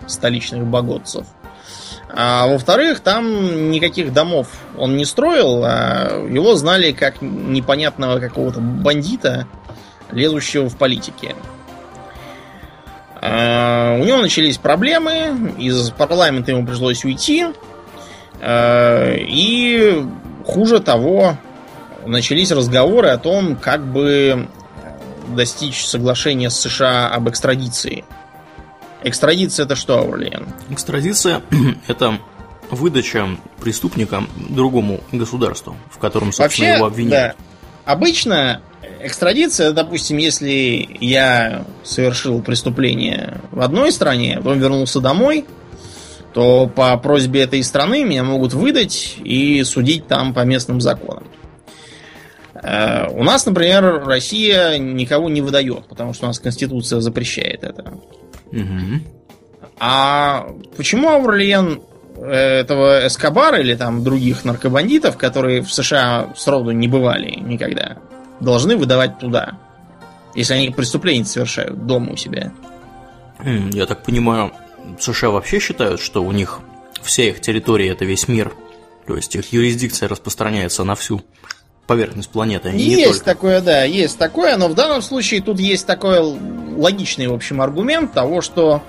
столичных 0.08 0.66
богатцев. 0.66 1.26
А 2.18 2.48
во-вторых, 2.48 3.02
там 3.02 3.72
никаких 3.72 4.14
домов 4.14 4.48
он 4.78 4.96
не 4.96 5.06
строил, 5.06 5.64
а 5.66 6.26
его 6.30 6.56
знали 6.56 6.92
как 6.92 7.22
непонятного 7.22 8.20
какого-то 8.20 8.62
бандита, 8.62 9.48
лезущего 10.12 10.70
в 10.70 10.78
политике. 10.78 11.36
А, 13.28 13.98
у 14.00 14.06
него 14.06 14.18
начались 14.18 14.58
проблемы, 14.58 15.54
из 15.58 15.90
парламента 15.92 16.52
ему 16.52 16.66
пришлось 16.66 17.04
уйти, 17.06 17.46
Э, 18.40 19.16
и 19.18 20.06
хуже 20.46 20.80
того, 20.80 21.38
начались 22.06 22.52
разговоры 22.52 23.10
о 23.10 23.18
том, 23.18 23.56
как 23.56 23.86
бы 23.86 24.48
достичь 25.30 25.86
соглашения 25.86 26.50
с 26.50 26.60
США 26.60 27.08
об 27.10 27.30
экстрадиции. 27.30 28.06
Экстрадиция 29.04 29.66
это 29.66 29.76
что, 29.76 30.00
Аурлиен? 30.00 30.48
Экстрадиция 30.70 31.42
это 31.88 32.20
выдача 32.70 33.28
преступника 33.62 34.24
другому 34.50 35.02
государству, 35.12 35.76
в 35.90 35.98
котором, 35.98 36.32
собственно, 36.32 36.68
Вообще, 36.68 36.78
его 36.78 36.86
обвиняют. 36.86 37.38
Да. 37.38 37.92
Обычно 37.92 38.62
экстрадиция, 39.06 39.72
допустим, 39.72 40.18
если 40.18 40.88
я 41.00 41.66
совершил 41.84 42.42
преступление 42.42 43.42
в 43.52 43.62
одной 43.62 43.92
стране, 43.92 44.38
потом 44.38 44.60
вернулся 44.60 45.00
домой, 45.00 45.46
то 46.34 46.68
по 46.68 46.98
просьбе 46.98 47.44
этой 47.44 47.64
страны 47.64 48.04
меня 48.04 48.24
могут 48.24 48.54
выдать 48.54 49.16
и 49.24 49.64
судить 49.64 50.08
там 50.08 50.34
по 50.34 50.42
местным 50.42 50.82
законам. 50.82 51.28
Э, 52.56 53.08
у 53.10 53.24
нас, 53.24 53.46
например, 53.46 54.04
Россия 54.06 54.78
никого 54.78 55.30
не 55.30 55.42
выдает, 55.42 55.86
потому 55.86 56.14
что 56.14 56.26
у 56.26 56.28
нас 56.28 56.40
Конституция 56.40 57.00
запрещает 57.00 57.64
это. 57.64 57.94
Угу. 58.52 59.02
А 59.80 60.48
почему 60.76 61.10
Аурлиен 61.10 61.82
э, 62.18 62.32
этого 62.32 63.08
Эскобара 63.08 63.60
или 63.60 63.76
там 63.76 64.04
других 64.04 64.44
наркобандитов, 64.44 65.18
которые 65.18 65.62
в 65.62 65.72
США 65.72 66.34
сроду 66.36 66.72
не 66.72 66.88
бывали 66.88 67.32
никогда, 67.40 67.98
должны 68.40 68.78
выдавать 68.78 69.20
туда, 69.20 69.58
если 70.34 70.54
они 70.54 70.70
преступления 70.70 71.26
совершают 71.26 71.86
дома 71.86 72.14
у 72.14 72.18
себя? 72.18 72.52
Я 73.44 73.86
так 73.86 74.04
понимаю, 74.04 74.52
США 75.00 75.30
вообще 75.30 75.60
считают, 75.60 76.00
что 76.00 76.24
у 76.24 76.32
них 76.32 76.60
вся 77.02 77.24
их 77.24 77.42
территория 77.42 77.90
это 77.90 78.06
весь 78.06 78.28
мир, 78.28 78.54
то 79.08 79.16
есть 79.16 79.36
их 79.36 79.52
юрисдикция 79.52 80.10
распространяется 80.10 80.84
на 80.84 80.96
всю 80.96 81.22
поверхность 81.88 82.30
планеты. 82.30 82.70
А 82.70 82.74
есть 82.74 83.24
такое, 83.24 83.62
да, 83.62 83.84
есть 83.84 84.18
такое, 84.18 84.58
но 84.58 84.68
в 84.68 84.74
данном 84.74 85.02
случае 85.02 85.42
тут 85.42 85.60
есть 85.60 85.86
такой 85.86 86.20
логичный, 86.20 87.28
в 87.28 87.34
общем, 87.34 87.62
аргумент 87.62 88.14
того, 88.14 88.42
что 88.42 88.82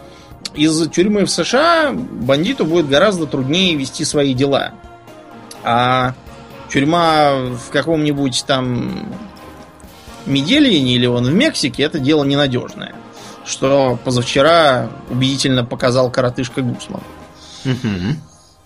из 0.54 0.88
тюрьмы 0.88 1.26
в 1.26 1.30
США 1.30 1.92
бандиту 1.92 2.64
будет 2.64 2.88
гораздо 2.88 3.26
труднее 3.26 3.76
вести 3.76 4.04
свои 4.04 4.32
дела. 4.32 4.72
А 5.62 6.14
тюрьма 6.70 7.34
в 7.34 7.70
каком-нибудь 7.70 8.44
там 8.46 9.12
Медельине 10.26 10.94
или 10.94 11.06
он 11.06 11.24
в 11.24 11.32
Мексике, 11.32 11.82
это 11.82 11.98
дело 11.98 12.24
ненадежное 12.24 12.94
что 13.46 13.98
позавчера 14.04 14.90
убедительно 15.08 15.64
показал 15.64 16.10
коротышка 16.10 16.62
Гусман. 16.62 17.02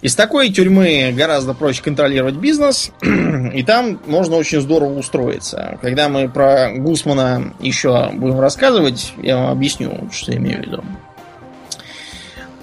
Из 0.00 0.14
такой 0.14 0.48
тюрьмы 0.48 1.12
гораздо 1.14 1.52
проще 1.52 1.82
контролировать 1.82 2.36
бизнес, 2.36 2.90
и 3.02 3.62
там 3.62 4.00
можно 4.06 4.36
очень 4.36 4.62
здорово 4.62 4.98
устроиться. 4.98 5.78
Когда 5.82 6.08
мы 6.08 6.26
про 6.30 6.70
Гусмана 6.74 7.52
еще 7.60 8.08
будем 8.14 8.40
рассказывать, 8.40 9.12
я 9.22 9.36
вам 9.36 9.50
объясню, 9.50 10.08
что 10.10 10.32
я 10.32 10.38
имею 10.38 10.62
в 10.62 10.66
виду. 10.66 10.84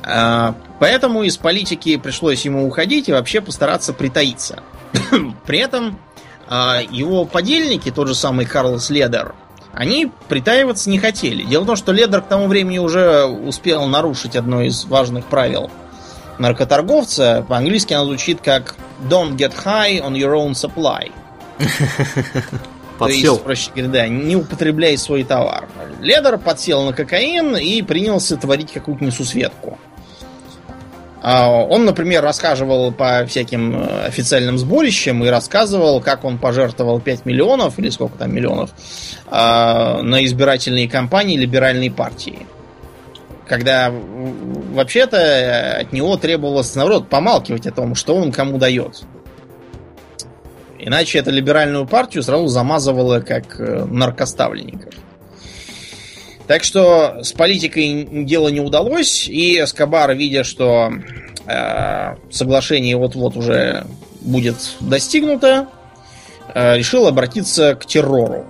А, 0.02 0.56
поэтому 0.80 1.22
из 1.22 1.38
политики 1.38 1.98
пришлось 1.98 2.44
ему 2.44 2.68
уходить 2.68 3.08
и 3.08 3.12
вообще 3.12 3.40
постараться 3.40 3.94
притаиться. 3.94 4.64
При 5.46 5.60
этом 5.60 6.00
а, 6.50 6.82
его 6.90 7.26
подельники, 7.26 7.92
тот 7.92 8.08
же 8.08 8.16
самый 8.16 8.46
Карлос 8.46 8.90
Ледер, 8.90 9.36
они 9.74 10.12
притаиваться 10.28 10.90
не 10.90 10.98
хотели. 10.98 11.44
Дело 11.44 11.64
в 11.64 11.68
том, 11.68 11.76
что 11.76 11.92
Ледер 11.92 12.22
к 12.22 12.28
тому 12.28 12.48
времени 12.48 12.80
уже 12.80 13.26
успел 13.26 13.86
нарушить 13.86 14.36
одно 14.36 14.62
из 14.62 14.86
важных 14.86 15.26
правил 15.26 15.70
наркоторговца. 16.40 17.46
По-английски 17.48 17.94
оно 17.94 18.06
звучит 18.06 18.42
как 18.42 18.76
Don't 19.10 19.36
get 19.36 19.54
high 19.64 20.02
on 20.02 20.14
your 20.14 20.34
own 20.34 20.52
supply. 20.52 21.12
Подсел. 22.98 22.98
То 23.00 23.08
есть, 23.08 23.44
проще 23.44 23.72
говоря, 23.76 23.92
да, 23.92 24.08
не 24.08 24.36
употребляй 24.36 24.98
свой 24.98 25.24
товар. 25.24 25.68
Ледер 26.02 26.38
подсел 26.38 26.84
на 26.84 26.94
кокаин 26.94 27.56
и 27.56 27.82
принялся 27.82 28.38
творить 28.38 28.72
какую-то 28.72 29.04
несусветку. 29.04 29.78
А, 31.30 31.50
он, 31.50 31.84
например, 31.84 32.24
рассказывал 32.24 32.94
по 32.94 33.26
всяким 33.28 33.76
э, 33.76 34.06
официальным 34.06 34.58
сборищам 34.58 35.26
и 35.26 35.28
рассказывал, 35.28 36.00
как 36.00 36.24
он 36.24 36.38
пожертвовал 36.38 37.02
5 37.02 37.26
миллионов 37.26 37.78
или 37.80 37.90
сколько 37.90 38.18
там 38.18 38.34
миллионов 38.34 38.70
а, 39.26 40.02
на 40.04 40.24
избирательные 40.24 40.88
кампании 40.88 41.36
либеральной 41.36 41.92
партии. 41.92 42.48
Когда 43.46 43.92
вообще-то 43.92 45.80
от 45.82 45.92
него 45.92 46.16
требовалось, 46.16 46.74
наоборот, 46.76 47.10
помалкивать 47.10 47.68
о 47.68 47.74
том, 47.74 47.94
что 47.96 48.16
он 48.16 48.32
кому 48.32 48.58
дает. 48.58 49.02
Иначе 50.80 51.20
эту 51.20 51.32
либеральную 51.32 51.86
партию 51.86 52.24
сразу 52.24 52.48
замазывало 52.48 53.20
как 53.20 53.60
э, 53.60 53.84
наркоставленников. 53.84 54.94
Так 56.48 56.64
что 56.64 57.20
с 57.24 57.34
политикой 57.34 58.08
дело 58.24 58.48
не 58.48 58.62
удалось, 58.62 59.28
и 59.28 59.62
Эскобар, 59.62 60.16
видя, 60.16 60.46
что 60.46 60.94
э, 61.46 62.16
соглашение 62.32 62.96
вот-вот 62.96 63.36
уже 63.36 63.86
будет 64.22 64.56
достигнуто, 64.80 65.68
э, 66.54 66.78
решил 66.78 67.06
обратиться 67.06 67.76
к 67.76 67.86
террору. 67.86 68.46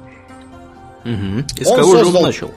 Угу. 1.04 1.46
И 1.58 1.64
с 1.64 1.68
он 1.68 1.80
кого 1.80 1.92
создал... 1.94 2.12
же 2.12 2.18
он 2.18 2.24
начал? 2.24 2.52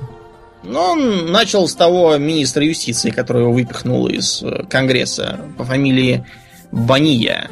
Ну, 0.63 0.79
он 0.79 1.33
начал 1.33 1.67
с 1.67 1.75
того 1.75 2.19
министра 2.19 2.63
юстиции, 2.65 3.11
который 3.11 3.43
его 3.43 3.53
выпихнул 3.53 4.09
из 4.09 4.43
э, 4.43 4.65
Конгресса 4.69 5.41
по 5.57 5.65
фамилии 5.65 6.27
Бания. 6.71 7.51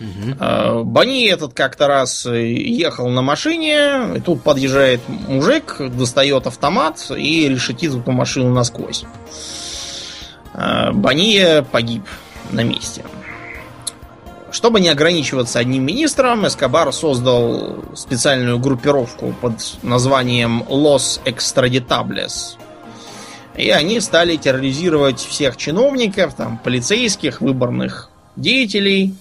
Угу. 0.00 0.84
Бани 0.84 1.26
этот 1.26 1.54
как-то 1.54 1.88
раз 1.88 2.24
ехал 2.26 3.08
на 3.08 3.22
машине, 3.22 4.16
и 4.16 4.20
тут 4.20 4.42
подъезжает 4.42 5.00
мужик, 5.08 5.76
достает 5.80 6.46
автомат 6.46 7.10
и 7.16 7.48
решетит 7.48 7.94
эту 7.94 8.12
машину 8.12 8.52
насквозь. 8.52 9.04
А, 10.54 10.92
Бания 10.92 11.62
погиб 11.62 12.04
на 12.50 12.62
месте. 12.62 13.04
Чтобы 14.50 14.80
не 14.80 14.88
ограничиваться 14.88 15.58
одним 15.58 15.84
министром, 15.84 16.46
Эскобар 16.46 16.92
создал 16.92 17.84
специальную 17.94 18.58
группировку 18.58 19.34
под 19.40 19.54
названием 19.82 20.64
Los 20.68 21.20
Extraditables. 21.24 22.56
И 23.56 23.70
они 23.70 24.00
стали 24.00 24.36
терроризировать 24.36 25.20
всех 25.20 25.56
чиновников, 25.56 26.34
там, 26.34 26.58
полицейских, 26.58 27.40
выборных 27.40 28.10
деятелей. 28.36 29.14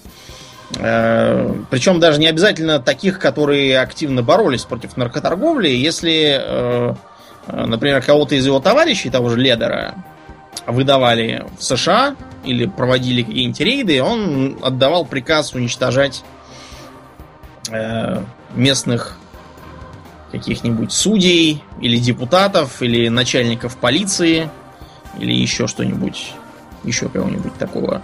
Э, 0.75 1.53
Причем 1.69 1.99
даже 1.99 2.19
не 2.19 2.27
обязательно 2.27 2.79
таких, 2.79 3.19
которые 3.19 3.79
активно 3.79 4.21
боролись 4.21 4.63
против 4.63 4.97
наркоторговли. 4.97 5.69
Если, 5.69 6.39
э, 6.39 6.93
например, 7.47 8.01
кого-то 8.01 8.35
из 8.35 8.45
его 8.45 8.59
товарищей, 8.59 9.09
того 9.09 9.29
же 9.29 9.37
Ледера, 9.37 9.95
выдавали 10.65 11.45
в 11.57 11.63
США, 11.63 12.15
или 12.43 12.65
проводили 12.65 13.23
какие-нибудь 13.23 13.59
рейды, 13.59 14.01
он 14.01 14.57
отдавал 14.61 15.05
приказ 15.05 15.53
уничтожать 15.53 16.23
э, 17.69 18.21
местных 18.55 19.17
каких-нибудь 20.31 20.91
судей, 20.91 21.63
или 21.81 21.97
депутатов, 21.97 22.81
или 22.81 23.07
начальников 23.07 23.77
полиции, 23.77 24.49
или 25.17 25.33
еще 25.33 25.67
что-нибудь, 25.67 26.33
еще 26.83 27.07
кого-нибудь 27.09 27.55
такого. 27.55 28.01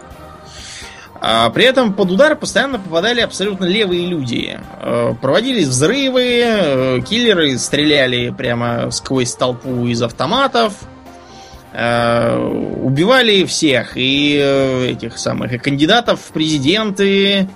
А 1.25 1.49
при 1.51 1.63
этом 1.63 1.93
под 1.93 2.11
удар 2.11 2.35
постоянно 2.35 2.79
попадали 2.79 3.21
абсолютно 3.21 3.63
левые 3.63 4.07
люди. 4.07 4.59
Э, 4.81 5.13
проводились 5.21 5.67
взрывы, 5.67 6.41
э, 6.43 6.99
киллеры 6.99 7.57
стреляли 7.57 8.29
прямо 8.37 8.91
сквозь 8.91 9.33
толпу 9.33 9.87
из 9.87 10.01
автоматов. 10.01 10.73
Э, 11.71 12.37
убивали 12.37 13.45
всех, 13.45 13.93
и 13.95 14.35
этих 14.89 15.17
самых 15.17 15.53
и 15.53 15.57
кандидатов 15.59 16.19
в 16.19 16.33
президенты, 16.33 17.47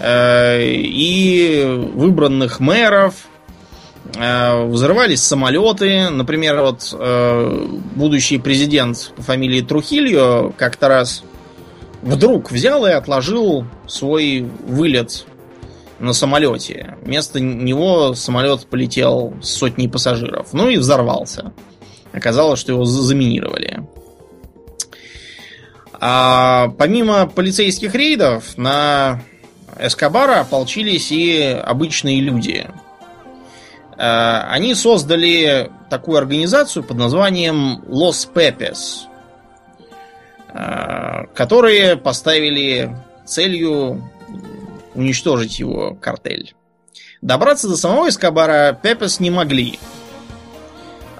и 0.00 1.64
выбранных 1.94 2.60
мэров, 2.60 3.14
взрывались 4.14 5.24
самолеты. 5.24 6.08
Например, 6.08 6.60
вот 6.62 6.96
будущий 7.96 8.38
президент 8.38 9.12
по 9.16 9.22
фамилии 9.22 9.60
Трухильо 9.60 10.52
как-то 10.56 10.86
раз 10.86 11.24
вдруг 12.02 12.50
взял 12.50 12.86
и 12.86 12.90
отложил 12.90 13.64
свой 13.86 14.40
вылет 14.66 15.26
на 15.98 16.12
самолете. 16.12 16.96
Вместо 17.02 17.40
него 17.40 18.14
самолет 18.14 18.66
полетел 18.66 19.34
с 19.42 19.50
сотней 19.50 19.88
пассажиров. 19.88 20.52
Ну 20.52 20.68
и 20.68 20.76
взорвался. 20.76 21.52
Оказалось, 22.12 22.60
что 22.60 22.72
его 22.72 22.84
заминировали. 22.84 23.82
А 26.00 26.68
помимо 26.78 27.26
полицейских 27.26 27.94
рейдов, 27.94 28.56
на 28.56 29.20
Эскобара 29.78 30.40
ополчились 30.40 31.10
и 31.10 31.42
обычные 31.42 32.20
люди. 32.20 32.68
А, 33.96 34.46
они 34.50 34.74
создали 34.74 35.72
такую 35.90 36.18
организацию 36.18 36.84
под 36.84 36.98
названием 36.98 37.82
Pepes, 37.86 39.06
а, 39.06 39.17
которые 41.34 41.96
поставили 41.96 42.96
целью 43.26 44.02
уничтожить 44.94 45.58
его 45.58 45.94
картель. 45.94 46.54
Добраться 47.20 47.68
до 47.68 47.76
самого 47.76 48.08
Эскобара 48.08 48.78
Пепес 48.80 49.20
не 49.20 49.30
могли. 49.30 49.78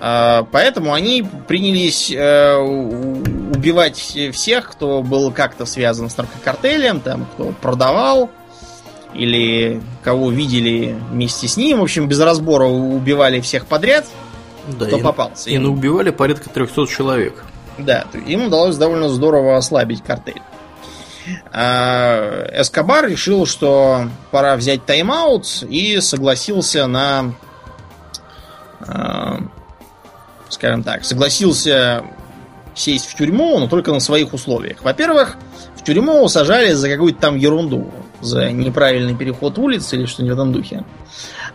А, 0.00 0.46
поэтому 0.52 0.92
они 0.92 1.26
принялись 1.48 2.10
э, 2.10 2.56
убивать 2.56 3.96
всех, 3.96 4.70
кто 4.70 5.02
был 5.02 5.32
как-то 5.32 5.66
связан 5.66 6.08
с 6.08 6.16
наркокартелем, 6.16 7.00
там, 7.00 7.26
кто 7.34 7.52
продавал, 7.60 8.30
или 9.12 9.82
кого 10.04 10.30
видели 10.30 10.96
вместе 11.10 11.48
с 11.48 11.56
ним. 11.56 11.80
В 11.80 11.82
общем, 11.82 12.06
без 12.06 12.20
разбора 12.20 12.66
убивали 12.66 13.40
всех 13.40 13.66
подряд, 13.66 14.06
да, 14.78 14.86
кто 14.86 14.98
и, 14.98 15.02
попался. 15.02 15.50
И 15.50 15.58
убивали 15.58 16.10
порядка 16.10 16.48
300 16.48 16.86
человек. 16.86 17.44
Да, 17.78 18.06
им 18.26 18.46
удалось 18.46 18.76
довольно 18.76 19.08
здорово 19.08 19.56
ослабить 19.56 20.02
картель. 20.02 20.42
А, 21.52 22.48
Эскобар 22.52 23.08
решил, 23.08 23.46
что 23.46 24.08
пора 24.30 24.56
взять 24.56 24.84
тайм-аут 24.84 25.62
и 25.68 26.00
согласился 26.00 26.86
на 26.86 27.34
а, 28.80 29.40
скажем 30.48 30.82
так, 30.82 31.04
согласился 31.04 32.04
сесть 32.74 33.06
в 33.06 33.16
тюрьму, 33.16 33.58
но 33.58 33.68
только 33.68 33.92
на 33.92 34.00
своих 34.00 34.32
условиях. 34.32 34.82
Во-первых, 34.82 35.36
в 35.76 35.84
тюрьму 35.84 36.26
сажали 36.28 36.72
за 36.72 36.88
какую-то 36.88 37.20
там 37.20 37.36
ерунду, 37.36 37.92
за 38.20 38.50
неправильный 38.52 39.16
переход 39.16 39.58
улицы 39.58 39.96
или 39.96 40.06
что-нибудь 40.06 40.36
в 40.36 40.40
этом 40.40 40.52
духе. 40.52 40.84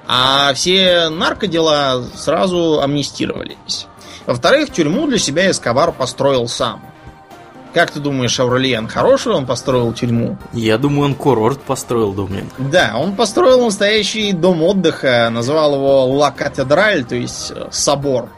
А 0.08 0.54
все 0.54 1.10
наркодела 1.10 2.06
сразу 2.16 2.82
амнистировались. 2.82 3.88
Во-вторых, 4.26 4.72
тюрьму 4.72 5.08
для 5.08 5.18
себя 5.18 5.50
Эскобар 5.50 5.92
построил 5.92 6.48
сам. 6.48 6.82
Как 7.74 7.90
ты 7.90 8.00
думаешь, 8.00 8.40
Аурельян, 8.40 8.88
хороший 8.88 9.34
он 9.34 9.48
построил 9.48 9.92
тюрьму? 9.94 10.38
Я 10.54 10.78
думаю, 10.78 11.06
он 11.06 11.16
курорт 11.16 11.60
построил, 11.60 12.14
думаю. 12.14 12.46
Да, 12.60 12.94
он 12.96 13.16
построил 13.16 13.66
настоящий 13.66 14.32
дом 14.32 14.62
отдыха, 14.62 15.30
назвал 15.32 15.76
его 15.76 16.06
Ла 16.06 16.30
Катедраль, 16.30 17.04
то 17.04 17.16
есть 17.16 17.52
э, 17.56 17.68
собор. 17.72 18.30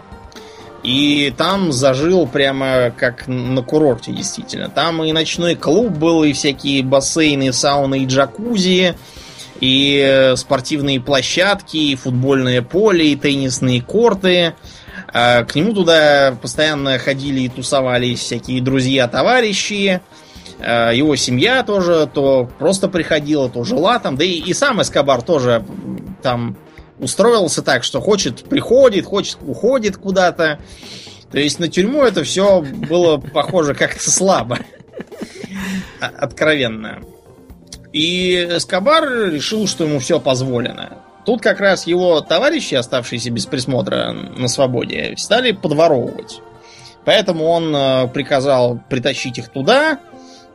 И 0.84 1.34
там 1.36 1.74
зажил 1.74 2.28
прямо 2.28 2.92
как 2.98 3.28
на 3.28 3.62
курорте, 3.62 4.14
действительно. 4.14 4.70
Там 4.70 5.04
и 5.04 5.12
ночной 5.12 5.56
клуб 5.56 5.92
был, 5.92 6.24
и 6.24 6.32
всякие 6.32 6.82
бассейны, 6.84 7.52
сауны 7.52 8.04
и 8.04 8.06
джакузи, 8.06 8.96
и 9.60 10.02
э, 10.02 10.36
спортивные 10.38 11.02
площадки, 11.02 11.76
и 11.76 11.96
футбольное 11.96 12.62
поле, 12.62 13.12
и 13.12 13.16
теннисные 13.18 13.82
корты. 13.82 14.54
А 15.18 15.46
к 15.46 15.56
нему 15.56 15.72
туда 15.72 16.38
постоянно 16.42 17.00
ходили 17.00 17.40
и 17.40 17.48
тусовались 17.48 18.20
всякие 18.20 18.62
друзья-товарищи. 18.62 20.02
А 20.60 20.92
его 20.92 21.16
семья 21.16 21.64
тоже 21.64 22.10
то 22.14 22.50
просто 22.60 22.90
приходила, 22.90 23.50
то 23.50 23.64
жила 23.64 23.98
там. 24.00 24.18
Да 24.18 24.26
и, 24.26 24.34
и 24.34 24.54
сам 24.54 24.82
Эскобар 24.82 25.22
тоже 25.22 25.66
там 26.22 26.58
устроился 27.00 27.62
так, 27.62 27.86
что 27.86 28.02
хочет 28.02 28.44
приходит, 28.44 29.06
хочет 29.06 29.38
уходит 29.42 29.96
куда-то. 29.96 30.60
То 31.32 31.40
есть 31.40 31.60
на 31.60 31.70
тюрьму 31.70 32.04
это 32.04 32.26
все 32.26 32.60
было 32.62 33.16
похоже 33.16 33.74
как-то 33.74 34.12
слабо. 34.12 34.60
А, 36.02 36.08
откровенно. 36.08 37.00
И 37.94 38.34
Эскобар 38.52 39.32
решил, 39.32 39.66
что 39.66 39.86
ему 39.86 40.00
все 40.00 40.20
позволено. 40.20 41.05
Тут 41.26 41.42
как 41.42 41.60
раз 41.60 41.88
его 41.88 42.22
товарищи, 42.22 42.76
оставшиеся 42.76 43.32
без 43.32 43.48
присмотра 43.48 44.12
на 44.12 44.48
свободе, 44.48 45.16
стали 45.18 45.52
подворовывать. 45.52 46.42
Поэтому 47.04 47.46
он 47.46 47.76
э, 47.76 48.08
приказал 48.08 48.80
притащить 48.90 49.38
их 49.38 49.50
туда, 49.50 50.00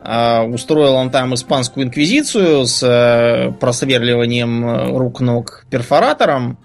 а, 0.02 0.44
устроил 0.44 0.94
он 0.94 1.10
там 1.10 1.34
испанскую 1.34 1.86
инквизицию 1.86 2.66
с 2.66 2.82
э, 2.82 3.52
просверливанием 3.52 4.64
э, 4.64 4.96
рук-ног 4.96 5.66
перфоратором. 5.70 6.58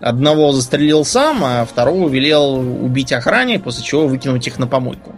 Одного 0.00 0.52
застрелил 0.52 1.04
сам, 1.04 1.42
а 1.42 1.64
второго 1.64 2.08
велел 2.08 2.56
убить 2.56 3.12
охране, 3.12 3.58
после 3.58 3.82
чего 3.82 4.06
выкинуть 4.06 4.46
их 4.46 4.58
на 4.58 4.66
помойку. 4.66 5.14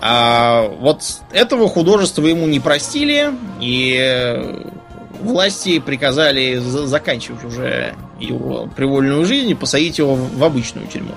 А 0.00 0.68
вот 0.80 1.02
этого 1.32 1.68
художества 1.68 2.24
ему 2.24 2.46
не 2.46 2.60
простили, 2.60 3.30
и 3.60 4.62
власти 5.20 5.78
приказали 5.78 6.56
заканчивать 6.56 7.44
уже 7.44 7.94
его 8.20 8.68
привольную 8.74 9.24
жизнь 9.24 9.50
и 9.50 9.54
посадить 9.54 9.98
его 9.98 10.14
в 10.14 10.42
обычную 10.44 10.86
тюрьму. 10.86 11.14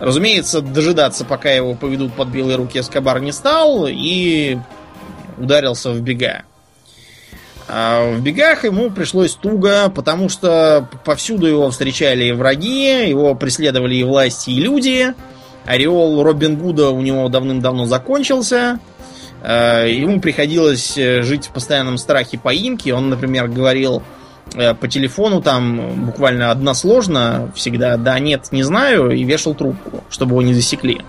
Разумеется, 0.00 0.60
дожидаться, 0.60 1.24
пока 1.24 1.50
его 1.50 1.74
поведут 1.74 2.12
под 2.12 2.28
белые 2.28 2.56
руки, 2.56 2.78
Эскобар 2.78 3.20
не 3.20 3.32
стал 3.32 3.86
и 3.88 4.58
ударился 5.36 5.90
в 5.90 6.00
бега. 6.00 6.42
А 7.68 8.12
в 8.12 8.22
бегах 8.22 8.64
ему 8.64 8.90
пришлось 8.90 9.34
туго, 9.34 9.90
потому 9.90 10.28
что 10.28 10.88
повсюду 11.04 11.46
его 11.46 11.70
встречали 11.70 12.30
враги, 12.30 13.08
его 13.08 13.34
преследовали 13.34 13.96
и 13.96 14.04
власти, 14.04 14.50
и 14.50 14.60
люди. 14.60 15.14
Ореол 15.66 16.22
Робин 16.22 16.56
Гуда 16.56 16.90
у 16.90 17.02
него 17.02 17.28
давным-давно 17.28 17.84
закончился. 17.84 18.78
А, 19.42 19.84
ему 19.84 20.20
приходилось 20.20 20.96
э, 20.96 21.22
жить 21.22 21.46
в 21.46 21.50
постоянном 21.50 21.98
страхе 21.98 22.38
поимки. 22.38 22.90
Он, 22.90 23.08
например, 23.08 23.48
говорил 23.48 24.02
э, 24.54 24.74
по 24.74 24.88
телефону 24.88 25.42
там 25.42 26.06
буквально 26.06 26.50
односложно 26.50 27.52
всегда 27.54 27.96
«да, 27.96 28.18
нет, 28.18 28.48
не 28.50 28.62
знаю» 28.62 29.10
и 29.10 29.22
вешал 29.24 29.54
трубку, 29.54 30.04
чтобы 30.10 30.32
его 30.32 30.42
не 30.42 30.54
засекли. 30.54 31.02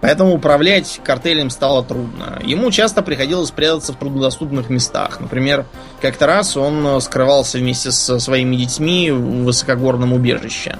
Поэтому 0.00 0.34
управлять 0.34 1.00
картелем 1.02 1.50
стало 1.50 1.82
трудно. 1.82 2.38
Ему 2.44 2.70
часто 2.70 3.02
приходилось 3.02 3.50
прятаться 3.50 3.92
в 3.92 3.96
труднодоступных 3.96 4.70
местах. 4.70 5.18
Например, 5.18 5.66
как-то 6.00 6.26
раз 6.26 6.56
он 6.56 7.00
скрывался 7.00 7.58
вместе 7.58 7.90
со 7.90 8.20
своими 8.20 8.54
детьми 8.54 9.10
в 9.10 9.42
высокогорном 9.42 10.12
убежище. 10.12 10.78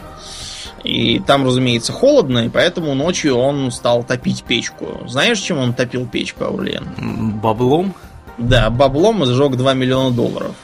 И 0.84 1.18
там, 1.20 1.44
разумеется, 1.44 1.92
холодно, 1.92 2.46
и 2.46 2.48
поэтому 2.48 2.94
ночью 2.94 3.36
он 3.36 3.70
стал 3.72 4.04
топить 4.04 4.44
печку. 4.44 5.02
Знаешь, 5.06 5.38
чем 5.38 5.58
он 5.58 5.74
топил 5.74 6.06
печку, 6.06 6.44
Аурлиен? 6.44 7.40
Баблом? 7.40 7.94
Да, 8.38 8.70
баблом 8.70 9.24
и 9.24 9.26
сжег 9.26 9.56
2 9.56 9.74
миллиона 9.74 10.14
долларов, 10.14 10.54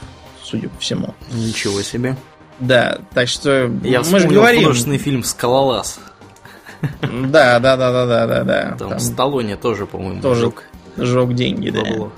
судя 0.43 0.69
по 0.69 0.79
всему. 0.79 1.13
Ничего 1.31 1.81
себе. 1.81 2.15
Да, 2.59 2.99
так 3.13 3.27
что 3.27 3.69
Я 3.83 4.01
мы 4.09 4.19
же 4.19 4.27
говорим... 4.29 4.61
художественный 4.61 4.97
фильм 4.97 5.23
«Скалолаз». 5.23 5.99
Да, 7.01 7.59
да, 7.59 7.75
да, 7.77 7.91
да, 7.91 8.05
да, 8.05 8.27
да, 8.27 8.43
да. 8.43 8.75
Там, 8.77 8.89
Там 8.89 8.99
Сталлоне 8.99 9.55
тоже, 9.55 9.85
по-моему, 9.85 10.21
тоже 10.21 10.41
жёг 10.41 10.63
сжег 10.97 11.33
деньги, 11.33 11.69
да. 11.69 11.81
бабло. 11.81 12.11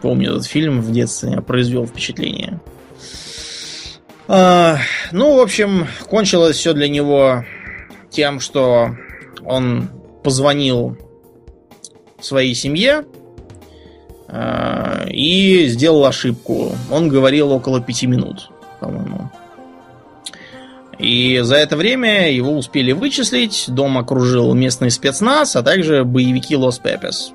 Помню 0.00 0.32
этот 0.32 0.46
фильм 0.46 0.80
в 0.82 0.92
детстве, 0.92 1.40
произвел 1.40 1.86
впечатление. 1.86 2.60
А, 4.26 4.78
ну, 5.12 5.36
в 5.36 5.40
общем, 5.40 5.86
кончилось 6.08 6.56
все 6.56 6.72
для 6.72 6.88
него 6.88 7.44
тем, 8.10 8.40
что 8.40 8.96
он 9.44 9.90
позвонил 10.22 10.96
своей 12.20 12.54
семье 12.54 13.04
а, 14.28 15.04
и 15.10 15.66
сделал 15.66 16.06
ошибку. 16.06 16.72
Он 16.90 17.08
говорил 17.08 17.52
около 17.52 17.82
пяти 17.82 18.06
минут, 18.06 18.50
по-моему. 18.80 19.30
И 20.98 21.40
за 21.42 21.56
это 21.56 21.76
время 21.76 22.32
его 22.32 22.52
успели 22.52 22.92
вычислить. 22.92 23.66
Дом 23.68 23.98
окружил 23.98 24.54
местный 24.54 24.90
спецназ, 24.90 25.54
а 25.54 25.62
также 25.62 26.04
боевики 26.04 26.56
Лос 26.56 26.78
Пепес. 26.78 27.33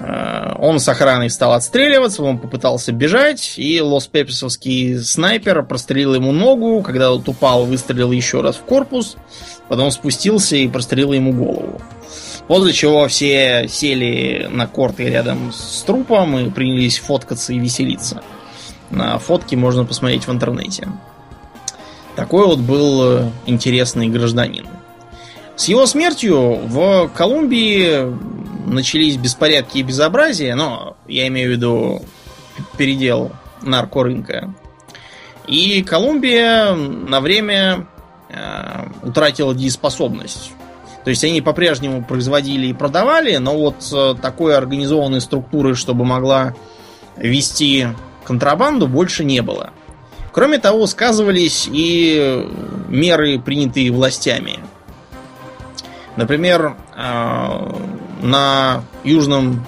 Э, 0.00 0.54
Он 0.58 0.80
с 0.80 0.88
охраной 0.88 1.30
стал 1.30 1.52
отстреливаться, 1.52 2.22
он 2.22 2.38
попытался 2.38 2.92
бежать, 2.92 3.54
и 3.58 3.80
Лос-Пепесовский 3.80 4.98
снайпер 4.98 5.62
прострелил 5.62 6.14
ему 6.14 6.32
ногу, 6.32 6.82
когда 6.82 7.12
он 7.12 7.22
упал, 7.26 7.66
выстрелил 7.66 8.10
еще 8.10 8.40
раз 8.40 8.56
в 8.56 8.62
корпус, 8.62 9.16
потом 9.68 9.90
спустился 9.90 10.56
и 10.56 10.68
прострелил 10.68 11.12
ему 11.12 11.32
голову. 11.32 11.80
После 12.48 12.72
чего 12.72 13.06
все 13.08 13.68
сели 13.68 14.48
на 14.50 14.66
корты 14.66 15.04
рядом 15.04 15.52
с 15.52 15.82
трупом 15.82 16.36
и 16.38 16.50
принялись 16.50 16.98
фоткаться 16.98 17.52
и 17.52 17.58
веселиться. 17.58 18.22
На 18.90 19.18
фотки 19.18 19.54
можно 19.54 19.84
посмотреть 19.84 20.26
в 20.26 20.32
интернете. 20.32 20.88
Такой 22.16 22.46
вот 22.46 22.58
был 22.58 23.02
э, 23.04 23.30
интересный 23.46 24.08
гражданин. 24.08 24.66
С 25.54 25.68
его 25.68 25.86
смертью 25.86 26.58
в 26.66 27.08
Колумбии 27.14 28.06
начались 28.66 29.16
беспорядки 29.16 29.78
и 29.78 29.82
безобразия, 29.82 30.54
но 30.54 30.96
я 31.06 31.26
имею 31.28 31.50
в 31.50 31.52
виду 31.52 32.02
передел 32.76 33.32
наркорынка. 33.62 34.54
И 35.46 35.82
Колумбия 35.82 36.74
на 36.74 37.20
время 37.20 37.86
э, 38.28 38.86
утратила 39.02 39.54
дееспособность. 39.54 40.52
То 41.04 41.10
есть 41.10 41.24
они 41.24 41.40
по-прежнему 41.40 42.04
производили 42.04 42.66
и 42.66 42.72
продавали, 42.74 43.36
но 43.36 43.56
вот 43.56 43.76
э, 43.92 44.14
такой 44.20 44.56
организованной 44.56 45.20
структуры, 45.20 45.74
чтобы 45.74 46.04
могла 46.04 46.54
вести 47.16 47.88
контрабанду, 48.24 48.86
больше 48.86 49.24
не 49.24 49.40
было. 49.40 49.70
Кроме 50.32 50.58
того, 50.58 50.86
сказывались 50.86 51.68
и 51.72 52.46
меры, 52.88 53.40
принятые 53.40 53.90
властями. 53.90 54.60
Например, 56.16 56.76
э, 56.96 57.74
на 58.22 58.84
южном 59.04 59.64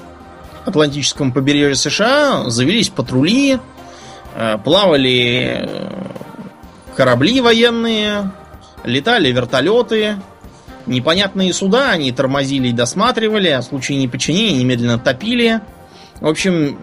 Атлантическом 0.64 1.32
побережье 1.32 1.74
США 1.74 2.48
завелись 2.48 2.88
патрули, 2.88 3.58
э, 4.34 4.58
плавали 4.64 5.58
э, 5.60 5.90
корабли 6.96 7.40
военные, 7.40 8.30
летали 8.84 9.32
вертолеты, 9.32 10.16
непонятные 10.86 11.52
суда 11.52 11.90
они 11.90 12.12
тормозили 12.12 12.68
и 12.68 12.72
досматривали, 12.72 13.48
а 13.48 13.60
в 13.60 13.64
случае 13.64 13.98
неподчинения 13.98 14.60
немедленно 14.60 14.98
топили. 14.98 15.60
В 16.20 16.28
общем, 16.28 16.78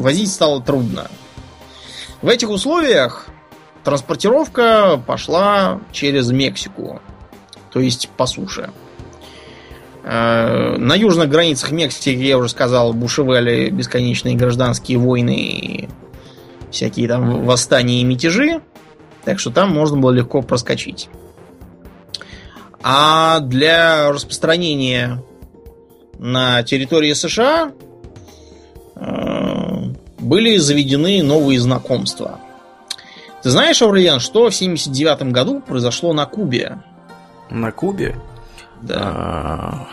возить 0.00 0.32
стало 0.32 0.60
трудно. 0.60 1.06
В 2.20 2.28
этих 2.28 2.50
условиях 2.50 3.26
транспортировка 3.84 5.00
пошла 5.06 5.80
через 5.92 6.30
Мексику, 6.30 7.00
то 7.70 7.80
есть 7.80 8.08
по 8.16 8.26
суше. 8.26 8.70
На 10.04 10.94
южных 10.96 11.28
границах 11.28 11.70
Мексики, 11.70 12.10
я 12.18 12.38
уже 12.38 12.48
сказал, 12.48 12.92
бушевали 12.92 13.70
бесконечные 13.70 14.34
гражданские 14.34 14.98
войны 14.98 15.36
и 15.36 15.88
всякие 16.70 17.06
там 17.08 17.44
восстания 17.44 18.00
и 18.00 18.04
мятежи. 18.04 18.60
Так 19.24 19.38
что 19.38 19.50
там 19.50 19.70
можно 19.70 19.98
было 19.98 20.10
легко 20.10 20.42
проскочить. 20.42 21.08
А 22.82 23.38
для 23.38 24.10
распространения 24.10 25.22
на 26.18 26.64
территории 26.64 27.12
США 27.12 27.70
были 30.18 30.56
заведены 30.56 31.22
новые 31.22 31.60
знакомства. 31.60 32.40
Ты 33.44 33.50
знаешь, 33.50 33.80
Аурлиан, 33.82 34.18
что 34.18 34.50
в 34.50 34.54
79 34.54 35.32
году 35.32 35.60
произошло 35.60 36.12
на 36.12 36.26
Кубе? 36.26 36.82
На 37.50 37.70
Кубе? 37.70 38.16
Да. 38.82 38.98
А, 39.00 39.86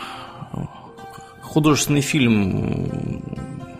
Художественный 1.42 2.00
фильм... 2.00 3.22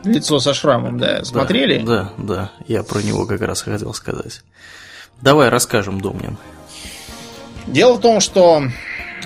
Лицо 0.02 0.40
со 0.40 0.54
шрамом, 0.54 0.98
да. 0.98 1.24
Смотрели? 1.24 1.78
Да, 1.84 2.10
да, 2.18 2.50
я 2.66 2.82
про 2.82 3.00
него 3.00 3.26
как 3.26 3.42
раз 3.42 3.62
хотел 3.62 3.92
сказать. 3.94 4.42
Давай 5.20 5.50
расскажем, 5.50 6.00
Домнин. 6.00 6.36
Дело 7.66 7.94
в 7.94 8.00
том, 8.00 8.20
что 8.20 8.64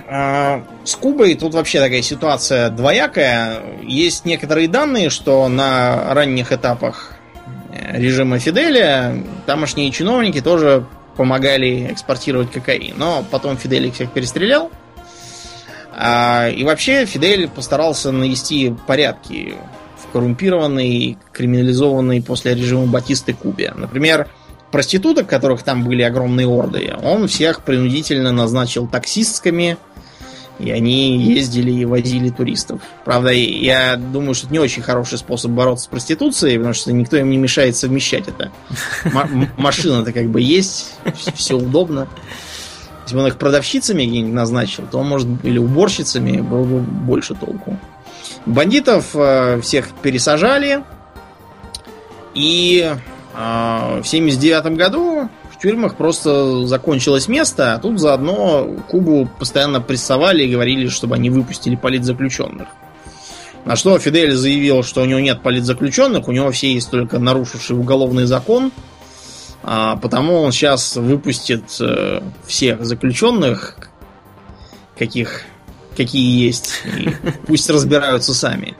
э, 0.08 0.62
с 0.84 0.94
Кубой 0.96 1.34
тут 1.36 1.54
вообще 1.54 1.80
такая 1.80 2.02
ситуация 2.02 2.70
двоякая. 2.70 3.62
Есть 3.82 4.24
некоторые 4.24 4.68
данные, 4.68 5.08
что 5.10 5.48
на 5.48 6.12
ранних 6.12 6.52
этапах 6.52 7.12
режима 7.92 8.38
Фиделя 8.38 9.24
тамошние 9.46 9.90
чиновники 9.90 10.40
тоже 10.40 10.84
помогали 11.16 11.92
экспортировать 11.92 12.50
кокаин. 12.50 12.94
Но 12.98 13.24
потом 13.30 13.56
Фидель 13.56 13.86
их 13.86 13.94
всех 13.94 14.12
перестрелял. 14.12 14.70
А, 15.96 16.48
и 16.48 16.64
вообще 16.64 17.06
Фидель 17.06 17.48
постарался 17.48 18.10
навести 18.10 18.74
порядки 18.86 19.54
в 19.96 20.12
коррумпированной, 20.12 21.18
криминализованной 21.32 22.22
после 22.22 22.54
режима 22.54 22.86
Батисты 22.86 23.32
Кубе. 23.32 23.72
Например, 23.76 24.28
проституток, 24.72 25.28
которых 25.28 25.62
там 25.62 25.84
были 25.84 26.02
огромные 26.02 26.48
орды, 26.48 26.94
он 27.02 27.28
всех 27.28 27.62
принудительно 27.62 28.32
назначил 28.32 28.88
таксистками, 28.88 29.76
и 30.58 30.70
они 30.70 31.18
ездили 31.18 31.70
и 31.70 31.84
возили 31.84 32.30
туристов. 32.30 32.80
Правда, 33.04 33.30
я 33.30 33.96
думаю, 33.96 34.34
что 34.34 34.46
это 34.46 34.54
не 34.54 34.60
очень 34.60 34.82
хороший 34.82 35.18
способ 35.18 35.52
бороться 35.52 35.84
с 35.84 35.88
проституцией, 35.88 36.56
потому 36.56 36.74
что 36.74 36.92
никто 36.92 37.16
им 37.16 37.30
не 37.30 37.36
мешает 37.36 37.76
совмещать 37.76 38.24
это. 38.28 38.50
Машина-то 39.56 40.12
как 40.12 40.28
бы 40.28 40.40
есть, 40.40 40.94
все 41.34 41.56
удобно. 41.56 42.08
Если 43.04 43.16
бы 43.16 43.22
он 43.22 43.28
их 43.28 43.36
продавщицами 43.36 44.04
назначил, 44.22 44.84
то, 44.90 45.02
может, 45.02 45.28
или 45.44 45.58
уборщицами 45.58 46.40
было 46.40 46.64
бы 46.64 46.80
больше 46.80 47.34
толку. 47.34 47.78
Бандитов 48.46 49.10
э, 49.14 49.60
всех 49.60 49.88
пересажали, 50.02 50.82
и 52.34 52.94
э, 53.34 54.00
в 54.02 54.04
79 54.04 54.76
году 54.76 55.28
в 55.52 55.58
тюрьмах 55.60 55.96
просто 55.96 56.66
закончилось 56.66 57.28
место, 57.28 57.74
а 57.74 57.78
тут 57.78 58.00
заодно 58.00 58.68
Кубу 58.88 59.28
постоянно 59.38 59.80
прессовали 59.80 60.44
и 60.44 60.52
говорили, 60.52 60.88
чтобы 60.88 61.14
они 61.14 61.30
выпустили 61.30 61.76
политзаключенных. 61.76 62.68
На 63.64 63.76
что 63.76 63.98
Фидель 63.98 64.32
заявил, 64.32 64.82
что 64.82 65.02
у 65.02 65.04
него 65.06 65.20
нет 65.20 65.42
политзаключенных, 65.42 66.28
у 66.28 66.32
него 66.32 66.50
все 66.50 66.74
есть 66.74 66.90
только 66.90 67.18
нарушивший 67.18 67.76
уголовный 67.78 68.24
закон, 68.24 68.72
потому 69.64 70.42
он 70.42 70.52
сейчас 70.52 70.96
выпустит 70.96 71.64
э, 71.80 72.20
всех 72.46 72.84
заключенных, 72.84 73.76
каких 74.98 75.44
какие 75.96 76.44
есть, 76.44 76.82
и 76.96 77.10
пусть 77.46 77.70
разбираются 77.70 78.34
сами. 78.34 78.74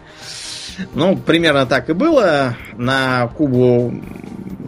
Ну, 0.95 1.17
примерно 1.17 1.67
так 1.67 1.89
и 1.89 1.93
было. 1.93 2.57
На 2.77 3.29
Кубу 3.29 3.95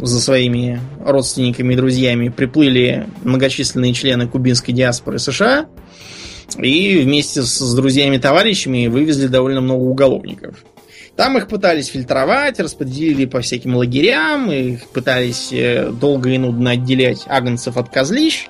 за 0.00 0.20
своими 0.20 0.80
родственниками 1.04 1.74
и 1.74 1.76
друзьями 1.76 2.28
приплыли 2.28 3.08
многочисленные 3.24 3.92
члены 3.92 4.28
кубинской 4.28 4.72
диаспоры 4.74 5.18
США 5.18 5.66
и 6.58 6.98
вместе 6.98 7.42
с 7.42 7.74
друзьями 7.74 8.16
и 8.16 8.18
товарищами 8.18 8.86
вывезли 8.86 9.26
довольно 9.26 9.60
много 9.60 9.82
уголовников. 9.82 10.56
Там 11.16 11.38
их 11.38 11.48
пытались 11.48 11.86
фильтровать, 11.86 12.60
распределили 12.60 13.24
по 13.24 13.40
всяким 13.40 13.74
лагерям, 13.76 14.50
их 14.50 14.86
пытались 14.90 15.50
э, 15.50 15.90
долго 15.90 16.28
и 16.28 16.38
нудно 16.38 16.72
отделять 16.72 17.24
агнцев 17.26 17.78
от 17.78 17.88
козлищ. 17.88 18.48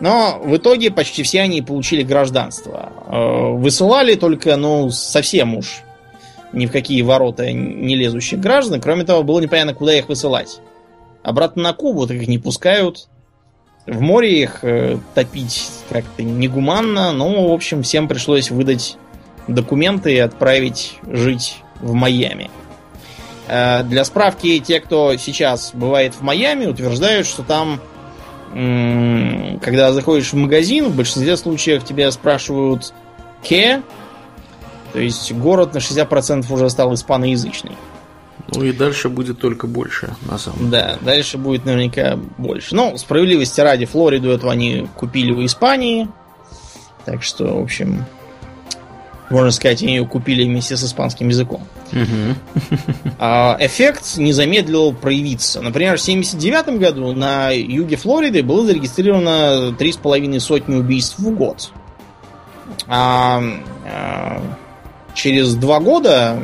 Но 0.00 0.40
в 0.42 0.56
итоге 0.56 0.90
почти 0.90 1.22
все 1.22 1.42
они 1.42 1.60
получили 1.60 2.02
гражданство. 2.02 2.90
Э, 3.06 3.52
высылали 3.54 4.14
только, 4.14 4.56
ну, 4.56 4.90
совсем 4.90 5.54
уж 5.54 5.82
ни 6.54 6.66
в 6.66 6.72
какие 6.72 7.02
ворота 7.02 7.52
не 7.52 7.94
лезущих 7.94 8.40
граждан. 8.40 8.80
Кроме 8.80 9.04
того, 9.04 9.22
было 9.22 9.38
непонятно, 9.38 9.74
куда 9.74 9.94
их 9.94 10.08
высылать. 10.08 10.60
Обратно 11.22 11.62
на 11.62 11.72
Кубу 11.74 12.06
так 12.06 12.16
их 12.16 12.28
не 12.28 12.38
пускают. 12.38 13.08
В 13.86 14.00
море 14.00 14.42
их 14.42 14.60
э, 14.62 14.96
топить 15.14 15.68
как-то 15.90 16.22
негуманно. 16.22 17.12
Ну, 17.12 17.48
в 17.48 17.52
общем, 17.52 17.82
всем 17.82 18.08
пришлось 18.08 18.50
выдать 18.50 18.96
документы 19.48 20.14
и 20.14 20.18
отправить 20.18 20.94
жить 21.06 21.58
в 21.80 21.92
Майами. 21.94 22.50
Э, 23.48 23.82
для 23.82 24.04
справки, 24.04 24.58
те, 24.60 24.80
кто 24.80 25.16
сейчас 25.16 25.72
бывает 25.74 26.14
в 26.14 26.22
Майами, 26.22 26.66
утверждают, 26.66 27.26
что 27.26 27.42
там, 27.42 27.80
когда 28.52 29.92
заходишь 29.92 30.32
в 30.32 30.36
магазин, 30.36 30.88
в 30.88 30.96
большинстве 30.96 31.36
случаев 31.36 31.84
тебя 31.84 32.10
спрашивают 32.10 32.92
«ке?», 33.42 33.82
то 34.92 34.98
есть 34.98 35.32
город 35.32 35.74
на 35.74 35.78
60% 35.78 36.52
уже 36.52 36.68
стал 36.68 36.94
испаноязычный. 36.94 37.76
Ну 38.54 38.64
и 38.64 38.72
дальше 38.72 39.08
будет 39.08 39.38
только 39.38 39.66
больше, 39.66 40.14
на 40.28 40.38
самом 40.38 40.58
деле. 40.58 40.70
Да, 40.70 40.98
дальше 41.00 41.38
будет 41.38 41.64
наверняка 41.64 42.18
больше. 42.38 42.74
Ну, 42.74 42.96
справедливости 42.96 43.60
ради, 43.60 43.86
Флориду 43.86 44.30
эту 44.30 44.48
они 44.48 44.88
купили 44.96 45.32
в 45.32 45.44
Испании. 45.44 46.08
Так 47.04 47.22
что, 47.22 47.58
в 47.58 47.62
общем, 47.62 48.04
можно 49.30 49.50
сказать, 49.52 49.82
они 49.82 49.94
ее 49.94 50.06
купили 50.06 50.44
вместе 50.44 50.76
с 50.76 50.84
испанским 50.84 51.28
языком. 51.28 51.62
А 53.18 53.56
эффект 53.60 54.16
не 54.16 54.32
замедлил 54.32 54.92
проявиться. 54.92 55.60
Например, 55.60 55.96
в 55.96 56.02
1979 56.02 56.80
году 56.80 57.12
на 57.12 57.50
юге 57.50 57.96
Флориды 57.96 58.42
было 58.42 58.64
зарегистрировано 58.64 59.74
3,5 59.78 60.40
сотни 60.40 60.76
убийств 60.76 61.18
в 61.18 61.30
год. 61.30 61.70
А, 62.86 63.42
а 63.86 64.42
через 65.14 65.54
два 65.54 65.80
года, 65.80 66.38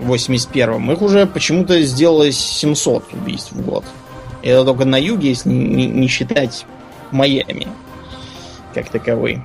в 0.00 0.12
81-м, 0.12 0.92
их 0.92 1.02
уже 1.02 1.26
почему-то 1.26 1.80
сделалось 1.82 2.38
700 2.38 3.12
убийств 3.14 3.52
в 3.52 3.62
год. 3.62 3.84
Это 4.42 4.64
только 4.64 4.84
на 4.84 4.96
юге, 4.96 5.30
если 5.30 5.50
не, 5.50 5.86
не 5.86 6.08
считать 6.08 6.66
Майами 7.10 7.66
как 8.74 8.88
таковой. 8.88 9.42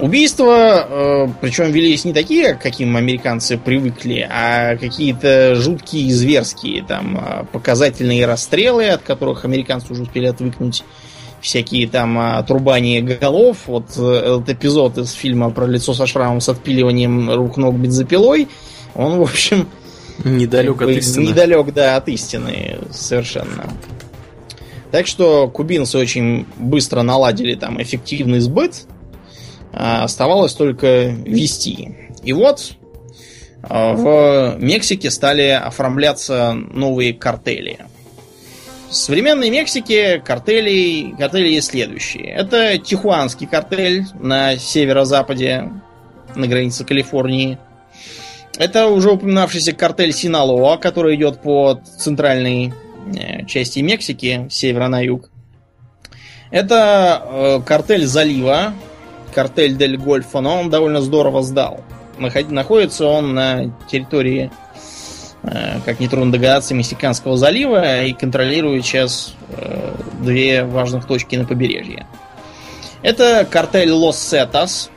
Убийства, 0.00 0.86
э, 0.88 1.28
причем 1.40 1.70
велись 1.70 2.04
не 2.04 2.12
такие, 2.12 2.54
к 2.54 2.60
каким 2.60 2.96
американцы 2.96 3.56
привыкли, 3.56 4.28
а 4.28 4.76
какие-то 4.76 5.54
жуткие, 5.54 6.12
зверские, 6.12 6.82
там, 6.82 7.16
э, 7.16 7.44
показательные 7.52 8.26
расстрелы, 8.26 8.88
от 8.88 9.02
которых 9.02 9.44
американцы 9.44 9.92
уже 9.92 10.02
успели 10.02 10.26
отвыкнуть, 10.26 10.82
всякие 11.40 11.86
там 11.86 12.18
отрубания 12.18 13.02
голов. 13.02 13.58
Вот 13.66 13.86
э, 13.96 14.02
этот 14.02 14.48
эпизод 14.50 14.98
из 14.98 15.12
фильма 15.12 15.50
про 15.50 15.66
лицо 15.66 15.94
со 15.94 16.08
шрамом 16.08 16.40
с 16.40 16.48
отпиливанием 16.48 17.30
рук 17.30 17.56
ног 17.56 17.76
бензопилой, 17.76 18.48
он, 18.94 19.18
в 19.18 19.22
общем... 19.22 19.68
Недалек 20.24 20.80
от 20.82 20.90
истины. 20.90 21.26
Недалек, 21.26 21.72
да, 21.72 21.96
от 21.96 22.08
истины 22.08 22.78
совершенно. 22.90 23.72
Так 24.90 25.06
что 25.08 25.48
кубинцы 25.48 25.98
очень 25.98 26.46
быстро 26.56 27.02
наладили 27.02 27.54
там 27.56 27.82
эффективный 27.82 28.38
сбыт, 28.38 28.86
а, 28.86 28.93
оставалось 29.74 30.54
только 30.54 31.06
вести. 31.08 31.96
И 32.22 32.32
вот 32.32 32.76
а, 33.62 33.92
в 33.94 34.56
Мексике 34.58 35.10
стали 35.10 35.48
оформляться 35.48 36.52
новые 36.52 37.14
картели. 37.14 37.78
В 38.88 38.94
современной 38.94 39.50
Мексике 39.50 40.20
картели, 40.20 41.14
картели 41.18 41.48
есть 41.48 41.70
следующие. 41.70 42.26
Это 42.26 42.78
Тихуанский 42.78 43.46
картель 43.46 44.04
на 44.20 44.56
северо-западе, 44.56 45.70
на 46.34 46.46
границе 46.46 46.84
Калифорнии. 46.84 47.58
Это 48.56 48.86
уже 48.86 49.10
упоминавшийся 49.10 49.72
картель 49.72 50.12
Синалоа, 50.12 50.76
который 50.76 51.16
идет 51.16 51.42
по 51.42 51.80
центральной 51.98 52.72
э, 53.16 53.44
части 53.46 53.80
Мексики, 53.80 54.46
с 54.48 54.54
севера 54.54 54.86
на 54.86 55.00
юг. 55.00 55.30
Это 56.52 57.22
э, 57.24 57.60
картель 57.66 58.06
Залива, 58.06 58.74
картель 59.34 59.76
Дель 59.76 59.96
Гольфа, 59.98 60.40
но 60.40 60.60
он 60.60 60.70
довольно 60.70 61.00
здорово 61.00 61.42
сдал. 61.42 61.80
Находится 62.18 63.06
он 63.06 63.34
на 63.34 63.72
территории, 63.90 64.50
э, 65.42 65.80
как 65.84 66.00
нетрудно 66.00 66.32
догадаться, 66.32 66.74
Мексиканского 66.74 67.36
залива 67.36 68.04
и 68.04 68.12
контролирует 68.12 68.84
сейчас 68.84 69.34
э, 69.48 69.94
две 70.20 70.64
важных 70.64 71.06
точки 71.06 71.36
на 71.36 71.44
побережье. 71.44 72.06
Это 73.02 73.46
картель 73.50 73.90
Лос 73.90 74.18
Сетас, 74.18 74.90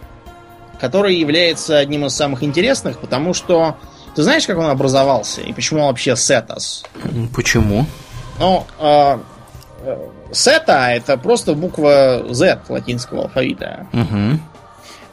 который 0.79 1.15
является 1.15 1.77
одним 1.77 2.05
из 2.05 2.13
самых 2.13 2.43
интересных, 2.43 2.99
потому 2.99 3.33
что 3.33 3.77
ты 4.15 4.23
знаешь, 4.23 4.45
как 4.45 4.57
он 4.57 4.69
образовался 4.69 5.41
и 5.41 5.51
почему 5.53 5.81
он 5.81 5.87
вообще 5.87 6.15
Сетас? 6.15 6.83
Почему? 7.35 7.85
Ну, 8.39 8.65
э, 8.79 9.17
Сета 10.31 10.89
это 10.91 11.17
просто 11.17 11.53
буква 11.53 12.25
Z 12.29 12.59
латинского 12.69 13.23
алфавита. 13.23 13.87
Угу. 13.93 14.39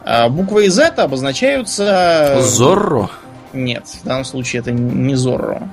А 0.04 0.28
буквы 0.28 0.68
Z 0.70 0.94
обозначаются... 0.96 2.38
Зорро? 2.40 3.10
Нет, 3.52 3.86
в 3.86 4.04
данном 4.04 4.24
случае 4.24 4.60
это 4.60 4.72
не 4.72 5.14
Зорро. 5.14 5.68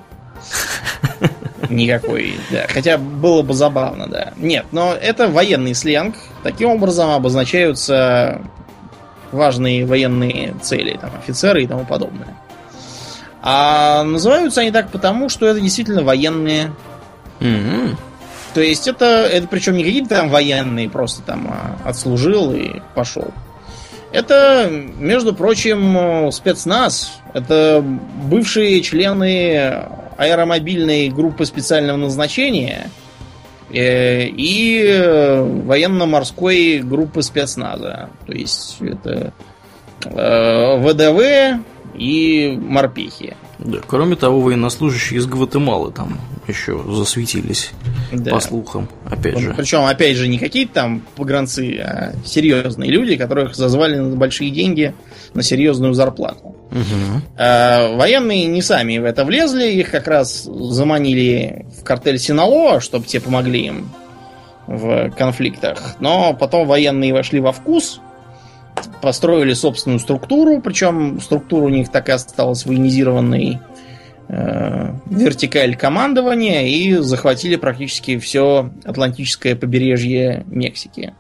Никакой, 1.69 2.35
да. 2.51 2.65
Хотя 2.69 2.97
было 2.97 3.41
бы 3.41 3.53
забавно, 3.53 4.07
да. 4.07 4.33
Нет, 4.37 4.65
но 4.71 4.93
это 4.93 5.27
военный 5.27 5.75
сленг. 5.75 6.15
Таким 6.43 6.69
образом 6.69 7.09
обозначаются 7.11 8.41
важные 9.31 9.85
военные 9.85 10.55
цели, 10.61 10.97
там, 10.99 11.11
офицеры 11.17 11.63
и 11.63 11.67
тому 11.67 11.85
подобное. 11.85 12.35
А 13.41 14.03
называются 14.03 14.61
они 14.61 14.71
так 14.71 14.89
потому, 14.89 15.29
что 15.29 15.47
это 15.47 15.59
действительно 15.59 16.03
военные. 16.03 16.71
Угу. 17.39 17.97
То 18.53 18.61
есть 18.61 18.87
это, 18.87 19.05
это 19.05 19.47
причем 19.47 19.77
не 19.77 19.83
какие-то 19.83 20.09
там 20.09 20.29
военные, 20.29 20.89
просто 20.89 21.21
там 21.21 21.47
а, 21.49 21.89
отслужил 21.89 22.53
и 22.53 22.81
пошел. 22.95 23.31
Это, 24.11 24.69
между 24.69 25.33
прочим, 25.33 26.31
спецназ. 26.31 27.21
Это 27.33 27.81
бывшие 27.81 28.81
члены 28.81 29.85
аэромобильной 30.17 31.09
группы 31.09 31.45
специального 31.45 31.95
назначения 31.95 32.91
э, 33.73 34.25
и 34.25 35.41
военно-морской 35.63 36.79
группы 36.79 37.23
спецназа. 37.23 38.09
То 38.27 38.33
есть 38.33 38.77
это 38.81 39.33
э, 40.03 40.77
ВДВ 40.77 41.63
и 41.95 42.57
морпехи. 42.61 43.37
Да, 43.61 43.77
кроме 43.87 44.15
того, 44.15 44.41
военнослужащие 44.41 45.19
из 45.19 45.27
Гватемалы 45.27 45.91
там 45.91 46.19
еще 46.47 46.81
засветились, 46.89 47.71
Да. 48.11 48.31
по 48.31 48.39
слухам, 48.39 48.89
опять 49.05 49.37
же. 49.37 49.53
Причем, 49.55 49.85
опять 49.85 50.17
же, 50.17 50.27
не 50.27 50.39
какие-то 50.39 50.73
там 50.73 51.03
погранцы, 51.15 51.77
а 51.79 52.13
серьезные 52.25 52.89
люди, 52.89 53.15
которых 53.15 53.55
зазвали 53.55 53.97
на 53.97 54.15
большие 54.15 54.49
деньги 54.49 54.95
на 55.33 55.43
серьезную 55.43 55.93
зарплату. 55.93 56.55
Мгм. 56.71 57.21
А 57.37 57.95
военные 57.95 58.47
не 58.47 58.61
сами 58.61 58.97
в 58.97 59.05
это 59.05 59.25
влезли, 59.25 59.67
их 59.71 59.91
как 59.91 60.07
раз 60.07 60.43
заманили 60.43 61.67
в 61.79 61.83
картель 61.83 62.17
Синалоа, 62.17 62.79
чтобы 62.79 63.05
те 63.05 63.19
помогли 63.19 63.67
им 63.67 63.89
в 64.67 65.11
конфликтах. 65.11 65.97
Но 65.99 66.33
потом 66.33 66.67
военные 66.67 67.13
вошли 67.13 67.39
во 67.39 67.51
вкус, 67.51 67.99
построили 69.01 69.53
собственную 69.53 69.99
структуру, 69.99 70.61
причем 70.61 71.19
структура 71.19 71.65
у 71.65 71.69
них 71.69 71.89
так 71.89 72.09
и 72.09 72.11
осталась 72.11 72.65
военизированной 72.65 73.59
э, 74.29 74.93
вертикаль 75.09 75.75
командования 75.75 76.67
и 76.67 76.93
захватили 76.95 77.55
практически 77.55 78.17
все 78.19 78.71
Атлантическое 78.85 79.55
побережье 79.55 80.43
Мексики. 80.47 81.13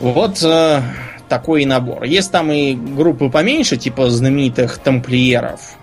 Вот 0.00 0.42
э, 0.42 0.82
такой 1.28 1.64
набор. 1.64 2.04
Есть 2.04 2.30
там 2.32 2.50
и 2.52 2.74
группы 2.74 3.30
поменьше, 3.30 3.76
типа 3.76 4.10
знаменитых 4.10 4.78
тамплиеров. 4.78 5.76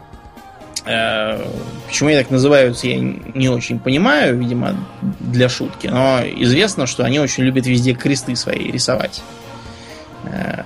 Э, 0.85 1.45
почему 1.87 2.09
они 2.09 2.17
так 2.17 2.31
называются, 2.31 2.87
я 2.87 2.99
не 2.99 3.49
очень 3.49 3.79
понимаю, 3.79 4.37
видимо, 4.37 4.75
для 5.19 5.49
шутки. 5.49 5.87
Но 5.87 6.21
известно, 6.23 6.87
что 6.87 7.03
они 7.03 7.19
очень 7.19 7.43
любят 7.43 7.67
везде 7.67 7.93
кресты 7.93 8.35
свои 8.35 8.71
рисовать. 8.71 9.21
Э, 10.25 10.61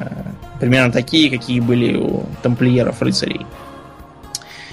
примерно 0.59 0.91
такие, 0.91 1.29
какие 1.29 1.59
были 1.59 1.97
у 1.97 2.25
тамплиеров 2.43 3.01
рыцарей. 3.01 3.45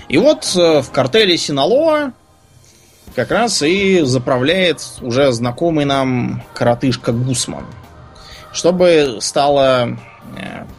И 0.09 0.19
вот 0.19 0.45
в 0.55 0.85
картеле 0.93 1.37
Синалоа 1.39 2.13
как 3.15 3.31
раз 3.31 3.63
и 3.63 4.01
заправляет 4.03 4.83
уже 5.01 5.33
знакомый 5.33 5.85
нам 5.85 6.43
коротышка 6.55 7.13
Гусман. 7.13 7.65
Чтобы 8.53 9.19
стало 9.21 9.97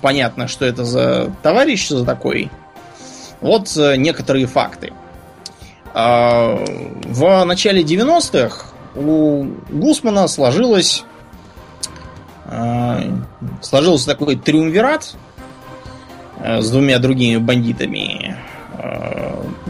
понятно, 0.02 0.48
что 0.48 0.66
это 0.66 0.86
за 0.86 1.32
товарищ 1.42 1.90
за 1.90 2.06
такой, 2.06 2.52
вот 3.42 3.72
некоторые 3.76 4.46
факты. 4.46 4.94
В 5.94 7.44
начале 7.46 7.82
90-х 7.82 8.68
у 8.96 9.46
Гусмана 9.70 10.28
сложилось 10.28 11.06
сложился 13.62 14.08
такой 14.08 14.36
триумвират 14.36 15.16
с 16.40 16.70
двумя 16.70 17.00
другими 17.00 17.38
бандитами 17.38 18.38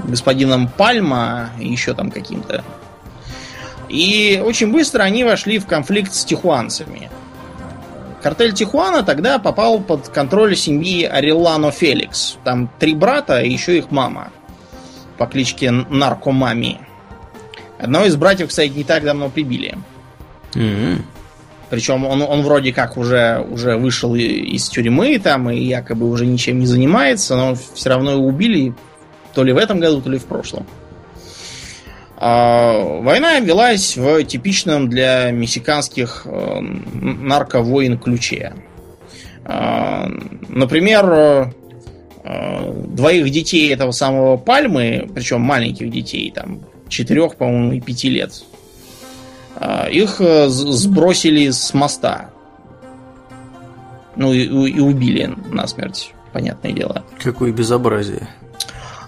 господином 0.07 0.67
Пальма 0.67 1.49
и 1.59 1.67
еще 1.67 1.93
там 1.93 2.11
каким-то. 2.11 2.63
И 3.89 4.41
очень 4.43 4.71
быстро 4.71 5.03
они 5.03 5.23
вошли 5.23 5.59
в 5.59 5.67
конфликт 5.67 6.13
с 6.13 6.25
тихуанцами. 6.25 7.09
Картель 8.23 8.53
Тихуана 8.53 9.03
тогда 9.03 9.37
попал 9.37 9.81
под 9.81 10.07
контроль 10.07 10.55
семьи 10.55 11.03
Ареллано 11.03 11.71
Феликс. 11.71 12.37
Там 12.45 12.69
три 12.79 12.95
брата 12.95 13.41
и 13.41 13.51
еще 13.51 13.77
их 13.77 13.91
мама 13.91 14.29
по 15.17 15.27
кличке 15.27 15.71
Наркомами. 15.71 16.79
Одного 17.77 18.05
из 18.05 18.15
братьев, 18.15 18.47
кстати, 18.47 18.69
не 18.69 18.85
так 18.85 19.03
давно 19.03 19.29
прибили. 19.29 19.77
Mm-hmm. 20.53 21.01
Причем 21.69 22.05
он, 22.05 22.21
он 22.21 22.41
вроде 22.41 22.71
как 22.71 22.97
уже, 22.97 23.45
уже 23.49 23.77
вышел 23.77 24.13
из 24.15 24.69
тюрьмы 24.69 25.17
там 25.19 25.49
и 25.49 25.59
якобы 25.59 26.09
уже 26.09 26.25
ничем 26.25 26.59
не 26.59 26.67
занимается, 26.67 27.35
но 27.35 27.55
все 27.55 27.89
равно 27.89 28.11
его 28.11 28.25
убили 28.25 28.73
то 29.33 29.43
ли 29.43 29.53
в 29.53 29.57
этом 29.57 29.79
году, 29.79 30.01
то 30.01 30.09
ли 30.09 30.19
в 30.19 30.25
прошлом. 30.25 30.65
А, 32.17 33.01
война 33.01 33.39
велась 33.39 33.97
в 33.97 34.23
типичном 34.23 34.89
для 34.89 35.31
мексиканских 35.31 36.21
э, 36.25 36.59
нарковойн 36.61 37.97
ключе. 37.97 38.53
А, 39.43 40.07
например, 40.47 41.51
э, 42.23 42.73
двоих 42.87 43.29
детей 43.29 43.73
этого 43.73 43.91
самого 43.91 44.37
Пальмы, 44.37 45.09
причем 45.13 45.41
маленьких 45.41 45.89
детей, 45.89 46.31
там, 46.33 46.61
четырех, 46.87 47.35
по-моему, 47.35 47.73
и 47.73 47.81
пяти 47.81 48.09
лет, 48.09 48.31
их 49.91 50.19
э, 50.19 50.49
сбросили 50.49 51.49
с 51.49 51.73
моста. 51.73 52.29
Ну 54.15 54.33
и, 54.33 54.45
и 54.45 54.79
убили 54.79 55.33
насмерть, 55.51 56.13
понятное 56.31 56.71
дело. 56.71 57.03
Какое 57.21 57.51
безобразие. 57.51 58.29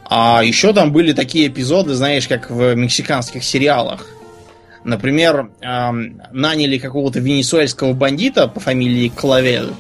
А 0.08 0.42
еще 0.44 0.74
там 0.74 0.92
были 0.92 1.14
такие 1.14 1.48
эпизоды, 1.48 1.96
знаешь, 1.96 2.28
как 2.28 2.50
в 2.50 2.76
мексиканских 2.76 3.44
сериалах. 3.44 4.08
Например, 4.84 5.50
эм, 5.62 6.22
наняли 6.32 6.78
какого-то 6.78 7.20
венесуэльского 7.20 7.94
бандита 7.94 8.48
по 8.48 8.60
фамилии 8.60 9.10
Клавель. 9.10 9.74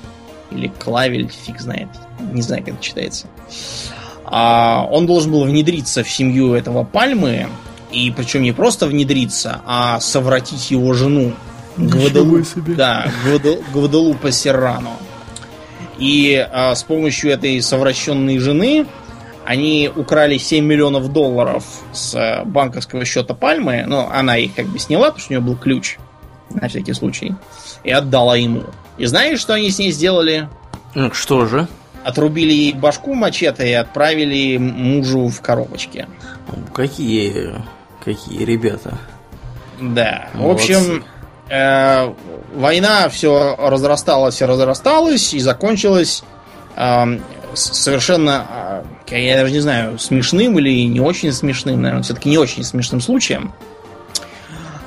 Или 0.49 0.71
Клавель, 0.79 1.29
фиг 1.29 1.59
знает. 1.59 1.89
Не 2.33 2.41
знаю, 2.41 2.63
как 2.63 2.73
это 2.73 2.83
читается. 2.83 3.27
А 4.25 4.87
он 4.89 5.05
должен 5.05 5.31
был 5.31 5.43
внедриться 5.43 6.03
в 6.03 6.09
семью 6.09 6.53
этого 6.53 6.83
Пальмы. 6.83 7.47
И 7.95 8.11
причем 8.11 8.43
не 8.43 8.51
просто 8.51 8.87
внедриться, 8.87 9.61
а 9.65 10.01
совратить 10.01 10.69
его 10.69 10.93
жену. 10.93 11.31
Гвадалу... 11.77 12.43
себе. 12.43 12.75
Да, 12.75 13.09
Гвадал... 13.23 13.57
Гвадалупа 13.71 14.33
Серрано. 14.33 14.91
И 15.97 16.35
а, 16.35 16.75
с 16.75 16.83
помощью 16.83 17.31
этой 17.31 17.61
совращенной 17.61 18.37
жены 18.39 18.85
они 19.45 19.89
украли 19.95 20.37
7 20.37 20.65
миллионов 20.65 21.13
долларов 21.13 21.63
с 21.93 22.15
э, 22.15 22.43
банковского 22.43 23.05
счета 23.05 23.33
Пальмы. 23.33 23.85
Но 23.87 24.09
она 24.11 24.35
их 24.35 24.55
как 24.55 24.65
бы 24.65 24.77
сняла, 24.77 25.05
потому 25.05 25.19
что 25.19 25.29
у 25.29 25.33
нее 25.37 25.45
был 25.45 25.55
ключ. 25.55 25.97
На 26.49 26.67
всякий 26.67 26.93
случай. 26.93 27.33
И 27.85 27.91
отдала 27.91 28.35
ему. 28.35 28.63
И 28.97 29.05
знаешь, 29.05 29.39
что 29.39 29.53
они 29.53 29.69
с 29.69 29.79
ней 29.79 29.91
сделали? 29.91 30.49
Ну, 30.95 31.13
что 31.13 31.45
же? 31.45 31.69
Отрубили 32.03 32.51
ей 32.51 32.73
башку 32.73 33.13
мачете 33.13 33.69
и 33.69 33.73
отправили 33.73 34.57
мужу 34.57 35.29
в 35.29 35.39
коробочке. 35.41 36.07
Какие, 36.73 37.53
какие 38.05 38.43
ребята. 38.43 38.97
Да. 39.81 40.29
Молодцы. 40.33 40.73
В 40.73 40.77
общем, 40.77 41.03
э, 41.49 42.13
война 42.53 43.09
все 43.09 43.55
разрасталась 43.57 44.41
и 44.41 44.45
разрасталась 44.45 45.33
и 45.33 45.39
закончилась 45.39 46.23
э, 46.77 47.19
совершенно, 47.55 48.45
а, 48.49 48.85
я 49.09 49.37
даже 49.37 49.51
не 49.51 49.59
знаю, 49.59 49.99
смешным 49.99 50.57
или 50.59 50.85
не 50.85 50.99
очень 50.99 51.31
смешным, 51.31 51.81
наверное, 51.81 52.03
все-таки 52.03 52.29
не 52.29 52.37
очень 52.37 52.63
смешным 52.63 53.01
случаем. 53.01 53.53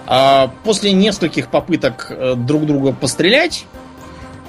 А, 0.07 0.51
после 0.65 0.93
нескольких 0.93 1.49
попыток 1.49 2.07
э, 2.11 2.35
друг 2.35 2.65
друга 2.67 2.93
пострелять, 2.93 3.67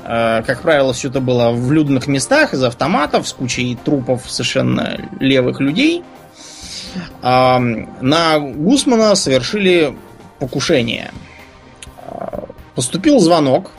э, 0.05 0.41
как 0.45 0.61
правило, 0.61 0.93
все 0.93 1.09
это 1.09 1.19
было 1.19 1.51
в 1.51 1.71
людных 1.71 2.07
местах, 2.07 2.53
из 2.53 2.63
автоматов, 2.63 3.27
с 3.27 3.33
кучей 3.33 3.77
трупов 3.83 4.29
совершенно 4.29 4.97
левых 5.19 5.59
людей, 5.59 6.03
а, 7.21 7.59
на 7.59 8.39
Гусмана 8.39 9.15
совершили 9.15 9.95
покушение. 10.39 11.11
Поступил 12.75 13.19
звонок 13.19 13.71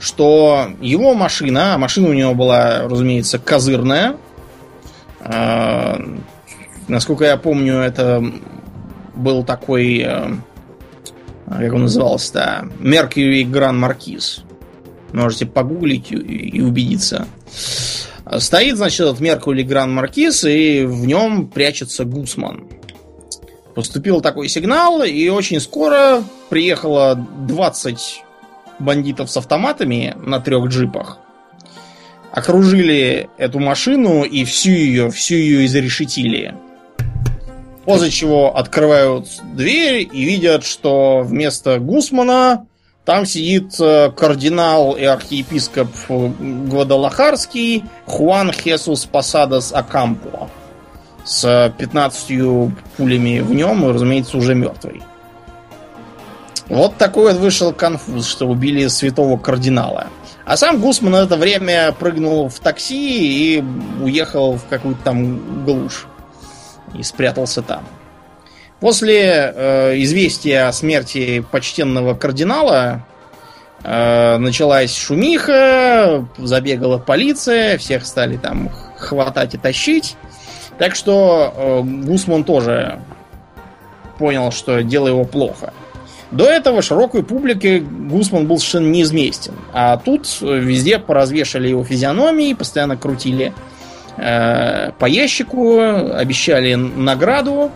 что 0.00 0.70
его 0.80 1.14
машина, 1.14 1.74
а 1.74 1.78
машина 1.78 2.08
у 2.08 2.12
него 2.12 2.34
была, 2.34 2.82
разумеется, 2.88 3.38
козырная. 3.38 4.16
Э, 5.20 5.96
насколько 6.86 7.24
я 7.24 7.36
помню, 7.36 7.78
это 7.78 8.24
был 9.14 9.44
такой, 9.44 9.98
э, 9.98 10.30
как 11.46 11.72
он 11.72 11.82
назывался-то, 11.82 12.68
Mercury 12.78 13.42
Grand 13.44 13.78
Marquis. 13.78 14.40
Можете 15.12 15.46
погуглить 15.46 16.12
и 16.12 16.60
убедиться. 16.60 17.26
Стоит, 18.36 18.76
значит, 18.76 19.00
этот 19.00 19.20
Mercury 19.20 19.64
Grand 19.64 19.98
Marquis, 19.98 20.50
и 20.50 20.84
в 20.84 21.06
нем 21.06 21.48
прячется 21.48 22.04
Гусман. 22.04 22.68
Поступил 23.74 24.20
такой 24.20 24.48
сигнал, 24.48 25.02
и 25.02 25.28
очень 25.28 25.60
скоро 25.60 26.22
приехало 26.50 27.14
20 27.14 28.22
бандитов 28.78 29.30
с 29.30 29.36
автоматами 29.36 30.14
на 30.22 30.40
трех 30.40 30.66
джипах. 30.66 31.18
Окружили 32.32 33.30
эту 33.38 33.60
машину 33.60 34.24
и 34.24 34.44
всю 34.44 34.70
ее, 34.70 35.10
всю 35.10 35.36
ее 35.36 35.64
изрешетили. 35.66 36.54
После 37.84 38.10
чего 38.10 38.54
открывают 38.54 39.28
дверь 39.54 40.06
и 40.12 40.24
видят, 40.24 40.64
что 40.64 41.22
вместо 41.24 41.78
Гусмана 41.78 42.66
там 43.04 43.24
сидит 43.24 43.74
э, 43.80 44.10
кардинал 44.10 44.92
и 44.92 45.04
архиепископ 45.04 45.88
Гвадалахарский 46.08 47.84
Хуан 48.06 48.52
Хесус 48.52 49.06
Пасадос 49.06 49.72
Акампо 49.72 50.50
с 51.24 51.72
15 51.78 52.72
пулями 52.96 53.40
в 53.40 53.54
нем 53.54 53.88
и, 53.88 53.92
разумеется, 53.92 54.36
уже 54.36 54.54
мертвый. 54.54 55.02
Вот 56.68 56.96
такой 56.96 57.32
вот 57.32 57.40
вышел 57.40 57.72
конфуз, 57.72 58.26
что 58.26 58.46
убили 58.46 58.86
святого 58.88 59.38
кардинала. 59.38 60.08
А 60.44 60.56
сам 60.56 60.80
Гусман 60.80 61.12
на 61.12 61.16
это 61.22 61.36
время 61.36 61.92
прыгнул 61.92 62.48
в 62.48 62.58
такси 62.58 63.56
и 63.56 63.64
уехал 64.02 64.56
в 64.56 64.66
какую-то 64.66 65.02
там 65.02 65.64
глушь. 65.64 66.06
И 66.94 67.02
спрятался 67.02 67.62
там. 67.62 67.84
После 68.80 69.52
э, 69.54 70.02
известия 70.02 70.68
о 70.68 70.72
смерти 70.72 71.44
почтенного 71.50 72.14
кардинала 72.14 73.04
э, 73.82 74.36
началась 74.38 74.96
шумиха, 74.96 76.28
забегала 76.38 76.98
полиция, 76.98 77.76
всех 77.78 78.06
стали 78.06 78.36
там 78.36 78.70
хватать 78.96 79.54
и 79.54 79.58
тащить. 79.58 80.16
Так 80.78 80.94
что 80.94 81.52
э, 81.56 81.82
Гусман 81.82 82.44
тоже 82.44 83.00
понял, 84.16 84.52
что 84.52 84.80
дело 84.84 85.08
его 85.08 85.24
плохо. 85.24 85.72
До 86.30 86.44
этого 86.44 86.80
широкой 86.80 87.24
публике 87.24 87.80
Гусман 87.80 88.46
был 88.46 88.58
совершенно 88.58 88.90
неизместен. 88.90 89.54
А 89.72 89.96
тут 89.96 90.28
везде 90.40 91.00
поразвешали 91.00 91.68
его 91.68 91.82
физиономии, 91.82 92.54
постоянно 92.54 92.96
крутили 92.96 93.52
э, 94.18 94.92
по 94.92 95.06
ящику, 95.06 95.80
обещали 95.80 96.74
награду 96.74 97.72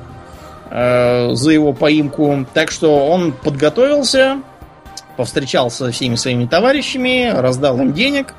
э, 0.72 1.34
за 1.34 1.50
его 1.50 1.72
поимку. 1.72 2.46
Так 2.54 2.70
что 2.70 3.06
он 3.06 3.32
подготовился, 3.32 4.40
повстречался 5.16 5.86
со 5.86 5.92
всеми 5.92 6.16
своими 6.16 6.46
товарищами, 6.46 7.30
раздал 7.30 7.78
им 7.80 7.92
денег 7.92 8.34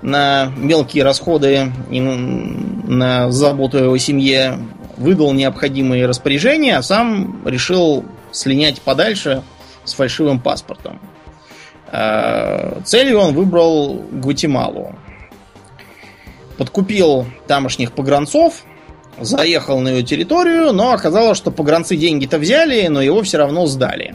на 0.00 0.46
мелкие 0.56 1.04
расходы 1.04 1.72
и 1.90 2.00
на 2.00 3.30
заботу 3.30 3.78
о 3.78 3.82
его 3.82 3.98
семье, 3.98 4.58
выдал 4.96 5.32
необходимые 5.32 6.06
распоряжения, 6.06 6.76
а 6.76 6.82
сам 6.82 7.46
решил 7.46 8.04
слинять 8.30 8.80
подальше 8.80 9.42
с 9.84 9.94
фальшивым 9.94 10.40
паспортом. 10.40 11.00
Э, 11.90 12.80
целью 12.84 13.18
он 13.18 13.34
выбрал 13.34 14.02
Гватемалу. 14.10 14.94
Подкупил 16.56 17.26
тамошних 17.46 17.92
погранцов, 17.92 18.64
заехал 19.20 19.80
на 19.80 19.88
ее 19.88 20.02
территорию, 20.02 20.72
но 20.72 20.92
оказалось, 20.92 21.38
что 21.38 21.50
погранцы 21.50 21.96
деньги-то 21.96 22.38
взяли, 22.38 22.86
но 22.88 23.02
его 23.02 23.22
все 23.22 23.38
равно 23.38 23.66
сдали. 23.66 24.14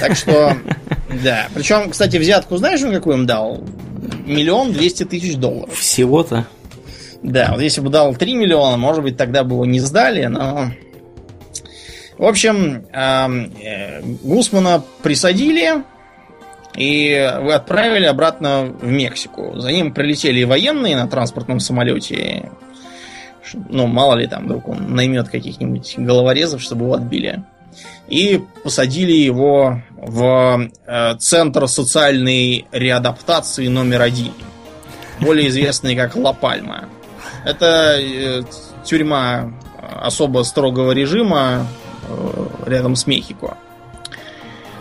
Так 0.00 0.16
что, 0.16 0.56
да. 1.24 1.48
Причем, 1.54 1.90
кстати, 1.90 2.16
взятку 2.16 2.56
знаешь, 2.56 2.82
он 2.82 2.92
какую 2.92 3.18
им 3.18 3.26
дал? 3.26 3.62
Миллион 4.26 4.72
двести 4.72 5.04
тысяч 5.04 5.36
долларов. 5.36 5.74
Всего-то? 5.78 6.46
Да, 7.22 7.50
вот 7.52 7.60
если 7.60 7.80
бы 7.80 7.90
дал 7.90 8.14
3 8.14 8.34
миллиона, 8.34 8.76
может 8.76 9.02
быть, 9.02 9.16
тогда 9.16 9.42
бы 9.42 9.54
его 9.54 9.66
не 9.66 9.80
сдали, 9.80 10.26
но... 10.26 10.70
В 12.18 12.24
общем, 12.24 12.86
э, 12.92 14.02
Гусмана 14.22 14.82
присадили 15.02 15.82
и 16.74 17.12
отправили 17.14 18.04
обратно 18.04 18.72
в 18.80 18.86
Мексику. 18.86 19.58
За 19.58 19.70
ним 19.70 19.92
прилетели 19.92 20.44
военные 20.44 20.96
на 20.96 21.08
транспортном 21.08 21.60
самолете. 21.60 22.50
Ну, 23.68 23.86
мало 23.86 24.14
ли 24.14 24.26
там, 24.26 24.44
вдруг 24.44 24.68
он 24.68 24.94
наймет 24.94 25.28
каких-нибудь 25.28 25.94
головорезов, 25.98 26.62
чтобы 26.62 26.84
его 26.84 26.94
отбили. 26.94 27.42
И 28.08 28.42
посадили 28.62 29.12
его 29.12 29.82
в 29.96 30.68
э, 30.86 31.16
Центр 31.18 31.68
социальной 31.68 32.66
реадаптации 32.72 33.68
номер 33.68 34.02
один. 34.02 34.32
Более 35.20 35.48
известный 35.48 35.96
как 35.96 36.16
Ла 36.16 36.32
Пальма. 36.32 36.88
Это 37.44 37.98
э, 37.98 38.42
тюрьма 38.84 39.52
особо 40.02 40.42
строгого 40.42 40.92
режима 40.92 41.66
э, 42.08 42.46
рядом 42.66 42.96
с 42.96 43.06
Мехико. 43.06 43.56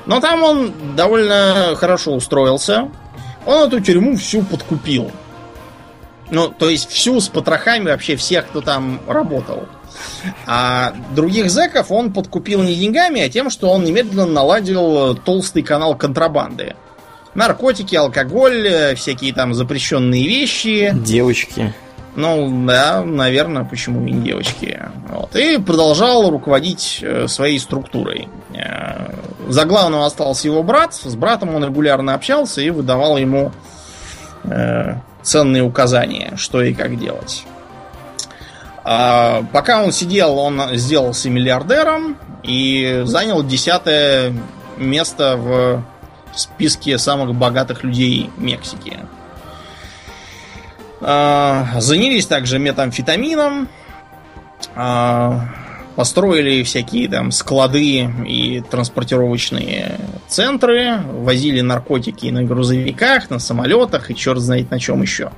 Но 0.05 0.19
там 0.19 0.43
он 0.43 0.95
довольно 0.95 1.73
хорошо 1.75 2.13
устроился. 2.13 2.89
Он 3.45 3.67
эту 3.67 3.79
тюрьму 3.79 4.15
всю 4.17 4.43
подкупил. 4.43 5.11
Ну, 6.31 6.49
то 6.49 6.69
есть 6.69 6.89
всю 6.89 7.19
с 7.19 7.27
потрохами 7.27 7.85
вообще 7.85 8.15
всех, 8.15 8.47
кто 8.47 8.61
там 8.61 8.99
работал. 9.07 9.67
А 10.45 10.93
других 11.15 11.49
зэков 11.49 11.91
он 11.91 12.11
подкупил 12.11 12.63
не 12.63 12.75
деньгами, 12.75 13.21
а 13.21 13.29
тем, 13.29 13.49
что 13.49 13.69
он 13.69 13.83
немедленно 13.83 14.25
наладил 14.25 15.15
толстый 15.15 15.61
канал 15.61 15.95
контрабанды. 15.95 16.75
Наркотики, 17.35 17.95
алкоголь, 17.95 18.95
всякие 18.95 19.33
там 19.33 19.53
запрещенные 19.53 20.27
вещи. 20.27 20.91
Девочки. 20.93 21.73
Ну, 22.15 22.65
да, 22.65 23.03
наверное, 23.03 23.65
почему 23.65 23.99
не 23.99 24.13
девочки. 24.13 24.81
Вот. 25.09 25.35
И 25.35 25.57
продолжал 25.57 26.29
руководить 26.29 26.99
э, 27.01 27.27
своей 27.27 27.59
структурой. 27.59 28.29
Э, 28.53 29.13
за 29.49 29.65
главного 29.65 30.05
остался 30.05 30.47
его 30.47 30.63
брат. 30.63 30.93
С 30.93 31.13
братом 31.15 31.53
он 31.53 31.65
регулярно 31.65 32.13
общался 32.13 32.61
и 32.61 32.69
выдавал 32.69 33.17
ему 33.17 33.51
э, 34.45 34.95
ценные 35.25 35.63
указания, 35.63 36.33
что 36.37 36.61
и 36.61 36.73
как 36.73 36.97
делать. 36.97 37.45
А 38.83 39.43
пока 39.51 39.83
он 39.83 39.91
сидел, 39.91 40.37
он 40.37 40.61
сделался 40.73 41.29
миллиардером 41.29 42.17
и 42.43 43.01
занял 43.05 43.43
десятое 43.43 44.31
место 44.77 45.35
в 45.37 45.83
списке 46.35 46.97
самых 46.99 47.33
богатых 47.33 47.83
людей 47.83 48.29
Мексики. 48.37 48.99
А, 51.01 51.65
занялись 51.79 52.27
также 52.27 52.59
метамфетамином. 52.59 53.69
А, 54.75 55.47
построили 55.95 56.63
всякие 56.63 57.07
там 57.09 57.31
склады 57.31 58.09
и 58.27 58.61
транспортировочные 58.69 59.99
центры. 60.27 60.99
Возили 61.13 61.61
наркотики 61.61 62.27
на 62.27 62.43
грузовиках, 62.43 63.29
на 63.29 63.39
самолетах 63.39 64.11
и 64.11 64.15
черт 64.15 64.39
знает 64.39 64.71
на 64.71 64.79
чем 64.79 65.01
еще. 65.01 65.31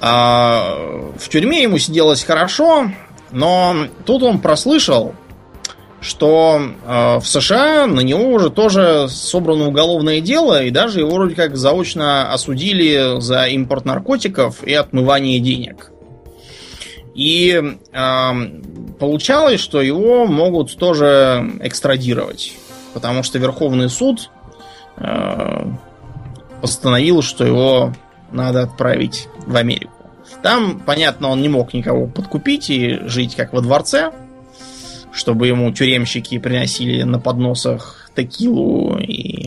А, 0.00 0.76
в 1.18 1.28
тюрьме 1.28 1.62
ему 1.62 1.78
сиделось 1.78 2.24
хорошо, 2.24 2.90
но 3.30 3.86
тут 4.04 4.22
он 4.22 4.38
прослышал, 4.38 5.14
что 6.00 6.60
э, 6.86 7.18
в 7.18 7.26
США 7.26 7.86
на 7.86 8.00
него 8.00 8.28
уже 8.28 8.50
тоже 8.50 9.08
собрано 9.08 9.68
уголовное 9.68 10.20
дело, 10.20 10.62
и 10.62 10.70
даже 10.70 11.00
его 11.00 11.10
вроде 11.10 11.34
как 11.34 11.56
заочно 11.56 12.32
осудили 12.32 13.20
за 13.20 13.46
импорт 13.46 13.84
наркотиков 13.84 14.62
и 14.62 14.74
отмывание 14.74 15.40
денег. 15.40 15.90
И 17.16 17.78
э, 17.92 18.30
получалось, 18.98 19.60
что 19.60 19.80
его 19.80 20.26
могут 20.26 20.76
тоже 20.76 21.50
экстрадировать, 21.62 22.52
потому 22.92 23.22
что 23.22 23.38
Верховный 23.38 23.88
суд 23.88 24.28
э, 24.98 25.66
постановил, 26.60 27.22
что 27.22 27.46
его 27.46 27.94
надо 28.30 28.64
отправить 28.64 29.28
в 29.46 29.56
Америку. 29.56 29.94
Там, 30.42 30.78
понятно, 30.84 31.28
он 31.28 31.40
не 31.40 31.48
мог 31.48 31.72
никого 31.72 32.06
подкупить 32.06 32.68
и 32.68 32.98
жить 33.06 33.34
как 33.34 33.54
во 33.54 33.62
дворце, 33.62 34.12
чтобы 35.10 35.46
ему 35.46 35.72
тюремщики 35.72 36.38
приносили 36.38 37.02
на 37.02 37.18
подносах 37.18 38.10
текилу 38.14 38.98
и 38.98 39.46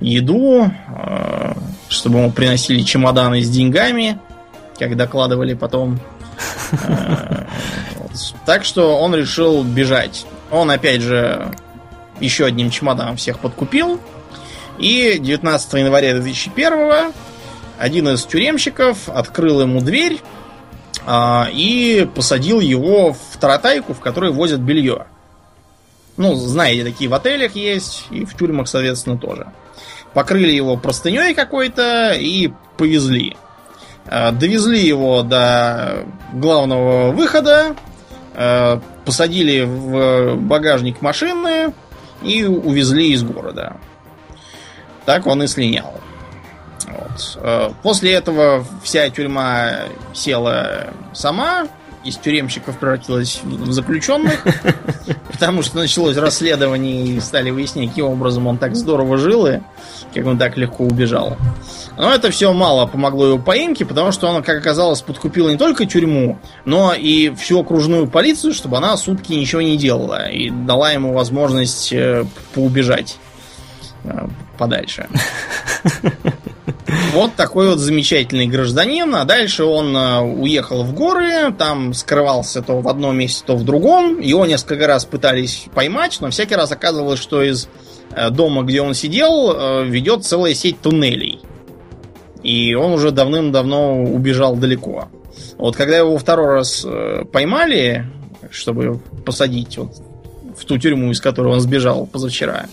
еду, 0.00 0.64
э, 0.64 1.52
чтобы 1.90 2.20
ему 2.20 2.32
приносили 2.32 2.80
чемоданы 2.80 3.42
с 3.42 3.50
деньгами, 3.50 4.18
как 4.78 4.96
докладывали 4.96 5.52
потом. 5.52 6.00
Э, 6.88 7.44
так 8.44 8.64
что 8.64 8.98
он 8.98 9.14
решил 9.14 9.62
бежать. 9.62 10.26
Он, 10.50 10.70
опять 10.70 11.02
же, 11.02 11.54
еще 12.20 12.44
одним 12.46 12.70
чемоданом 12.70 13.16
всех 13.16 13.38
подкупил. 13.38 14.00
И 14.78 15.18
19 15.18 15.72
января 15.74 16.14
2001 16.14 17.12
один 17.78 18.08
из 18.08 18.24
тюремщиков 18.24 19.08
открыл 19.08 19.60
ему 19.60 19.80
дверь 19.80 20.20
а, 21.04 21.48
и 21.52 22.08
посадил 22.14 22.60
его 22.60 23.12
в 23.12 23.36
таратайку, 23.38 23.94
в 23.94 24.00
которой 24.00 24.32
возят 24.32 24.60
белье. 24.60 25.06
Ну, 26.16 26.34
знаете, 26.34 26.84
такие 26.84 27.10
в 27.10 27.14
отелях 27.14 27.54
есть, 27.54 28.06
и 28.10 28.24
в 28.24 28.34
тюрьмах, 28.34 28.68
соответственно, 28.68 29.18
тоже. 29.18 29.46
Покрыли 30.14 30.52
его 30.52 30.76
простыней 30.76 31.34
какой-то 31.34 32.12
и 32.12 32.50
повезли. 32.78 33.36
А, 34.08 34.32
довезли 34.32 34.80
его 34.80 35.22
до 35.22 36.04
главного 36.32 37.10
выхода, 37.12 37.76
а, 38.34 38.80
посадили 39.04 39.62
в 39.62 40.36
багажник 40.36 41.00
машины 41.00 41.72
и 42.22 42.44
увезли 42.44 43.12
из 43.12 43.22
города. 43.22 43.76
Так 45.04 45.26
он 45.26 45.42
и 45.42 45.46
слинял. 45.46 46.00
Вот. 46.88 47.38
Э, 47.42 47.70
после 47.82 48.12
этого 48.12 48.64
вся 48.82 49.08
тюрьма 49.10 49.84
села 50.12 50.88
сама, 51.12 51.68
из 52.06 52.16
тюремщиков 52.16 52.78
превратилась 52.78 53.40
в 53.42 53.72
заключенных, 53.72 54.44
потому 55.32 55.62
что 55.62 55.76
началось 55.76 56.16
расследование 56.16 57.06
и 57.06 57.20
стали 57.20 57.50
выяснять, 57.50 57.90
каким 57.90 58.06
образом 58.06 58.46
он 58.46 58.58
так 58.58 58.76
здорово 58.76 59.18
жил 59.18 59.46
и 59.46 59.60
как 60.14 60.26
он 60.26 60.38
так 60.38 60.56
легко 60.56 60.84
убежал. 60.84 61.36
Но 61.96 62.12
это 62.12 62.30
все 62.30 62.52
мало 62.52 62.86
помогло 62.86 63.26
его 63.26 63.38
поимке, 63.38 63.84
потому 63.84 64.12
что 64.12 64.28
он, 64.28 64.42
как 64.42 64.58
оказалось, 64.58 65.02
подкупил 65.02 65.48
не 65.48 65.56
только 65.56 65.86
тюрьму, 65.86 66.38
но 66.64 66.94
и 66.94 67.34
всю 67.34 67.60
окружную 67.60 68.06
полицию, 68.06 68.54
чтобы 68.54 68.76
она 68.76 68.96
сутки 68.96 69.32
ничего 69.32 69.62
не 69.62 69.76
делала 69.76 70.28
и 70.28 70.50
дала 70.50 70.92
ему 70.92 71.12
возможность 71.12 71.92
э, 71.92 72.24
поубежать 72.54 73.18
э, 74.04 74.28
подальше. 74.58 75.08
Вот 77.12 77.34
такой 77.34 77.70
вот 77.70 77.78
замечательный 77.78 78.46
гражданин. 78.46 79.14
А 79.14 79.24
дальше 79.24 79.64
он 79.64 79.96
э, 79.96 80.20
уехал 80.20 80.84
в 80.84 80.94
горы, 80.94 81.52
там 81.56 81.94
скрывался 81.94 82.62
то 82.62 82.80
в 82.80 82.88
одном 82.88 83.18
месте, 83.18 83.42
то 83.46 83.56
в 83.56 83.64
другом. 83.64 84.20
Его 84.20 84.46
несколько 84.46 84.86
раз 84.86 85.04
пытались 85.04 85.66
поймать, 85.74 86.18
но 86.20 86.30
всякий 86.30 86.54
раз 86.54 86.70
оказывалось, 86.72 87.20
что 87.20 87.42
из 87.42 87.68
э, 88.12 88.30
дома, 88.30 88.62
где 88.62 88.82
он 88.82 88.94
сидел, 88.94 89.52
э, 89.52 89.84
ведет 89.86 90.24
целая 90.24 90.54
сеть 90.54 90.80
туннелей. 90.80 91.40
И 92.42 92.74
он 92.74 92.92
уже 92.92 93.10
давным-давно 93.10 94.04
убежал 94.04 94.56
далеко. 94.56 95.08
Вот 95.58 95.74
когда 95.74 95.96
его 95.96 96.16
второй 96.18 96.54
раз 96.54 96.86
поймали, 97.32 98.06
чтобы 98.50 99.00
посадить 99.24 99.76
вот 99.78 99.92
в 100.56 100.64
ту 100.64 100.78
тюрьму, 100.78 101.10
из 101.10 101.20
которой 101.20 101.52
он 101.54 101.60
сбежал 101.60 102.06
позавчера, 102.06 102.66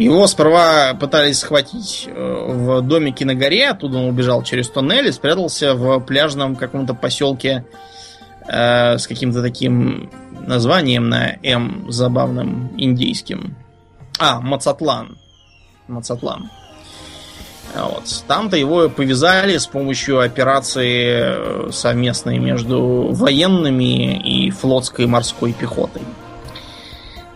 его 0.00 0.26
сперва 0.26 0.94
пытались 0.94 1.40
схватить 1.40 2.08
э, 2.08 2.44
в 2.48 2.80
домике 2.82 3.24
на 3.24 3.34
горе, 3.34 3.68
оттуда 3.68 3.98
он 3.98 4.06
убежал 4.06 4.42
через 4.42 4.68
тоннель 4.68 5.08
и 5.08 5.12
спрятался 5.12 5.74
в 5.74 6.00
пляжном 6.00 6.56
каком-то 6.56 6.94
поселке 6.94 7.64
э, 8.48 8.98
с 8.98 9.06
каким-то 9.06 9.42
таким 9.42 10.10
названием 10.46 11.08
на 11.08 11.36
М 11.42 11.90
забавным 11.90 12.72
индийским. 12.76 13.56
А, 14.18 14.40
Мацатлан. 14.40 15.18
Мацатлан. 15.88 16.50
Вот. 17.74 18.24
Там-то 18.26 18.56
его 18.56 18.88
повязали 18.88 19.56
с 19.56 19.66
помощью 19.66 20.20
операции 20.20 21.68
э, 21.68 21.70
совместной 21.72 22.38
между 22.38 23.10
военными 23.12 24.18
и 24.18 24.50
флотской 24.50 25.06
морской 25.06 25.52
пехотой. 25.52 26.02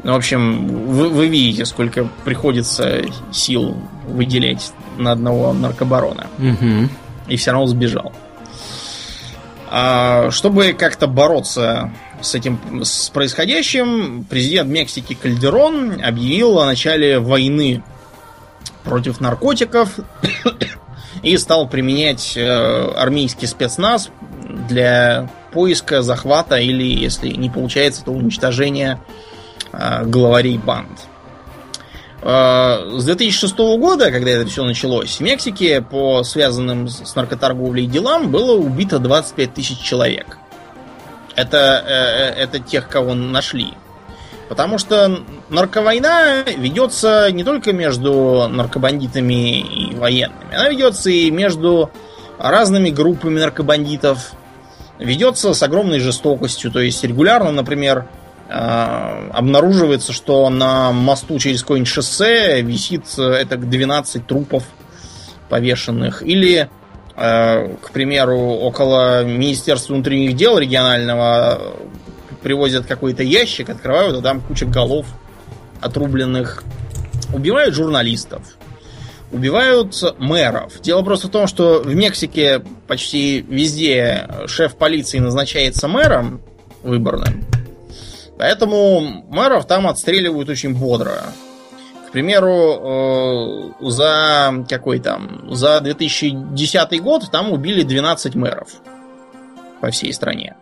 Ну, 0.04 0.12
в 0.12 0.16
общем, 0.16 0.86
вы, 0.86 1.08
вы 1.08 1.28
видите, 1.28 1.64
сколько 1.64 2.06
приходится 2.24 3.02
сил 3.32 3.76
выделять 4.06 4.72
на 4.98 5.12
одного 5.12 5.54
наркобарона. 5.54 6.26
Угу. 6.38 6.88
И 7.28 7.36
все 7.36 7.52
равно 7.52 7.66
сбежал. 7.66 8.12
А, 9.70 10.30
чтобы 10.30 10.74
как-то 10.74 11.06
бороться 11.06 11.90
с 12.20 12.34
этим, 12.34 12.84
с 12.84 13.08
происходящим, 13.08 14.26
президент 14.28 14.68
Мексики 14.70 15.14
Кальдерон 15.14 16.00
объявил 16.04 16.58
о 16.58 16.66
начале 16.66 17.18
войны 17.18 17.82
против 18.84 19.20
наркотиков 19.20 19.88
и 21.22 21.36
стал 21.38 21.66
применять 21.66 22.36
э, 22.36 22.92
армейский 22.94 23.46
спецназ 23.46 24.10
для 24.68 25.30
поиска, 25.52 26.02
захвата 26.02 26.56
или, 26.56 26.84
если 26.84 27.30
не 27.30 27.48
получается, 27.48 28.04
то 28.04 28.12
уничтожения 28.12 29.00
главарей 30.04 30.58
банд. 30.58 31.08
Э, 32.24 32.96
с 32.96 33.04
2006 33.04 33.58
года, 33.78 34.10
когда 34.10 34.30
это 34.30 34.46
все 34.48 34.64
началось, 34.64 35.18
в 35.18 35.20
Мексике 35.20 35.82
по 35.82 36.22
связанным 36.22 36.88
с 36.88 37.14
наркоторговлей 37.14 37.86
делам 37.86 38.30
было 38.30 38.56
убито 38.56 38.98
25 38.98 39.52
тысяч 39.52 39.78
человек. 39.78 40.38
Это, 41.36 41.84
э, 41.86 42.42
это 42.42 42.60
тех, 42.60 42.88
кого 42.88 43.14
нашли. 43.14 43.74
Потому 44.48 44.78
что 44.78 45.20
нарковойна 45.50 46.44
ведется 46.56 47.30
не 47.30 47.44
только 47.44 47.72
между 47.72 48.48
наркобандитами 48.48 49.60
и 49.60 49.94
военными, 49.94 50.54
она 50.54 50.70
ведется 50.70 51.10
и 51.10 51.30
между 51.30 51.90
разными 52.38 52.88
группами 52.88 53.38
наркобандитов, 53.38 54.32
ведется 54.98 55.52
с 55.52 55.62
огромной 55.62 55.98
жестокостью. 55.98 56.70
То 56.70 56.80
есть 56.80 57.04
регулярно, 57.04 57.52
например, 57.52 58.06
э, 58.06 58.23
обнаруживается, 58.48 60.12
что 60.12 60.48
на 60.50 60.92
мосту 60.92 61.38
через 61.38 61.62
какое-нибудь 61.62 61.90
шоссе 61.90 62.60
висит 62.60 63.04
э, 63.16 63.22
это 63.22 63.56
12 63.56 64.26
трупов 64.26 64.64
повешенных. 65.48 66.22
Или, 66.22 66.68
э, 67.16 67.68
к 67.80 67.90
примеру, 67.90 68.38
около 68.38 69.24
Министерства 69.24 69.94
внутренних 69.94 70.36
дел 70.36 70.58
регионального 70.58 71.74
привозят 72.42 72.86
какой-то 72.86 73.22
ящик, 73.22 73.70
открывают, 73.70 74.16
а 74.18 74.20
там 74.20 74.40
куча 74.42 74.66
голов 74.66 75.06
отрубленных. 75.80 76.62
Убивают 77.32 77.74
журналистов. 77.74 78.42
Убивают 79.32 79.96
мэров. 80.18 80.80
Дело 80.82 81.02
просто 81.02 81.28
в 81.28 81.30
том, 81.30 81.46
что 81.46 81.80
в 81.82 81.94
Мексике 81.94 82.62
почти 82.86 83.40
везде 83.40 84.28
шеф 84.46 84.76
полиции 84.76 85.18
назначается 85.18 85.88
мэром 85.88 86.40
выборным. 86.82 87.44
Поэтому 88.38 89.24
мэров 89.28 89.66
там 89.66 89.86
отстреливают 89.86 90.48
очень 90.48 90.74
бодро. 90.74 91.22
К 92.08 92.12
примеру, 92.12 93.72
э, 93.80 93.90
за 93.90 94.64
какой 94.68 95.00
там, 95.00 95.54
за 95.54 95.80
2010 95.80 97.00
год 97.00 97.30
там 97.30 97.52
убили 97.52 97.82
12 97.82 98.34
мэров 98.34 98.68
по 99.80 99.90
всей 99.90 100.12
стране. 100.12 100.56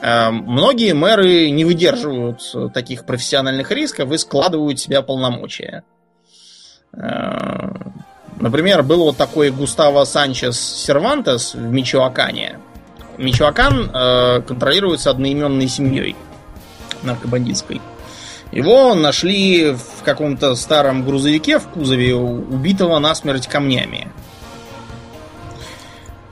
Э, 0.00 0.30
многие 0.30 0.92
мэры 0.92 1.50
не 1.50 1.64
выдерживают 1.64 2.40
таких 2.72 3.04
профессиональных 3.04 3.70
рисков 3.70 4.10
и 4.12 4.18
складывают 4.18 4.78
в 4.78 4.82
себя 4.82 5.02
полномочия. 5.02 5.82
Э, 6.92 7.70
например, 8.38 8.82
был 8.82 9.04
вот 9.04 9.16
такой 9.16 9.50
Густаво 9.50 10.04
Санчес 10.04 10.58
Сервантес 10.58 11.54
в 11.54 11.72
Мичуакане. 11.72 12.58
Мичуакан 13.18 13.90
э, 13.92 14.42
контролируется 14.42 15.10
одноименной 15.10 15.68
семьей 15.68 16.16
наркобандитской. 17.06 17.80
Его 18.52 18.94
нашли 18.94 19.72
в 19.72 20.04
каком-то 20.04 20.54
старом 20.54 21.04
грузовике 21.04 21.58
в 21.58 21.64
кузове, 21.68 22.14
убитого 22.14 22.98
насмерть 22.98 23.48
камнями. 23.48 24.08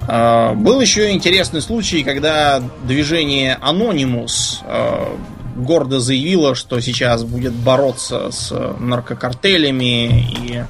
А, 0.07 0.55
был 0.55 0.81
еще 0.81 1.11
интересный 1.11 1.61
случай, 1.61 2.05
когда 2.05 2.63
движение 2.85 3.59
Anonymous 3.61 4.59
а, 4.63 5.17
гордо 5.57 6.01
заявило, 6.01 6.55
что 6.55 6.81
сейчас 6.81 7.25
будет 7.25 7.53
бороться 7.53 8.31
с 8.31 8.53
наркокартелями 8.79 10.21
и 10.21 10.65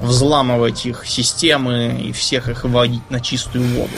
взламывать 0.00 0.84
их 0.86 1.06
системы 1.06 2.00
и 2.04 2.12
всех 2.12 2.48
их 2.48 2.64
вводить 2.64 3.10
на 3.10 3.20
чистую 3.20 3.64
воду. 3.64 3.92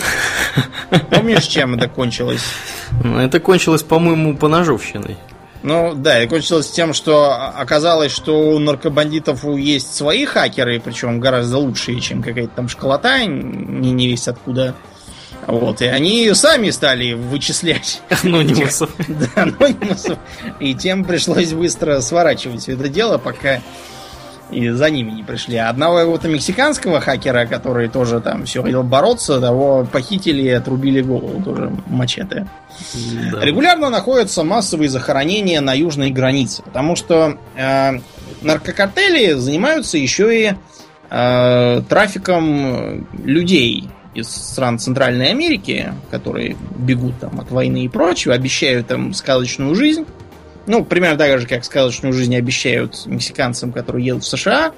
Помнишь, 1.11 1.45
чем 1.45 1.75
это 1.75 1.89
кончилось? 1.89 2.43
Ну, 3.03 3.19
это 3.19 3.41
кончилось, 3.41 3.83
по-моему, 3.83 4.37
поножовщиной. 4.37 5.17
Ну 5.63 5.95
да, 5.95 6.23
и 6.23 6.29
кончилось 6.29 6.71
тем, 6.71 6.95
что 6.95 7.33
оказалось, 7.33 8.13
что 8.13 8.53
у 8.53 8.59
наркобандитов 8.59 9.45
есть 9.45 9.95
свои 9.95 10.25
хакеры, 10.25 10.81
причем 10.81 11.19
гораздо 11.21 11.59
лучшие, 11.59 12.01
чем 12.01 12.23
какая-то 12.23 12.55
там 12.55 12.69
школота, 12.69 13.25
не, 13.25 13.91
не 13.91 14.07
весь 14.07 14.29
откуда. 14.29 14.75
Вот, 15.47 15.81
и 15.81 15.87
они 15.87 16.33
сами 16.35 16.71
стали 16.71 17.15
вычислять 17.15 18.03
анонимусов. 18.23 18.91
Да, 19.09 19.43
анонимусов. 19.43 20.19
И 20.61 20.75
тем 20.75 21.05
пришлось 21.05 21.53
быстро 21.53 22.01
сворачивать 22.01 22.69
это 22.69 22.89
дело, 22.89 23.19
пока 23.19 23.61
и 24.51 24.69
за 24.71 24.91
ними 24.91 25.11
не 25.11 25.23
пришли. 25.23 25.57
А 25.57 25.69
одного 25.69 26.05
вот 26.05 26.25
мексиканского 26.25 27.01
хакера, 27.01 27.47
который 27.47 27.89
тоже 27.89 28.21
там 28.21 28.45
все 28.45 28.63
хотел 28.63 28.83
бороться, 28.83 29.41
того 29.41 29.87
похитили 29.91 30.43
и 30.43 30.51
отрубили 30.51 31.03
голову 31.03 31.43
тоже 31.43 31.73
мачете. 31.87 32.47
Да. 33.33 33.45
Регулярно 33.45 33.91
находятся 33.91 34.45
массовые 34.45 34.89
захоронения 34.89 35.61
на 35.61 35.75
южной 35.75 36.11
границе, 36.11 36.63
потому 36.63 36.97
что 36.97 37.39
э, 37.57 37.93
наркокартели 38.43 39.35
занимаются 39.35 39.99
еще 39.99 40.49
и 40.49 40.53
э, 41.11 41.83
трафиком 41.89 43.07
людей 43.25 43.91
из 44.15 44.29
стран 44.29 44.79
Центральной 44.79 45.31
Америки, 45.31 45.93
которые 46.11 46.57
бегут 46.77 47.21
там 47.21 47.41
от 47.41 47.51
войны 47.51 47.85
и 47.85 47.89
прочего, 47.89 48.35
обещают 48.35 48.91
им 48.91 49.15
сказочную 49.15 49.75
жизнь. 49.75 50.07
Ну, 50.69 50.85
примерно 50.85 51.17
так 51.17 51.41
же, 51.41 51.47
как 51.47 51.65
сказочную 51.65 52.13
жизнь 52.13 52.37
обещают 52.37 53.07
мексиканцам, 53.07 53.73
которые 53.73 54.05
едут 54.05 54.23
в 54.23 54.29
США, 54.29 54.73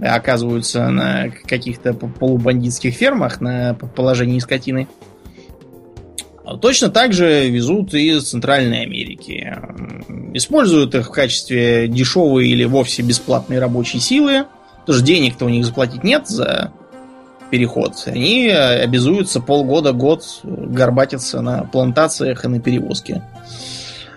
оказываются 0.00 0.88
на 0.88 1.30
каких-то 1.30 1.94
полубандитских 1.94 2.94
фермах 2.94 3.40
на 3.40 3.74
положении 3.74 4.40
скотины. 4.40 4.88
Точно 6.60 6.90
так 6.90 7.12
же 7.12 7.48
везут 7.48 7.94
и 7.94 8.10
из 8.10 8.28
Центральной 8.28 8.82
Америки. 8.82 9.56
Используют 10.34 10.96
их 10.96 11.06
в 11.06 11.12
качестве 11.12 11.86
дешевой 11.86 12.48
или 12.48 12.64
вовсе 12.64 13.02
бесплатной 13.02 13.60
рабочей 13.60 14.00
силы. 14.00 14.46
Потому 14.80 14.98
что 14.98 15.06
денег-то 15.06 15.46
у 15.46 15.48
них 15.48 15.64
заплатить 15.64 16.02
нет 16.02 16.26
за 16.26 16.72
переход. 17.50 17.92
Они 18.06 18.48
обязуются 18.48 19.40
полгода-год 19.40 20.40
горбатиться 20.42 21.40
на 21.40 21.62
плантациях 21.62 22.44
и 22.44 22.48
на 22.48 22.60
перевозке. 22.60 23.22
А, 23.22 23.73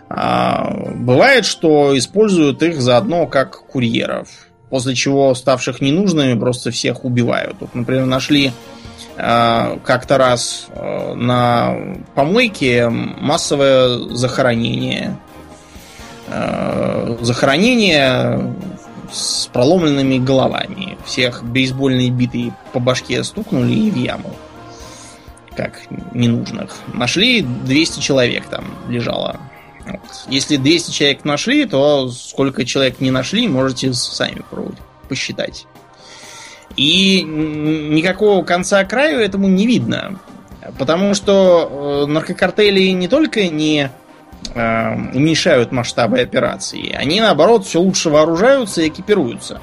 бывает, 0.09 1.45
что 1.45 1.97
используют 1.97 2.63
их 2.63 2.81
заодно 2.81 3.27
как 3.27 3.59
курьеров. 3.67 4.29
После 4.69 4.95
чего 4.95 5.33
ставших 5.33 5.81
ненужными 5.81 6.37
просто 6.37 6.71
всех 6.71 7.05
убивают. 7.05 7.55
Вот, 7.59 7.73
например, 7.73 8.05
нашли 8.05 8.51
а, 9.17 9.79
как-то 9.83 10.17
раз 10.17 10.67
а, 10.69 11.13
на 11.15 11.97
помойке 12.15 12.89
массовое 12.89 13.97
захоронение. 14.15 15.17
Захоронение 17.21 18.53
с 19.11 19.47
проломленными 19.47 20.17
головами. 20.17 20.97
Всех 21.05 21.43
бейсбольные 21.43 22.09
биты 22.09 22.51
по 22.73 22.79
башке 22.79 23.23
стукнули 23.23 23.73
и 23.73 23.91
в 23.91 23.95
яму. 23.95 24.35
Как 25.55 25.79
ненужных. 26.13 26.75
Нашли 26.93 27.41
200 27.41 28.01
человек 28.01 28.45
там 28.47 28.65
лежало. 28.89 29.39
Если 30.27 30.57
200 30.57 30.91
человек 30.91 31.25
нашли, 31.25 31.65
то 31.65 32.09
сколько 32.09 32.65
человек 32.65 32.99
не 32.99 33.11
нашли, 33.11 33.47
можете 33.47 33.93
сами 33.93 34.41
пробовать 34.49 34.77
посчитать. 35.07 35.65
И 36.75 37.23
никакого 37.23 38.43
конца 38.43 38.83
краю 38.83 39.19
этому 39.19 39.47
не 39.47 39.65
видно. 39.65 40.19
Потому 40.77 41.13
что 41.13 42.05
э, 42.05 42.11
наркокартели 42.11 42.89
не 42.89 43.07
только 43.07 43.47
не 43.47 43.89
э, 44.53 44.95
уменьшают 45.13 45.71
масштабы 45.71 46.19
операции, 46.19 46.91
они 46.91 47.21
наоборот 47.21 47.65
все 47.65 47.79
лучше 47.79 48.09
вооружаются 48.09 48.81
и 48.81 48.89
экипируются. 48.89 49.61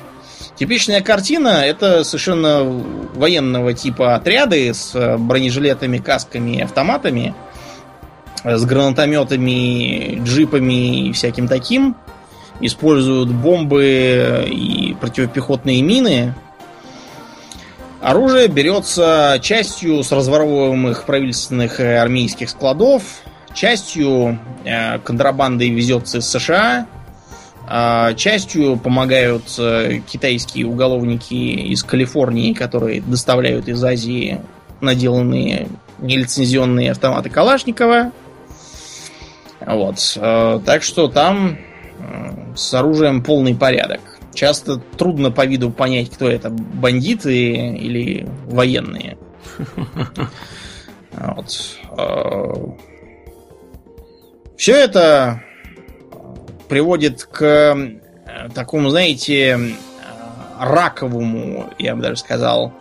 Типичная 0.56 1.02
картина 1.02 1.48
это 1.66 2.04
совершенно 2.04 2.62
военного 2.62 3.74
типа 3.74 4.14
отряды 4.14 4.72
с 4.72 5.16
бронежилетами, 5.18 5.98
касками 5.98 6.56
и 6.56 6.62
автоматами, 6.62 7.34
с 8.44 8.64
гранатометами, 8.64 10.22
джипами 10.22 11.08
и 11.08 11.12
всяким 11.12 11.48
таким. 11.48 11.96
Используют 12.60 13.30
бомбы 13.30 14.46
и 14.46 14.94
противопехотные 15.00 15.82
мины. 15.82 16.34
Оружие 18.00 18.48
берется 18.48 19.38
частью 19.40 20.02
с 20.04 20.12
разворовываемых 20.12 21.04
правительственных 21.04 21.80
и 21.80 21.84
армейских 21.84 22.50
складов, 22.50 23.02
частью 23.54 24.38
э, 24.64 24.98
контрабандой 24.98 25.70
везется 25.70 26.18
из 26.18 26.26
США, 26.26 26.86
а 27.66 28.12
частью 28.12 28.76
помогают 28.76 29.44
э, 29.58 30.00
китайские 30.06 30.66
уголовники 30.66 31.32
из 31.32 31.82
Калифорнии, 31.82 32.52
которые 32.52 33.00
доставляют 33.00 33.68
из 33.68 33.82
Азии 33.82 34.38
наделанные 34.82 35.68
нелицензионные 35.98 36.90
автоматы 36.90 37.30
Калашникова. 37.30 38.12
Вот. 39.66 39.96
Э, 40.16 40.60
так 40.64 40.82
что 40.82 41.08
там 41.08 41.58
э, 41.98 42.54
с 42.56 42.74
оружием 42.74 43.22
полный 43.22 43.54
порядок. 43.54 44.00
Часто 44.34 44.78
трудно 44.78 45.30
по 45.30 45.46
виду 45.46 45.70
понять, 45.70 46.10
кто 46.10 46.28
это, 46.28 46.50
бандиты 46.50 47.52
или 47.76 48.28
военные. 48.46 49.18
Вот. 51.16 51.78
Э, 51.96 52.52
Все 54.56 54.72
это 54.72 55.44
приводит 56.68 57.22
к 57.22 57.76
такому, 58.52 58.90
знаете, 58.90 59.76
раковому, 60.58 61.70
я 61.78 61.94
бы 61.94 62.02
даже 62.02 62.16
сказал, 62.16 62.72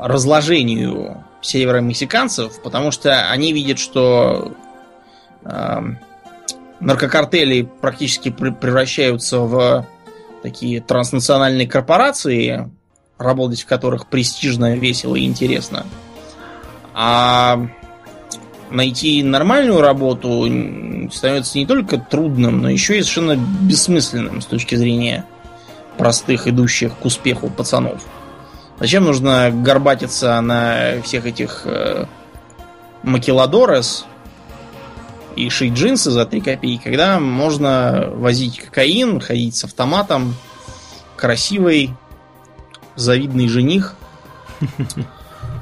разложению 0.00 1.24
северомексиканцев, 1.40 2.60
потому 2.62 2.90
что 2.90 3.30
они 3.30 3.52
видят, 3.52 3.78
что 3.78 4.56
наркокартели 6.80 7.68
практически 7.80 8.30
превращаются 8.30 9.40
в 9.40 9.86
такие 10.42 10.80
транснациональные 10.80 11.66
корпорации, 11.66 12.70
работать 13.18 13.62
в 13.62 13.66
которых 13.66 14.06
престижно, 14.06 14.76
весело 14.76 15.16
и 15.16 15.24
интересно. 15.24 15.86
А 16.94 17.66
найти 18.70 19.22
нормальную 19.22 19.80
работу 19.80 20.46
становится 21.12 21.58
не 21.58 21.66
только 21.66 21.98
трудным, 21.98 22.62
но 22.62 22.70
еще 22.70 22.98
и 22.98 23.02
совершенно 23.02 23.36
бессмысленным 23.36 24.40
с 24.40 24.46
точки 24.46 24.74
зрения 24.74 25.24
простых, 25.98 26.46
идущих 26.46 26.96
к 26.96 27.04
успеху 27.04 27.48
пацанов. 27.48 28.02
Зачем 28.78 29.04
нужно 29.04 29.50
горбатиться 29.50 30.38
на 30.42 31.00
всех 31.02 31.24
этих 31.24 31.62
э, 31.64 32.04
макеладорес 33.02 34.04
и 35.36 35.48
шить 35.50 35.74
джинсы 35.74 36.10
за 36.10 36.24
3 36.24 36.40
копейки, 36.40 36.82
когда 36.82 37.20
можно 37.20 38.08
возить 38.12 38.60
кокаин, 38.60 39.20
ходить 39.20 39.54
с 39.54 39.64
автоматом, 39.64 40.34
красивый, 41.16 41.90
завидный 42.96 43.48
жених. 43.48 43.94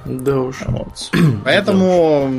Да 0.07 0.39
уж. 0.39 0.57
Вот. 0.66 1.11
Поэтому 1.45 2.31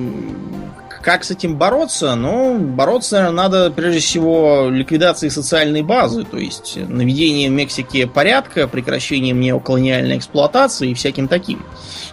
как 1.06 1.24
с 1.24 1.30
этим 1.30 1.56
бороться? 1.56 2.16
Ну, 2.16 2.58
бороться, 2.58 3.18
наверное, 3.18 3.44
надо 3.44 3.72
прежде 3.72 4.00
всего 4.00 4.70
ликвидацией 4.72 5.30
социальной 5.30 5.84
базы, 5.84 6.24
то 6.24 6.38
есть 6.38 6.78
наведением 6.78 7.54
в 7.54 7.56
Мексике 7.56 8.08
порядка, 8.08 8.68
прекращением 8.68 9.40
неоколониальной 9.40 10.18
эксплуатации 10.18 10.90
и 10.90 10.94
всяким 10.96 11.28
таким. 11.28 11.64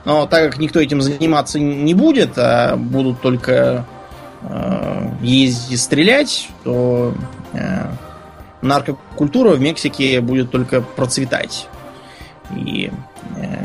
Но 0.04 0.26
так 0.26 0.50
как 0.50 0.58
никто 0.58 0.78
этим 0.78 1.00
заниматься 1.00 1.58
не 1.58 1.94
будет, 1.94 2.32
а 2.36 2.76
будут 2.76 3.22
только 3.22 3.86
э, 4.44 5.10
ездить 5.20 5.72
и 5.72 5.76
стрелять, 5.76 6.48
то 6.64 7.14
э, 7.52 7.86
наркокультура 8.62 9.50
в 9.54 9.60
Мексике 9.60 10.20
будет 10.20 10.50
только 10.50 10.80
процветать. 10.80 11.68
И 12.56 12.90
э, 13.36 13.64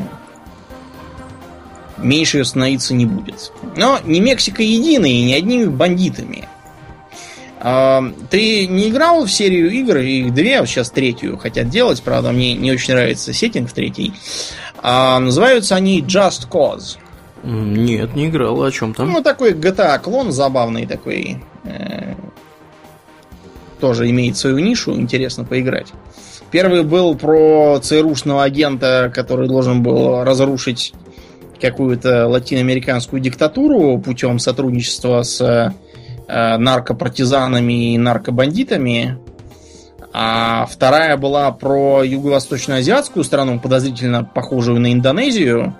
меньше 1.97 2.43
становиться 2.45 2.93
не 2.93 3.05
будет. 3.05 3.51
Но 3.75 3.99
не 4.03 4.19
Мексика 4.19 4.63
единая 4.63 5.09
и 5.09 5.23
не 5.23 5.33
одними 5.33 5.65
бандитами. 5.65 6.47
А, 7.59 8.03
ты 8.29 8.67
не 8.67 8.89
играл 8.89 9.25
в 9.25 9.31
серию 9.31 9.71
игр, 9.71 9.97
их 9.97 10.33
две, 10.33 10.59
вот 10.59 10.69
сейчас 10.69 10.91
третью 10.91 11.37
хотят 11.37 11.69
делать, 11.69 12.01
правда, 12.03 12.31
мне 12.31 12.53
не 12.53 12.71
очень 12.71 12.93
нравится 12.93 13.33
сеттинг 13.33 13.69
в 13.69 13.73
третьей. 13.73 14.13
А, 14.81 15.19
называются 15.19 15.75
они 15.75 16.01
Just 16.01 16.47
Cause. 16.49 16.97
Нет, 17.43 18.15
не 18.15 18.27
играл, 18.27 18.61
о 18.63 18.71
чем 18.71 18.93
там? 18.93 19.11
Ну, 19.11 19.21
такой 19.21 19.53
GTA-клон 19.53 20.31
забавный 20.31 20.85
такой. 20.85 21.37
Э, 21.63 22.15
тоже 23.79 24.09
имеет 24.09 24.37
свою 24.37 24.59
нишу, 24.59 24.93
интересно 24.93 25.43
поиграть. 25.43 25.87
Первый 26.51 26.83
был 26.83 27.15
про 27.15 27.79
ЦРУшного 27.79 28.43
агента, 28.43 29.11
который 29.13 29.47
должен 29.47 29.83
был 29.83 30.23
разрушить 30.23 30.93
какую-то 31.59 32.27
латиноамериканскую 32.27 33.21
диктатуру 33.21 33.99
путем 33.99 34.39
сотрудничества 34.39 35.23
с 35.23 35.41
э, 35.41 36.57
наркопартизанами 36.57 37.93
и 37.93 37.97
наркобандитами. 37.97 39.17
А 40.13 40.65
вторая 40.65 41.17
была 41.17 41.51
про 41.51 42.03
юго-восточно-азиатскую 42.03 43.23
страну, 43.23 43.59
подозрительно 43.59 44.23
похожую 44.23 44.79
на 44.79 44.93
Индонезию, 44.93 45.75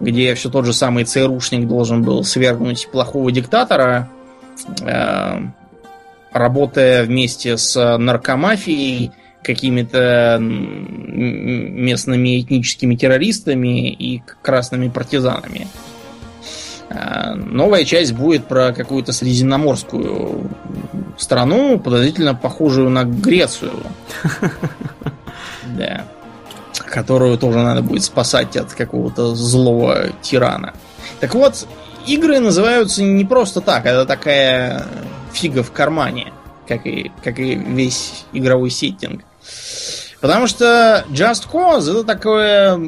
где 0.00 0.34
все 0.34 0.50
тот 0.50 0.64
же 0.64 0.72
самый 0.72 1.04
ЦРУшник 1.04 1.66
должен 1.66 2.02
был 2.02 2.24
свергнуть 2.24 2.88
плохого 2.90 3.32
диктатора, 3.32 4.08
э, 4.82 5.40
работая 6.32 7.04
вместе 7.04 7.56
с 7.56 7.98
наркомафией 7.98 9.12
какими-то 9.42 10.38
местными 10.40 12.40
этническими 12.40 12.96
террористами 12.96 13.90
и 13.90 14.22
красными 14.42 14.88
партизанами. 14.88 15.68
А, 16.90 17.34
новая 17.34 17.84
часть 17.84 18.14
будет 18.14 18.46
про 18.46 18.72
какую-то 18.72 19.12
средиземноморскую 19.12 20.50
страну, 21.16 21.78
подозрительно 21.78 22.34
похожую 22.34 22.90
на 22.90 23.04
Грецию. 23.04 23.82
Да. 25.76 26.06
Которую 26.86 27.38
тоже 27.38 27.58
надо 27.58 27.82
будет 27.82 28.04
спасать 28.04 28.56
от 28.56 28.72
какого-то 28.72 29.34
злого 29.34 30.10
тирана. 30.22 30.74
Так 31.20 31.34
вот, 31.34 31.66
игры 32.06 32.40
называются 32.40 33.02
не 33.02 33.24
просто 33.24 33.60
так, 33.60 33.86
это 33.86 34.06
такая 34.06 34.86
фига 35.32 35.62
в 35.62 35.72
кармане, 35.72 36.32
как 36.66 36.86
и, 36.86 37.10
как 37.22 37.38
и 37.38 37.54
весь 37.54 38.24
игровой 38.32 38.70
сеттинг. 38.70 39.22
Потому 40.20 40.48
что 40.48 41.04
Just 41.10 41.48
Cause 41.52 41.90
это 41.90 42.04
такое 42.04 42.80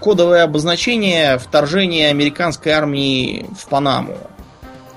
кодовое 0.00 0.44
обозначение 0.44 1.38
вторжения 1.38 2.10
американской 2.10 2.72
армии 2.72 3.46
в 3.58 3.68
Панаму 3.68 4.16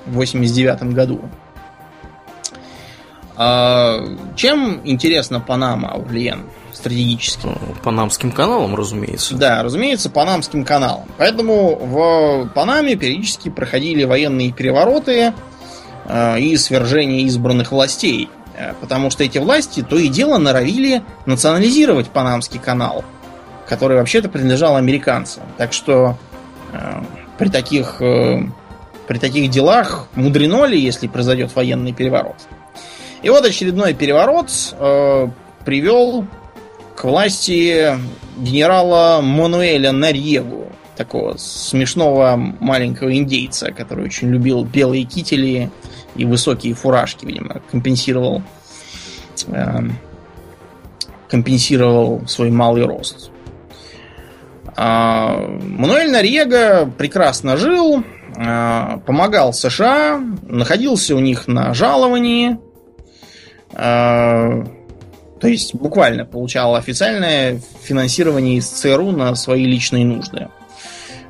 в 0.06 0.16
89 0.16 0.94
году. 0.94 1.22
А 3.38 4.06
чем 4.36 4.82
интересна 4.84 5.40
Панама, 5.40 5.94
Аурлиен, 5.94 6.44
стратегически? 6.82 7.46
Ну, 7.46 7.58
Панамским 7.84 8.32
каналом, 8.32 8.76
разумеется. 8.76 9.36
Да, 9.36 9.64
разумеется, 9.64 10.10
Панамским 10.10 10.66
каналом. 10.66 11.06
Поэтому 11.18 11.76
в 11.76 12.50
Панаме 12.54 12.96
периодически 12.96 13.50
проходили 13.50 14.04
военные 14.04 14.52
перевороты 14.52 15.34
э, 16.06 16.40
и 16.40 16.58
свержение 16.58 17.22
избранных 17.22 17.72
властей– 17.72 18.30
Э, 18.62 18.74
потому 18.80 19.10
что 19.10 19.24
эти 19.24 19.38
власти 19.38 19.86
то 19.88 19.98
и 19.98 20.08
дело 20.08 20.38
норовили 20.38 21.04
национализировать 21.26 22.10
Панамский 22.10 22.60
канал, 22.60 23.04
который 23.68 23.98
вообще-то 23.98 24.30
принадлежал 24.30 24.76
американцам. 24.76 25.44
Так 25.58 25.74
что 25.74 26.18
э, 26.72 27.04
при 27.38 27.50
таких, 27.50 27.98
при 27.98 29.18
таких 29.18 29.50
делах 29.50 30.08
мудрено 30.14 30.66
ли, 30.66 30.80
если 30.80 31.08
произойдет 31.08 31.56
военный 31.56 31.94
переворот. 31.94 32.36
И 33.24 33.30
вот 33.30 33.46
очередной 33.46 33.94
переворот 33.94 34.50
э, 34.74 35.28
привел 35.66 36.26
власти 37.04 37.98
генерала 38.38 39.22
Мануэля 39.22 39.92
Нарьегу, 39.92 40.72
такого 40.96 41.38
смешного 41.38 42.36
маленького 42.36 43.16
индейца, 43.16 43.72
который 43.72 44.06
очень 44.06 44.30
любил 44.30 44.64
белые 44.64 45.04
кители 45.04 45.72
и 46.16 46.26
высокие 46.26 46.74
фуражки, 46.74 47.26
видимо, 47.26 47.62
компенсировал 47.72 48.44
э, 49.48 49.80
компенсировал 51.30 52.28
свой 52.28 52.52
малый 52.52 52.86
рост. 52.86 53.32
А, 54.76 55.38
Мануэль 55.62 56.12
Нарега 56.12 56.86
прекрасно 56.98 57.58
жил, 57.58 58.04
а, 58.38 58.98
помогал 59.06 59.54
США, 59.54 60.22
находился 60.44 61.16
у 61.16 61.20
них 61.20 61.48
на 61.48 61.74
жаловании, 61.74 62.58
а, 63.74 64.66
то 65.42 65.48
есть 65.48 65.74
буквально 65.74 66.24
получал 66.24 66.76
официальное 66.76 67.60
финансирование 67.82 68.58
из 68.58 68.68
ЦРУ 68.68 69.12
на 69.12 69.34
свои 69.34 69.66
личные 69.66 70.06
нужды. 70.06 70.50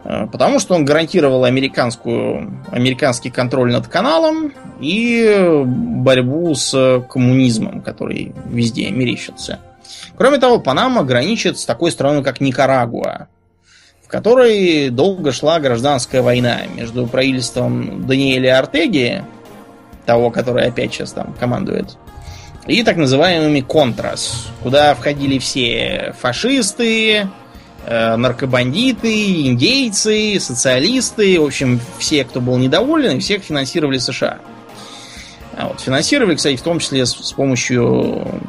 Э, 0.03 0.27
потому 0.29 0.59
что 0.59 0.75
он 0.75 0.83
гарантировал 0.83 1.45
американскую, 1.45 2.61
американский 2.71 3.29
контроль 3.29 3.71
над 3.71 3.87
каналом 3.87 4.53
и 4.81 5.63
борьбу 5.65 6.53
с 6.53 7.05
коммунизмом, 7.09 7.81
который 7.81 8.33
везде 8.49 8.91
мерещится. 8.91 9.59
Кроме 10.17 10.39
того, 10.39 10.59
Панама 10.59 11.03
граничит 11.03 11.57
с 11.57 11.65
такой 11.65 11.91
страной, 11.91 12.21
как 12.21 12.41
Никарагуа, 12.41 13.27
в 14.03 14.09
которой 14.09 14.89
долго 14.89 15.31
шла 15.31 15.61
гражданская 15.61 16.21
война 16.21 16.63
между 16.75 17.07
правительством 17.07 18.05
Даниэля 18.05 18.59
Артеги, 18.59 19.23
того, 20.05 20.31
который 20.31 20.65
опять 20.67 20.93
сейчас 20.93 21.13
там 21.13 21.33
командует, 21.39 21.97
и 22.67 22.83
так 22.83 22.97
называемыми 22.97 23.61
контрас, 23.61 24.47
куда 24.61 24.93
входили 24.95 25.39
все 25.39 26.13
фашисты, 26.19 27.27
э, 27.85 28.15
наркобандиты, 28.15 29.47
индейцы, 29.47 30.39
социалисты, 30.39 31.39
в 31.39 31.45
общем, 31.45 31.79
все, 31.97 32.23
кто 32.23 32.39
был 32.39 32.57
недоволен, 32.57 33.19
всех 33.19 33.43
финансировали 33.43 33.97
США. 33.97 34.39
А 35.57 35.67
вот, 35.67 35.81
финансировали, 35.81 36.35
кстати, 36.35 36.55
в 36.55 36.61
том 36.61 36.79
числе 36.79 37.05
с, 37.05 37.11
с 37.11 37.33
помощью 37.33 38.41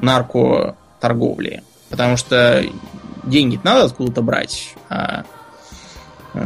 наркоторговли. 0.00 1.62
Потому 1.88 2.16
что 2.16 2.64
деньги 3.24 3.58
надо 3.62 3.84
откуда-то 3.84 4.22
брать, 4.22 4.74
а 4.88 5.24
э, 6.34 6.40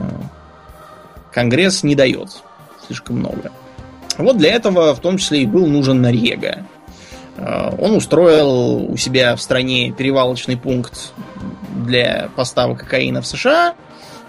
Конгресс 1.32 1.82
не 1.82 1.94
дает 1.94 2.42
слишком 2.86 3.16
много. 3.16 3.52
Вот 4.16 4.38
для 4.38 4.52
этого 4.52 4.94
в 4.94 5.00
том 5.00 5.18
числе 5.18 5.42
и 5.42 5.46
был 5.46 5.66
нужен 5.66 6.02
Норьега. 6.02 6.64
Э, 7.38 7.70
он 7.78 7.94
устроил 7.96 8.90
у 8.90 8.96
себя 8.96 9.34
в 9.36 9.40
стране 9.40 9.92
перевалочный 9.92 10.56
пункт 10.56 11.12
для 11.84 12.28
поставок 12.36 12.80
кокаина 12.80 13.22
в 13.22 13.26
США, 13.26 13.74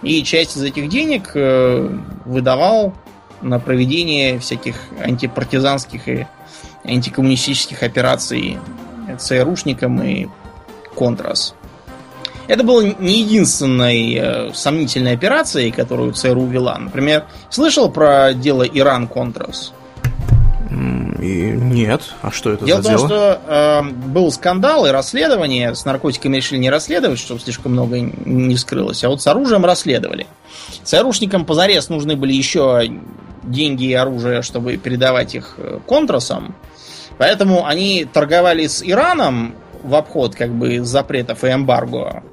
и 0.01 0.24
часть 0.24 0.55
из 0.55 0.64
этих 0.64 0.89
денег 0.89 1.32
э, 1.34 1.89
выдавал 2.26 2.93
на 3.41 3.60
проведение 3.60 4.39
всяких 4.39 4.76
антипартизанских 5.03 6.07
и 6.07 6.28
антикоммунистических 6.84 7.84
операций 7.84 8.57
ЦРУшникам 9.18 10.01
и 10.03 10.28
Контрас. 10.95 11.55
Это 12.47 12.64
было 12.64 12.82
не 12.82 13.22
единственной 13.22 14.14
э, 14.16 14.53
сомнительной 14.53 15.14
операцией, 15.14 15.72
которую 15.72 16.14
ЦРУ 16.14 16.45
вела. 16.47 16.78
Например, 16.78 17.26
слышал 17.49 17.91
про 17.91 18.34
дело 18.34 18.64
Иран-Контрас? 18.64 19.74
И 20.72 21.52
нет. 21.52 22.14
А 22.22 22.32
что 22.32 22.52
это 22.52 22.66
дело 22.66 22.82
за 22.82 22.90
в 22.90 22.98
том, 22.98 23.08
что 23.08 23.42
э, 23.48 23.82
был 23.84 24.32
скандал 24.32 24.86
и 24.86 24.92
расследование. 24.92 25.74
С 25.74 25.84
наркотиками 25.86 26.38
решили 26.38 26.60
не 26.60 26.70
расследовать, 26.70 27.20
чтобы 27.20 27.40
слишком 27.40 27.72
много 27.72 28.00
не 28.00 28.56
вскрылось. 28.56 29.04
А 29.04 29.10
вот 29.10 29.22
с 29.22 29.28
оружием 29.28 29.66
расследовали. 29.66 30.28
ЦРУшникам 30.84 31.46
позарез 31.46 31.90
нужны 31.90 32.16
были 32.16 32.34
еще 32.34 32.82
деньги 33.44 33.86
и 33.86 33.94
оружие, 33.94 34.44
чтобы 34.44 34.78
передавать 34.78 35.34
их 35.34 35.56
э, 35.58 35.80
контрасам. 35.88 36.56
Поэтому 37.18 37.66
они 37.66 38.06
торговали 38.06 38.68
с 38.68 38.84
Ираном 38.84 39.56
в 39.84 39.96
обход 39.96 40.36
как 40.36 40.52
бы 40.54 40.84
запретов 40.86 41.44
и 41.44 41.52
эмбарго 41.52 42.24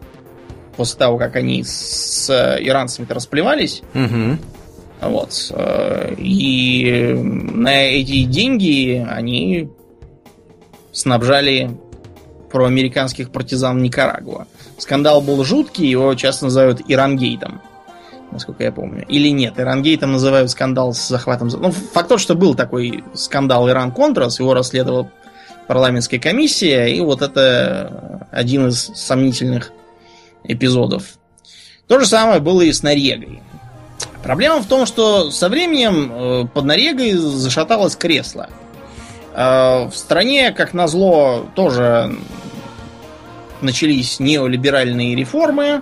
после 0.76 0.98
того, 0.98 1.16
как 1.16 1.36
они 1.36 1.64
с 1.64 2.28
иранцами-то 2.30 3.14
расплевались. 3.14 3.82
Угу. 3.94 4.38
Вот. 5.00 5.52
И 6.18 7.14
на 7.20 7.82
эти 7.82 8.24
деньги 8.24 9.06
они 9.08 9.68
снабжали 10.92 11.70
проамериканских 12.50 13.30
партизан 13.30 13.82
Никарагуа. 13.82 14.46
Скандал 14.78 15.20
был 15.20 15.44
жуткий, 15.44 15.86
его 15.86 16.14
часто 16.14 16.46
называют 16.46 16.80
Ирангейтом, 16.88 17.60
насколько 18.30 18.64
я 18.64 18.72
помню. 18.72 19.04
Или 19.08 19.28
нет, 19.28 19.58
Ирангейтом 19.58 20.12
называют 20.12 20.50
скандал 20.50 20.94
с 20.94 21.08
захватом... 21.08 21.48
Ну, 21.48 21.70
факт 21.70 22.08
тот, 22.08 22.20
что 22.20 22.34
был 22.34 22.54
такой 22.54 23.04
скандал 23.14 23.68
Иран-Контрас, 23.68 24.38
его 24.38 24.54
расследовала 24.54 25.10
парламентская 25.66 26.20
комиссия, 26.20 26.86
и 26.86 27.00
вот 27.00 27.20
это 27.20 28.28
один 28.30 28.68
из 28.68 28.92
сомнительных 28.94 29.72
эпизодов. 30.44 31.18
То 31.88 31.98
же 32.00 32.06
самое 32.06 32.40
было 32.40 32.62
и 32.62 32.72
с 32.72 32.82
Норегой. 32.82 33.42
Проблема 34.26 34.60
в 34.60 34.66
том, 34.66 34.86
что 34.86 35.30
со 35.30 35.48
временем 35.48 36.10
э, 36.12 36.46
под 36.52 36.64
Норегой 36.64 37.12
зашаталось 37.12 37.94
кресло. 37.94 38.48
Э, 39.32 39.86
в 39.86 39.94
стране, 39.94 40.50
как 40.50 40.74
назло, 40.74 41.46
тоже 41.54 42.12
начались 43.60 44.18
неолиберальные 44.18 45.14
реформы. 45.14 45.80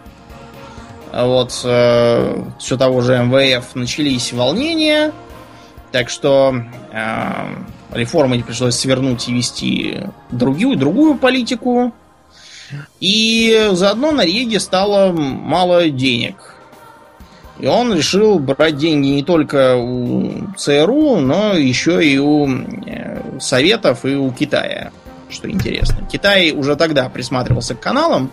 Вот, 1.11 1.59
э, 1.64 2.45
все 2.59 2.76
того 2.76 3.01
же 3.01 3.16
МВФ 3.16 3.74
начались 3.76 4.30
волнения. 4.34 5.12
Так 5.90 6.11
что 6.11 6.55
реформы 7.92 8.42
пришлось 8.42 8.74
свернуть 8.74 9.26
и 9.26 9.32
вести 9.32 10.01
другую, 10.30 10.76
другую 10.76 11.16
политику. 11.16 11.95
И 13.01 13.70
заодно 13.72 14.11
на 14.12 14.22
Реге 14.26 14.61
стало 14.61 15.12
мало 15.12 15.88
денег. 15.88 16.54
И 17.59 17.67
он 17.67 17.95
решил 17.95 18.39
брать 18.39 18.77
деньги 18.77 19.09
не 19.09 19.23
только 19.23 19.77
у 19.77 20.49
ЦРУ, 20.57 21.21
но 21.21 21.55
еще 21.55 22.05
и 22.05 22.19
у 22.19 22.49
э, 22.49 23.39
Советов 23.39 24.05
и 24.05 24.15
у 24.17 24.31
Китая, 24.33 24.91
что 25.31 25.49
интересно. 25.49 25.99
Китай 26.11 26.51
уже 26.51 26.75
тогда 26.75 27.09
присматривался 27.09 27.77
к 27.77 27.81
каналам. 27.81 28.33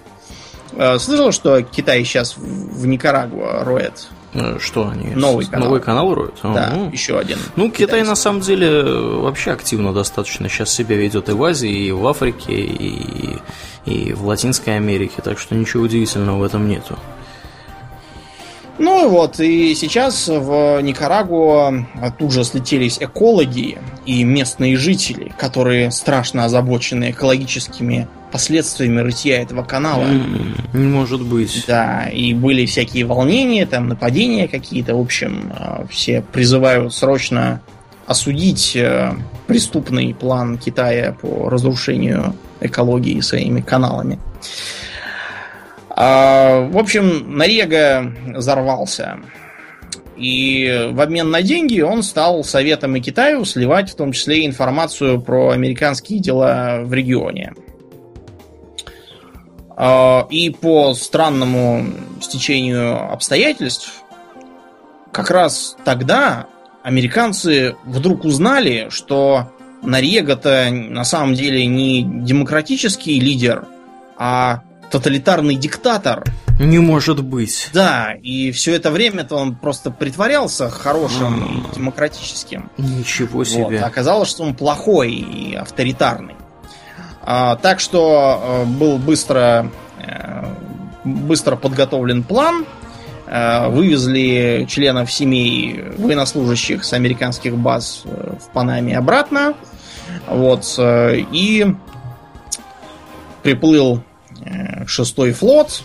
Э, 0.74 0.98
слышал, 0.98 1.32
что 1.32 1.62
Китай 1.62 2.04
сейчас 2.04 2.36
в 2.36 2.88
Никарагуа 2.88 3.64
роет 3.64 4.08
э, 4.34 4.58
что 4.60 4.90
они? 4.90 5.14
Новый 5.14 5.46
канал. 5.46 5.68
Новый 5.68 5.82
канал 5.82 6.16
роют? 6.16 6.40
Да, 6.42 6.72
ну. 6.74 6.90
еще 6.90 7.20
один. 7.20 7.38
Ну, 7.56 7.70
Китай 7.70 8.02
на 8.02 8.16
самом 8.16 8.42
деле 8.42 8.82
вообще 8.84 9.52
активно 9.52 9.94
достаточно 9.94 10.50
сейчас 10.50 10.74
себя 10.74 10.96
ведет 10.96 11.30
и 11.30 11.34
в 11.34 11.44
Азии, 11.44 11.88
и 11.88 11.92
в 11.92 12.08
Африке, 12.08 12.54
и, 12.54 13.38
и 13.86 14.14
в 14.14 14.26
Латинской 14.26 14.78
Америке, 14.78 15.22
так 15.24 15.38
что 15.38 15.54
ничего 15.54 15.84
удивительного 15.84 16.40
в 16.40 16.44
этом 16.44 16.68
нету. 16.68 16.98
Ну 18.80 19.06
и 19.06 19.10
вот, 19.10 19.40
и 19.40 19.76
сейчас 19.76 20.28
в 20.28 20.80
Никарагуа 20.82 21.86
тут 22.18 22.32
же 22.32 22.44
слетелись 22.44 22.98
экологи 23.00 23.78
и 24.06 24.24
местные 24.24 24.78
жители, 24.78 25.32
которые 25.38 25.92
страшно 25.92 26.46
озабочены 26.46 27.12
экологическими 27.12 28.08
последствиями 28.32 29.02
рытья 29.02 29.42
этого 29.42 29.64
канала. 29.64 30.06
Не 30.74 30.88
может 30.88 31.22
быть. 31.22 31.66
Да, 31.68 32.08
и 32.08 32.34
были 32.34 32.66
всякие 32.66 33.06
волнения, 33.06 33.66
там 33.66 33.90
нападения 33.90 34.48
какие-то. 34.48 34.96
В 34.96 35.02
общем, 35.02 35.52
э, 35.58 35.86
все 35.90 36.22
призывают 36.22 36.94
срочно 36.94 37.62
осудить 38.08 38.76
э, 38.76 39.14
преступный 39.48 40.14
план 40.14 40.58
Китая 40.58 41.16
по 41.22 41.50
разрушению 41.50 42.36
экологии 42.62 43.20
своими 43.20 43.62
каналами. 43.62 44.20
А, 45.96 46.68
в 46.68 46.78
общем, 46.78 47.38
Нарега 47.38 48.14
взорвался. 48.28 49.20
И 50.18 50.90
в 50.92 51.02
обмен 51.02 51.32
на 51.32 51.42
деньги 51.42 51.82
он 51.82 52.04
стал 52.04 52.44
Советом 52.44 52.96
и 52.96 53.02
Китаю 53.02 53.44
сливать 53.44 53.90
в 53.92 53.96
том 53.96 54.12
числе 54.12 54.46
информацию 54.46 55.20
про 55.20 55.50
американские 55.50 56.20
дела 56.20 56.82
в 56.84 56.94
регионе. 56.94 57.54
А, 59.76 60.28
и 60.30 60.50
по 60.52 60.94
странному 60.94 61.86
стечению 62.22 63.12
обстоятельств, 63.12 64.04
как 65.12 65.32
раз 65.32 65.76
тогда 65.84 66.48
американцы 66.84 67.76
вдруг 67.86 68.24
узнали, 68.24 68.88
что 68.90 69.48
Нарега-то 69.84 70.70
на 70.72 71.04
самом 71.04 71.34
деле 71.34 71.66
не 71.66 72.04
демократический 72.04 73.20
лидер, 73.20 73.66
а 74.16 74.62
тоталитарный 74.92 75.56
диктатор. 75.56 76.24
Не 76.60 76.78
может 76.78 77.24
быть. 77.24 77.70
Да, 77.74 78.14
и 78.22 78.52
все 78.52 78.76
это 78.76 78.92
время-то 78.92 79.36
он 79.36 79.56
просто 79.56 79.90
притворялся 79.90 80.70
хорошим 80.70 81.44
и 81.44 81.76
демократическим. 81.76 82.70
Ничего 82.78 83.44
себе. 83.44 83.64
Вот, 83.64 83.74
а 83.82 83.86
оказалось, 83.86 84.30
что 84.30 84.44
он 84.44 84.54
плохой 84.54 85.12
и 85.12 85.56
авторитарный. 85.56 86.36
А, 87.24 87.56
так 87.56 87.80
что 87.80 88.42
а, 88.44 88.66
был 88.66 88.98
быстро, 88.98 89.72
а, 89.98 90.56
быстро 91.04 91.56
подготовлен 91.56 92.24
план. 92.24 92.66
А, 93.28 93.70
вывезли 93.70 94.68
членов 94.70 95.12
семей 95.12 95.84
военнослужащих 95.98 96.84
с 96.84 96.94
американских 96.94 97.56
баз 97.56 98.02
э, 98.04 98.34
в 98.40 98.52
Панаме 98.52 98.98
обратно. 98.98 99.54
Вот, 100.28 100.78
и 100.78 101.76
приплыл 103.42 104.04
Э, 104.11 104.11
шестой 104.88 105.34
флот. 105.34 105.84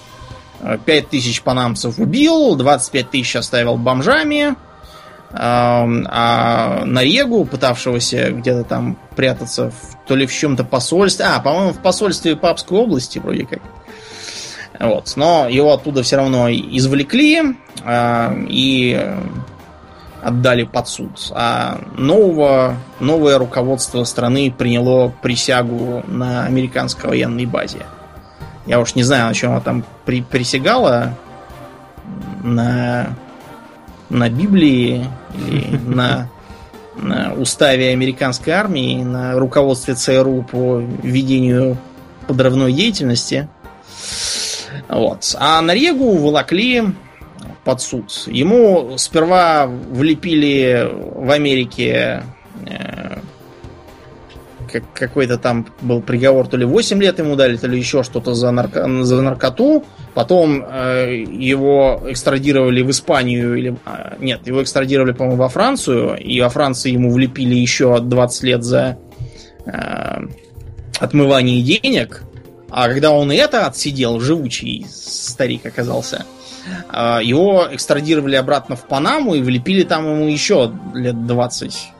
5000 0.87 1.43
панамцев 1.43 1.99
убил, 1.99 2.57
25 2.57 3.11
тысяч 3.11 3.37
оставил 3.37 3.77
бомжами. 3.77 4.57
А 5.33 6.83
Нарегу, 6.85 7.45
пытавшегося 7.45 8.31
где-то 8.31 8.65
там 8.65 8.97
прятаться 9.17 9.71
в, 9.71 10.07
то 10.07 10.15
ли 10.15 10.27
в 10.27 10.33
чем-то 10.33 10.65
посольстве, 10.65 11.27
а, 11.27 11.41
по-моему, 11.41 11.73
в 11.73 11.83
посольстве 11.83 12.37
Папской 12.37 12.79
области 12.79 13.19
вроде 13.19 13.47
как. 13.47 13.61
Вот. 14.79 15.13
Но 15.17 15.49
его 15.49 15.73
оттуда 15.73 16.03
все 16.03 16.17
равно 16.17 16.49
извлекли 16.51 17.57
а, 17.85 18.35
и 18.49 19.15
отдали 20.23 20.65
под 20.65 20.89
суд. 20.89 21.33
А 21.35 21.81
нового, 21.97 22.77
новое 23.01 23.39
руководство 23.39 24.05
страны 24.05 24.53
приняло 24.57 25.09
присягу 25.09 26.03
на 26.07 26.45
американской 26.45 27.11
военной 27.11 27.47
базе. 27.47 27.87
Я 28.67 28.81
уж 28.81 28.95
не 28.95 29.03
знаю, 29.03 29.27
на 29.27 29.35
чем 29.35 29.53
она 29.53 29.61
там 29.61 29.85
при, 30.05 30.23
присягала. 30.23 31.15
На, 32.43 33.17
на 34.11 34.29
Библии 34.29 35.07
или 35.49 35.77
на, 35.87 36.29
на 36.97 37.33
уставе 37.35 37.91
американской 37.91 38.53
армии, 38.53 39.03
на 39.03 39.39
руководстве 39.39 39.95
ЦРУ 39.95 40.43
по 40.43 40.79
ведению 41.03 41.77
подрывной 42.27 42.73
деятельности. 42.73 43.49
Вот. 44.89 45.35
А 45.39 45.61
Нарегу 45.61 46.17
волокли 46.17 46.85
под 47.65 47.81
суд. 47.81 48.25
Ему 48.27 48.97
сперва 48.99 49.67
влепили 49.67 50.89
в 50.93 51.31
Америке 51.31 52.23
э, 52.65 53.06
как, 54.71 54.85
какой-то 54.93 55.39
там 55.39 55.67
был 55.81 56.01
приговор, 56.01 56.47
то 56.49 56.57
ли 56.57 56.65
8 56.65 57.01
лет 57.03 57.19
ему 57.19 57.37
дали, 57.37 57.57
то 57.57 57.67
ли 57.67 57.79
еще 57.79 58.03
что-то 58.03 58.35
за, 58.35 58.51
нарко, 58.51 59.05
за 59.05 59.23
наркоту. 59.23 59.85
Потом 60.15 60.65
э, 60.65 61.25
его 61.29 62.03
экстрадировали 62.07 62.83
в 62.83 62.91
Испанию 62.91 63.57
или... 63.57 63.77
Э, 63.87 64.17
нет, 64.19 64.47
его 64.47 64.63
экстрадировали, 64.63 65.13
по-моему, 65.13 65.43
во 65.43 65.49
Францию. 65.49 66.17
И 66.19 66.41
во 66.41 66.49
Франции 66.49 66.93
ему 66.93 67.13
влепили 67.13 67.55
еще 67.55 68.01
20 68.01 68.43
лет 68.43 68.63
за 68.65 68.99
э, 69.65 70.19
отмывание 70.99 71.63
денег. 71.63 72.23
А 72.71 72.89
когда 72.89 73.11
он 73.11 73.31
и 73.33 73.37
это 73.37 73.67
отсидел, 73.67 74.21
живучий 74.21 74.87
старик 74.89 75.65
оказался, 75.67 76.27
а, 76.89 77.21
его 77.23 77.69
экстрадировали 77.71 78.37
обратно 78.37 78.77
в 78.77 78.87
Панаму 78.87 79.35
и 79.35 79.41
влепили 79.41 79.83
там 79.83 80.05
ему 80.05 80.29
еще 80.29 80.73
лет 80.95 81.27
20. 81.27 81.93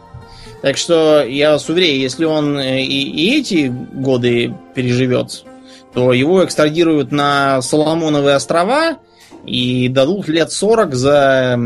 Так 0.63 0.77
что 0.77 1.23
я 1.23 1.53
вас 1.53 1.69
уверяю, 1.69 1.99
если 1.99 2.25
он 2.25 2.59
э, 2.59 2.83
и, 2.83 3.03
и 3.03 3.39
эти 3.39 3.69
годы 3.69 4.55
переживет, 4.75 5.45
то 5.93 6.13
его 6.13 6.45
экстрадируют 6.45 7.13
на 7.13 7.63
Соломоновые 7.63 8.37
острова 8.37 8.99
и 9.45 9.89
дадут 9.89 10.29
лет 10.29 10.51
40 10.51 10.95
за, 10.95 11.59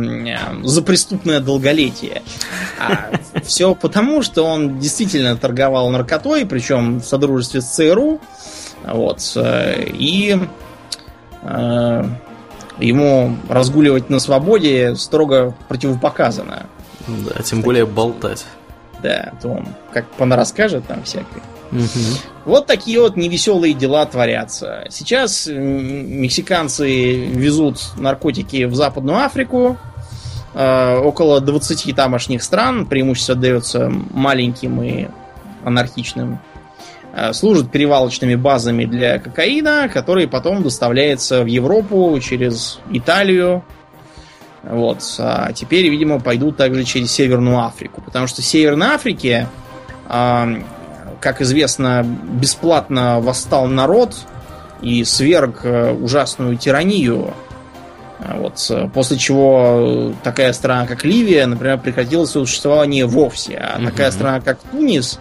за 0.62 0.82
преступное 0.82 1.40
долголетие. 1.40 2.22
А 2.78 3.10
все 3.42 3.74
потому, 3.74 4.22
что 4.22 4.44
он 4.44 4.78
действительно 4.78 5.36
торговал 5.36 5.90
наркотой, 5.90 6.44
причем 6.46 7.00
в 7.00 7.04
содружестве 7.04 7.60
с 7.60 7.66
ЦРУ. 7.66 8.20
Вот. 8.84 9.20
Э, 9.36 9.84
и 9.86 10.38
э, 11.42 12.04
ему 12.78 13.36
разгуливать 13.48 14.10
на 14.10 14.20
свободе 14.20 14.94
строго 14.96 15.54
противопоказано. 15.68 16.66
Да, 17.06 17.42
тем 17.42 17.62
более 17.62 17.86
болтать. 17.86 18.44
Да, 19.02 19.32
то 19.40 19.48
он 19.48 19.68
как 19.92 20.06
понарасскажет 20.12 20.86
там 20.86 21.02
всякое. 21.04 21.42
Угу. 21.72 22.46
Вот 22.46 22.66
такие 22.66 23.00
вот 23.00 23.16
невеселые 23.16 23.74
дела 23.74 24.04
творятся. 24.06 24.84
Сейчас 24.90 25.46
мексиканцы 25.46 27.26
везут 27.26 27.80
наркотики 27.96 28.64
в 28.64 28.74
Западную 28.74 29.18
Африку. 29.18 29.76
Э, 30.54 30.96
около 30.98 31.40
20 31.40 31.94
тамошних 31.94 32.42
стран 32.42 32.86
преимущество 32.86 33.34
отдается 33.34 33.92
маленьким 34.10 34.82
и 34.82 35.06
анархичным 35.64 36.40
Э, 37.12 37.32
служат 37.32 37.70
перевалочными 37.70 38.36
базами 38.36 38.84
для 38.84 39.18
кокаина, 39.18 39.88
который 39.92 40.28
потом 40.28 40.62
доставляется 40.62 41.42
в 41.42 41.46
Европу 41.46 42.18
через 42.22 42.78
Италию. 42.90 43.64
Вот. 44.62 45.02
А 45.18 45.52
теперь, 45.52 45.88
видимо, 45.88 46.20
пойдут 46.20 46.56
также 46.56 46.84
через 46.84 47.10
Северную 47.12 47.64
Африку. 47.64 48.02
Потому 48.02 48.26
что 48.26 48.42
в 48.42 48.44
Северной 48.44 48.88
Африке, 48.88 49.48
как 50.06 51.40
известно, 51.40 52.04
бесплатно 52.04 53.20
восстал 53.20 53.66
народ 53.66 54.14
и 54.82 55.04
сверг 55.04 55.60
э, 55.64 55.92
ужасную 55.92 56.56
тиранию. 56.56 57.34
Вот, 58.18 58.70
после 58.94 59.18
чего 59.18 60.12
такая 60.22 60.52
страна, 60.54 60.86
как 60.86 61.04
Ливия, 61.04 61.46
например, 61.46 61.78
прекратила 61.78 62.24
свое 62.24 62.46
существование 62.46 63.06
вовсе. 63.06 63.56
А 63.56 63.78
угу. 63.78 63.86
такая 63.86 64.10
страна, 64.10 64.40
как 64.40 64.58
Тунис, 64.70 65.18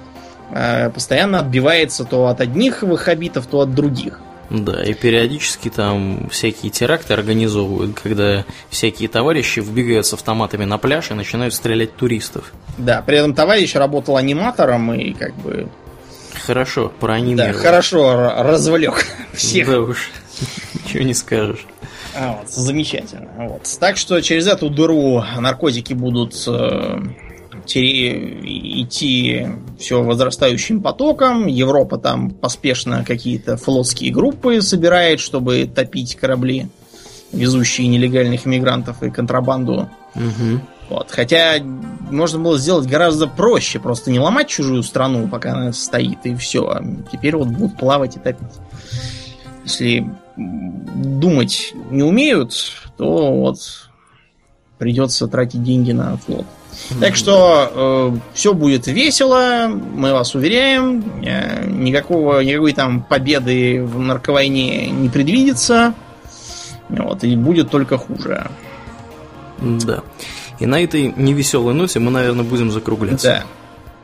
Э, 0.52 0.90
постоянно 0.90 1.40
отбивается 1.40 2.06
то 2.06 2.28
от 2.28 2.41
одних 2.41 2.82
ваххабитов, 2.82 3.45
то 3.45 3.61
от 3.61 3.74
других. 3.74 4.20
Да, 4.50 4.84
и 4.84 4.94
периодически 4.94 5.70
там 5.70 6.28
всякие 6.30 6.72
теракты 6.72 7.14
организовывают, 7.14 8.00
когда 8.00 8.46
всякие 8.70 9.08
товарищи 9.08 9.60
вбегают 9.60 10.06
с 10.08 10.14
автоматами 10.14 10.66
на 10.66 10.78
пляж 10.78 11.12
и 11.12 11.14
начинают 11.14 11.54
стрелять 11.54 11.96
туристов. 11.96 12.52
Да, 12.78 13.02
при 13.02 13.18
этом 13.18 13.34
товарищ 13.36 13.76
работал 13.76 14.18
аниматором 14.18 14.92
и 14.94 15.14
как 15.14 15.36
бы... 15.36 15.70
Хорошо, 16.46 16.92
проанимировал. 17.00 17.54
Да, 17.54 17.60
хорошо 17.60 18.34
развлек 18.38 19.06
всех. 19.34 19.68
Да 19.70 19.82
уж, 19.82 20.10
ничего 20.74 21.04
не 21.04 21.14
скажешь. 21.14 21.66
А, 22.16 22.40
вот, 22.40 22.50
замечательно. 22.50 23.30
Вот. 23.38 23.78
Так 23.80 23.98
что 23.98 24.20
через 24.22 24.48
эту 24.48 24.70
дыру 24.70 25.24
наркотики 25.38 25.94
будут 25.94 26.34
э, 26.48 26.98
идти 27.78 29.48
все 29.78 30.02
возрастающим 30.04 30.82
потоком. 30.82 31.48
Европа 31.48 31.98
там 31.98 32.32
поспешно 32.32 33.04
какие-то 33.06 33.58
флотские 33.58 34.12
группы 34.12 34.62
собирает, 34.62 35.20
чтобы 35.20 35.66
топить 35.66 36.16
корабли, 36.16 36.68
везущие 37.32 37.88
нелегальных 37.88 38.48
иммигрантов 38.48 39.04
и 39.04 39.10
контрабанду. 39.10 39.90
Угу. 40.16 40.62
Вот. 40.90 41.12
Хотя 41.12 41.60
можно 41.60 42.40
было 42.40 42.58
сделать 42.58 42.88
гораздо 42.88 43.28
проще, 43.28 43.80
просто 43.80 44.10
не 44.10 44.20
ломать 44.20 44.48
чужую 44.48 44.82
страну, 44.82 45.28
пока 45.28 45.54
она 45.54 45.72
стоит, 45.72 46.26
и 46.26 46.36
все. 46.36 46.68
А 46.68 46.84
теперь 47.12 47.36
вот 47.36 47.50
будут 47.50 47.78
плавать 47.78 48.16
и 48.16 48.20
топить. 48.20 48.48
Если 49.64 50.10
думать 50.36 51.74
не 51.91 52.02
умеют, 52.02 52.56
то 52.98 53.34
вот 53.34 53.60
придется 54.80 55.28
тратить 55.28 55.64
деньги 55.64 55.91
на 55.91 56.18
флот. 56.18 56.46
Так 57.00 57.16
что 57.16 57.72
э, 58.14 58.20
все 58.34 58.54
будет 58.54 58.88
весело, 58.88 59.68
мы 59.68 60.14
вас 60.14 60.34
уверяем. 60.36 61.04
Э, 61.24 61.66
никакого, 61.68 62.40
никакой 62.42 62.74
там 62.74 63.02
победы 63.02 63.84
в 63.84 64.00
нарковойне 64.00 64.88
не 64.88 65.10
предвидится. 65.10 65.94
Вот, 66.90 67.24
и 67.24 67.36
будет 67.36 67.70
только 67.70 67.98
хуже. 67.98 68.50
Да. 69.60 70.02
И 70.60 70.66
на 70.66 70.84
этой 70.84 71.14
невеселой 71.16 71.74
ноте 71.74 72.00
мы, 72.00 72.12
наверное, 72.12 72.44
будем 72.44 72.72
закругляться. 72.72 73.46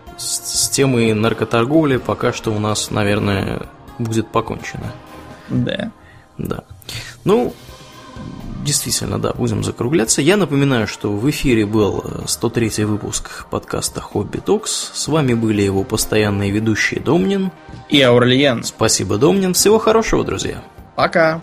Да. 0.07 0.17
С, 0.17 0.65
с 0.65 0.69
темой 0.69 1.13
наркоторговли 1.13 1.97
пока 1.97 2.31
что 2.31 2.51
у 2.51 2.59
нас, 2.59 2.91
наверное, 2.91 3.63
будет 3.97 4.27
покончено. 4.27 4.93
Да. 5.49 5.91
Да. 6.37 6.63
Ну, 7.23 7.53
действительно, 8.65 9.17
да, 9.17 9.31
будем 9.33 9.63
закругляться. 9.63 10.21
Я 10.21 10.35
напоминаю, 10.35 10.87
что 10.87 11.13
в 11.13 11.29
эфире 11.29 11.65
был 11.65 12.03
103 12.25 12.71
э, 12.77 12.85
выпуск 12.85 13.45
подкаста 13.49 14.01
Хобби 14.01 14.39
Токс. 14.39 14.91
С 14.93 15.07
вами 15.07 15.33
были 15.33 15.61
его 15.61 15.83
постоянные 15.83 16.51
ведущие 16.51 16.99
Домнин 16.99 17.51
и 17.89 18.01
Аурлиен. 18.01 18.63
Спасибо, 18.63 19.17
Домнин. 19.17 19.53
Всего 19.53 19.79
хорошего, 19.79 20.25
друзья. 20.25 20.61
Пока. 20.95 21.41